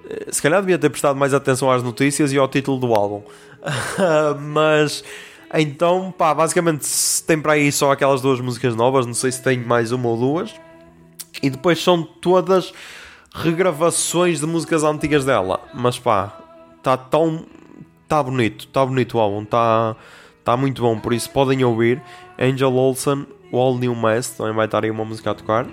Eh, 0.08 0.26
Se 0.30 0.42
calhar 0.42 0.60
devia 0.60 0.78
ter 0.78 0.90
prestado 0.90 1.16
mais 1.16 1.32
atenção 1.32 1.70
às 1.70 1.82
notícias 1.82 2.32
e 2.32 2.38
ao 2.38 2.48
título 2.48 2.78
do 2.78 2.94
álbum. 2.94 3.22
Mas 4.40 5.04
então, 5.54 6.12
pá, 6.16 6.34
basicamente 6.34 6.86
tem 7.26 7.40
para 7.40 7.52
aí 7.52 7.70
só 7.70 7.92
aquelas 7.92 8.20
duas 8.20 8.40
músicas 8.40 8.74
novas, 8.74 9.06
não 9.06 9.14
sei 9.14 9.30
se 9.30 9.42
tem 9.42 9.58
mais 9.58 9.92
uma 9.92 10.08
ou 10.08 10.16
duas. 10.16 10.54
E 11.40 11.48
depois 11.48 11.82
são 11.82 12.02
todas 12.02 12.72
regravações 13.34 14.40
de 14.40 14.46
músicas 14.46 14.84
antigas 14.84 15.24
dela. 15.24 15.60
Mas 15.72 15.98
pá, 15.98 16.36
está 16.78 16.96
tão. 16.96 17.46
Está 18.02 18.22
bonito, 18.22 18.66
está 18.66 18.84
bonito 18.84 19.16
o 19.16 19.20
álbum, 19.20 19.42
está 19.42 19.96
tá 20.44 20.56
muito 20.56 20.82
bom. 20.82 20.98
Por 20.98 21.14
isso 21.14 21.30
podem 21.30 21.64
ouvir. 21.64 22.02
Angel 22.38 22.74
Olsen, 22.74 23.26
All 23.52 23.78
New 23.78 23.94
Mess, 23.94 24.30
também 24.30 24.52
vai 24.52 24.66
estar 24.66 24.84
aí 24.84 24.90
uma 24.90 25.04
música 25.04 25.30
a 25.30 25.34
tocar. 25.34 25.66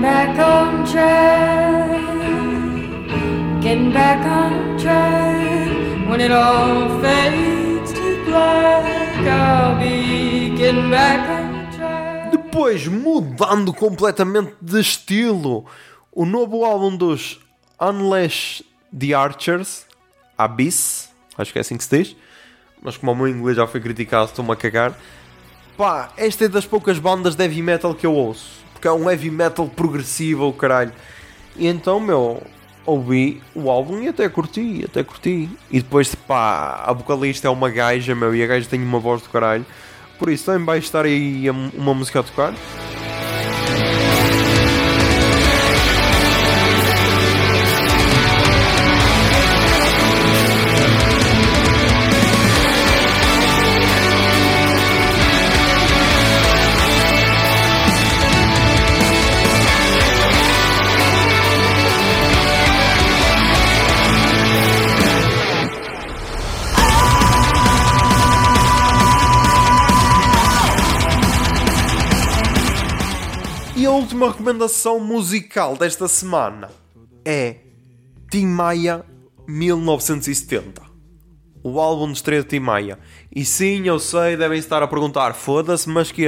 Back 0.00 0.38
on 0.38 0.84
track, 0.84 2.00
getting 3.60 3.92
back 3.92 4.24
on 4.26 4.78
track. 4.78 6.08
When 6.08 6.20
it 6.20 6.32
all 6.32 7.00
fades 7.00 7.92
to 7.92 8.24
black, 8.24 9.26
I'll 9.26 9.78
be 9.78 10.56
getting 10.56 10.90
back 10.90 11.28
on 11.28 11.70
track. 11.76 12.30
Depois, 12.30 12.86
mudando 12.88 13.72
completamente 13.72 14.54
de 14.60 14.80
estilo, 14.80 15.66
o 16.10 16.24
novo 16.24 16.64
álbum 16.64 16.96
dos 16.96 17.38
Unleash 17.80 18.62
the 18.98 19.14
Archers, 19.14 19.86
Abyss, 20.36 21.10
acho 21.36 21.52
que 21.52 21.58
é 21.58 21.60
assim 21.60 21.76
que 21.76 21.84
se 21.84 21.96
diz, 21.96 22.16
mas 22.82 22.96
como 22.96 23.12
o 23.12 23.16
meu 23.16 23.28
inglês 23.28 23.56
já 23.56 23.66
foi 23.66 23.80
criticado, 23.80 24.26
estou-me 24.26 24.52
a 24.52 24.56
cagar. 24.56 24.98
Pá, 25.76 26.10
esta 26.16 26.46
é 26.46 26.48
das 26.48 26.66
poucas 26.66 26.98
bandas 26.98 27.34
de 27.36 27.44
heavy 27.44 27.62
metal 27.62 27.94
que 27.94 28.04
eu 28.06 28.14
ouço, 28.14 28.59
porque 28.80 28.88
é 28.88 28.92
um 28.92 29.10
heavy 29.10 29.30
metal 29.30 29.68
progressivo, 29.68 30.48
o 30.48 30.54
caralho. 30.54 30.90
E 31.54 31.66
então, 31.66 32.00
meu, 32.00 32.42
ouvi 32.86 33.42
o 33.54 33.70
álbum 33.70 34.00
e 34.00 34.08
até 34.08 34.26
curti, 34.26 34.82
até 34.86 35.04
curti. 35.04 35.50
E 35.70 35.80
depois, 35.80 36.14
pá, 36.14 36.82
a 36.86 36.92
vocalista 36.94 37.46
é 37.46 37.50
uma 37.50 37.68
gaja, 37.68 38.14
meu, 38.14 38.34
e 38.34 38.42
a 38.42 38.46
gaja 38.46 38.66
tem 38.66 38.82
uma 38.82 38.98
voz 38.98 39.20
do 39.20 39.28
caralho. 39.28 39.66
Por 40.18 40.30
isso 40.30 40.46
também 40.46 40.64
vai 40.64 40.78
estar 40.78 41.04
aí 41.04 41.44
uma 41.50 41.92
música 41.92 42.20
a 42.20 42.22
tocar. 42.22 42.54
Última 74.10 74.26
recomendação 74.26 74.98
musical 74.98 75.76
desta 75.76 76.08
semana 76.08 76.68
é 77.24 77.58
Tim 78.28 78.44
Maia 78.44 79.04
1970. 79.46 80.82
O 81.62 81.78
álbum 81.78 82.08
de 82.08 82.14
estreia 82.14 82.42
de 82.42 82.48
Tim 82.48 82.58
Maia. 82.58 82.98
E 83.32 83.44
sim, 83.44 83.86
eu 83.86 84.00
sei, 84.00 84.36
devem 84.36 84.58
estar 84.58 84.82
a 84.82 84.88
perguntar, 84.88 85.32
foda-se, 85.34 85.88
mas 85.88 86.10
que? 86.10 86.24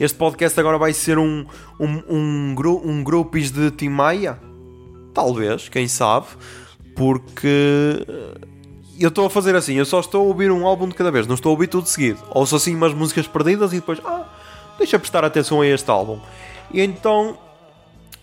Este 0.00 0.16
podcast 0.16 0.58
agora 0.58 0.78
vai 0.78 0.94
ser 0.94 1.18
um, 1.18 1.44
um, 1.78 2.02
um, 2.08 2.54
gru, 2.54 2.80
um 2.82 3.04
grupis 3.04 3.50
de 3.50 3.70
Tim 3.70 3.90
Maia? 3.90 4.40
Talvez, 5.12 5.68
quem 5.68 5.86
sabe, 5.86 6.28
porque 6.96 8.02
eh, 8.08 8.40
eu 8.98 9.10
estou 9.10 9.26
a 9.26 9.30
fazer 9.30 9.54
assim, 9.54 9.74
eu 9.74 9.84
só 9.84 10.00
estou 10.00 10.22
a 10.22 10.24
ouvir 10.24 10.50
um 10.50 10.66
álbum 10.66 10.88
de 10.88 10.94
cada 10.94 11.10
vez, 11.10 11.26
não 11.26 11.34
estou 11.34 11.50
a 11.50 11.52
ouvir 11.52 11.66
tudo 11.66 11.86
seguido. 11.86 12.18
Ouço 12.30 12.56
assim 12.56 12.74
umas 12.74 12.94
músicas 12.94 13.26
perdidas 13.26 13.74
e 13.74 13.76
depois, 13.76 14.00
ah, 14.06 14.24
deixa 14.78 14.98
prestar 14.98 15.22
atenção 15.22 15.60
a 15.60 15.66
este 15.66 15.90
álbum. 15.90 16.18
E 16.76 16.82
então 16.82 17.38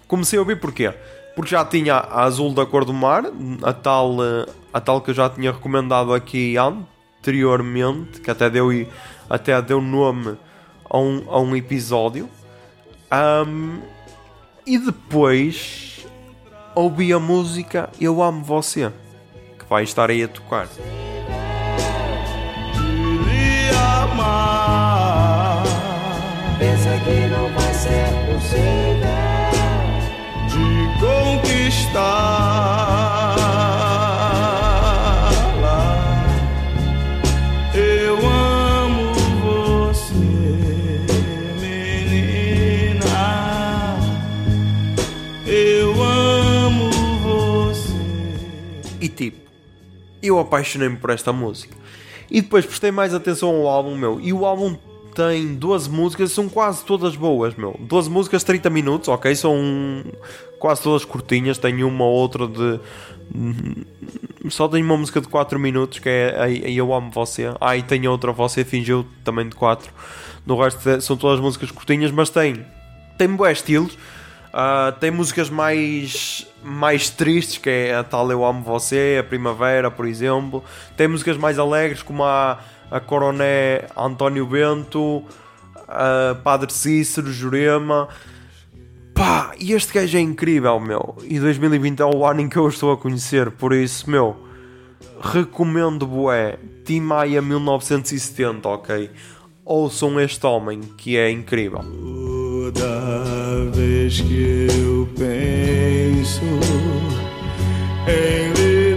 comecei 0.07 0.37
a 0.37 0.41
ouvir 0.43 0.59
porquê? 0.59 0.93
Porque 1.35 1.49
já 1.49 1.65
tinha 1.65 1.95
a 1.95 2.21
Azul 2.21 2.53
da 2.53 2.67
Cor 2.67 2.85
do 2.85 2.93
Mar, 2.93 3.23
a 3.63 3.73
tal, 3.73 4.23
eh, 4.23 4.45
a 4.71 4.79
tal 4.79 5.01
que 5.01 5.09
eu 5.09 5.15
já 5.15 5.27
tinha 5.27 5.51
recomendado 5.51 6.13
aqui 6.13 6.55
anteriormente, 6.55 8.21
que 8.21 8.29
até 8.29 8.51
deu, 8.51 8.69
até 9.27 9.59
deu 9.59 9.81
nome 9.81 10.37
a 10.87 10.99
um, 10.99 11.23
a 11.27 11.39
um 11.39 11.55
episódio. 11.55 12.29
Ahm, 13.09 13.79
e 14.67 14.77
depois 14.77 16.05
ouvi 16.75 17.11
a 17.11 17.17
música 17.17 17.89
Eu 17.99 18.21
Amo 18.21 18.43
Você, 18.43 18.91
que 19.57 19.65
vai 19.67 19.83
estar 19.83 20.11
aí 20.11 20.21
a 20.23 20.27
tocar. 20.27 20.69
amar, 24.03 24.52
de 31.73 31.83
conquistá-la. 31.83 33.33
Eu 37.73 38.17
amo 38.25 39.13
você, 39.41 40.13
menina. 41.59 43.05
Eu 45.45 46.03
amo 46.03 46.91
você. 47.21 47.93
E 49.01 49.09
tipo, 49.09 49.49
eu 50.21 50.39
apaixonei-me 50.39 50.97
por 50.97 51.09
esta 51.09 51.33
música. 51.33 51.75
E 52.29 52.41
depois 52.41 52.65
prestei 52.65 52.91
mais 52.91 53.13
atenção 53.13 53.49
ao 53.49 53.67
álbum, 53.67 53.95
meu. 53.95 54.19
E 54.21 54.31
o 54.31 54.45
álbum 54.45 54.75
tem 55.13 55.55
12 55.55 55.89
músicas, 55.89 56.31
são 56.31 56.49
quase 56.49 56.83
todas 56.83 57.15
boas, 57.15 57.55
meu. 57.55 57.75
12 57.79 58.09
músicas, 58.09 58.43
30 58.43 58.69
minutos, 58.69 59.09
ok? 59.09 59.35
São 59.35 60.03
quase 60.59 60.81
todas 60.81 61.05
curtinhas. 61.05 61.57
Tem 61.57 61.83
uma 61.83 62.03
ou 62.03 62.13
outra 62.13 62.47
de. 62.47 62.79
Só 64.49 64.67
tem 64.67 64.83
uma 64.83 64.97
música 64.97 65.21
de 65.21 65.27
4 65.27 65.59
minutos 65.59 65.99
que 65.99 66.09
é 66.09 66.51
Eu 66.65 66.93
Amo 66.93 67.11
Você. 67.11 67.53
Ah, 67.59 67.77
e 67.77 67.83
tem 67.83 68.07
outra, 68.07 68.31
Você 68.31 68.63
Fingiu, 68.63 69.05
também 69.23 69.47
de 69.47 69.55
4. 69.55 69.91
No 70.45 70.59
resto 70.61 70.89
é- 70.89 70.99
são 70.99 71.15
todas 71.15 71.39
músicas 71.39 71.71
curtinhas, 71.71 72.11
mas 72.11 72.29
tem. 72.29 72.65
Tem 73.17 73.27
bué 73.27 73.51
estilos. 73.51 73.97
Ah, 74.51 74.93
tem 74.99 75.09
músicas 75.09 75.49
mais, 75.49 76.45
mais 76.63 77.09
tristes, 77.09 77.57
que 77.57 77.69
é 77.69 77.95
a 77.95 78.03
tal 78.03 78.29
Eu 78.29 78.45
Amo 78.45 78.61
Você, 78.63 79.17
a 79.19 79.23
Primavera, 79.23 79.89
por 79.89 80.05
exemplo. 80.05 80.63
Tem 80.95 81.07
músicas 81.07 81.37
mais 81.37 81.57
alegres, 81.57 82.03
como 82.03 82.23
a, 82.23 82.59
a 82.93 82.99
Coroné 82.99 83.85
António 83.97 84.45
Bento, 84.45 85.23
a 85.87 86.35
Padre 86.43 86.71
Cícero, 86.71 87.33
Jurema. 87.33 88.07
Pá, 89.15 89.53
e 89.59 89.73
este 89.73 89.91
gajo 89.91 90.15
é 90.15 90.21
incrível, 90.21 90.79
meu. 90.79 91.15
E 91.23 91.39
2020 91.39 92.01
é 92.01 92.05
o 92.05 92.23
ano 92.23 92.41
em 92.41 92.47
que 92.47 92.57
eu 92.57 92.67
estou 92.67 92.91
a 92.91 92.97
conhecer, 92.97 93.49
por 93.49 93.73
isso, 93.73 94.07
meu, 94.07 94.37
recomendo 95.19 96.05
bué. 96.05 96.59
Tim 96.85 96.99
Maia 96.99 97.41
1970, 97.41 98.69
ok? 98.69 99.09
Ouçam 99.65 100.19
este 100.19 100.45
homem, 100.45 100.81
que 100.81 101.17
é 101.17 101.31
incrível. 101.31 101.79
Toda 101.79 103.71
vez 103.71 104.21
que 104.21 104.67
eu 104.69 105.09
penso 105.17 106.43
em 108.07 108.53
lhe 108.53 108.95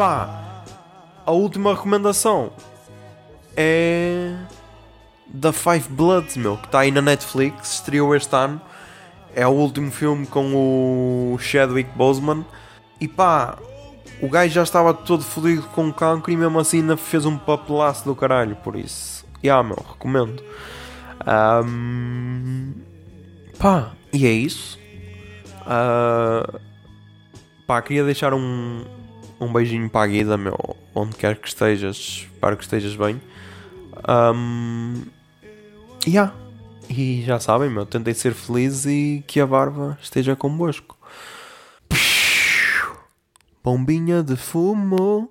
pá, 0.00 0.62
a 1.26 1.30
última 1.30 1.74
recomendação 1.74 2.50
é 3.54 4.34
The 5.38 5.52
Five 5.52 5.90
Bloods, 5.90 6.38
meu, 6.38 6.56
que 6.56 6.64
está 6.64 6.78
aí 6.78 6.90
na 6.90 7.02
Netflix, 7.02 7.74
estreou 7.74 8.16
este 8.16 8.34
ano. 8.34 8.58
É 9.34 9.46
o 9.46 9.50
último 9.50 9.90
filme 9.90 10.26
com 10.26 11.34
o 11.34 11.38
Chadwick 11.38 11.90
Boseman. 11.94 12.46
E 12.98 13.06
pá, 13.06 13.58
o 14.22 14.28
gajo 14.30 14.54
já 14.54 14.62
estava 14.62 14.94
todo 14.94 15.22
fodido 15.22 15.64
com 15.64 15.92
cancro 15.92 16.32
e 16.32 16.36
mesmo 16.36 16.58
assim 16.58 16.78
ainda 16.78 16.96
fez 16.96 17.26
um 17.26 17.36
papelaço 17.36 18.06
do 18.06 18.16
caralho, 18.16 18.56
por 18.56 18.76
isso. 18.76 19.26
Yeah, 19.44 19.62
meu, 19.62 19.84
recomendo. 19.86 20.42
Ahm, 21.26 22.72
pá, 23.58 23.90
e 24.14 24.26
é 24.26 24.32
isso. 24.32 24.78
Ah, 25.66 26.58
pá, 27.66 27.82
queria 27.82 28.02
deixar 28.02 28.32
um, 28.32 28.82
um 29.40 29.52
beijinho 29.52 29.88
para 29.88 30.04
a 30.04 30.06
Guida, 30.06 30.36
meu, 30.36 30.76
onde 30.94 31.16
quer 31.16 31.36
que 31.36 31.48
estejas, 31.48 31.96
espero 31.96 32.56
que 32.56 32.62
estejas 32.62 32.94
bem. 32.94 33.20
Um, 34.08 35.02
yeah. 36.06 36.34
E 36.88 37.22
já 37.22 37.38
sabem, 37.40 37.70
meu, 37.70 37.86
tentem 37.86 38.12
ser 38.12 38.34
felizes 38.34 38.84
e 38.84 39.24
que 39.26 39.40
a 39.40 39.46
barba 39.46 39.98
esteja 40.02 40.36
convosco. 40.36 40.98
Bombinha 43.62 44.22
de 44.22 44.36
fumo. 44.36 45.30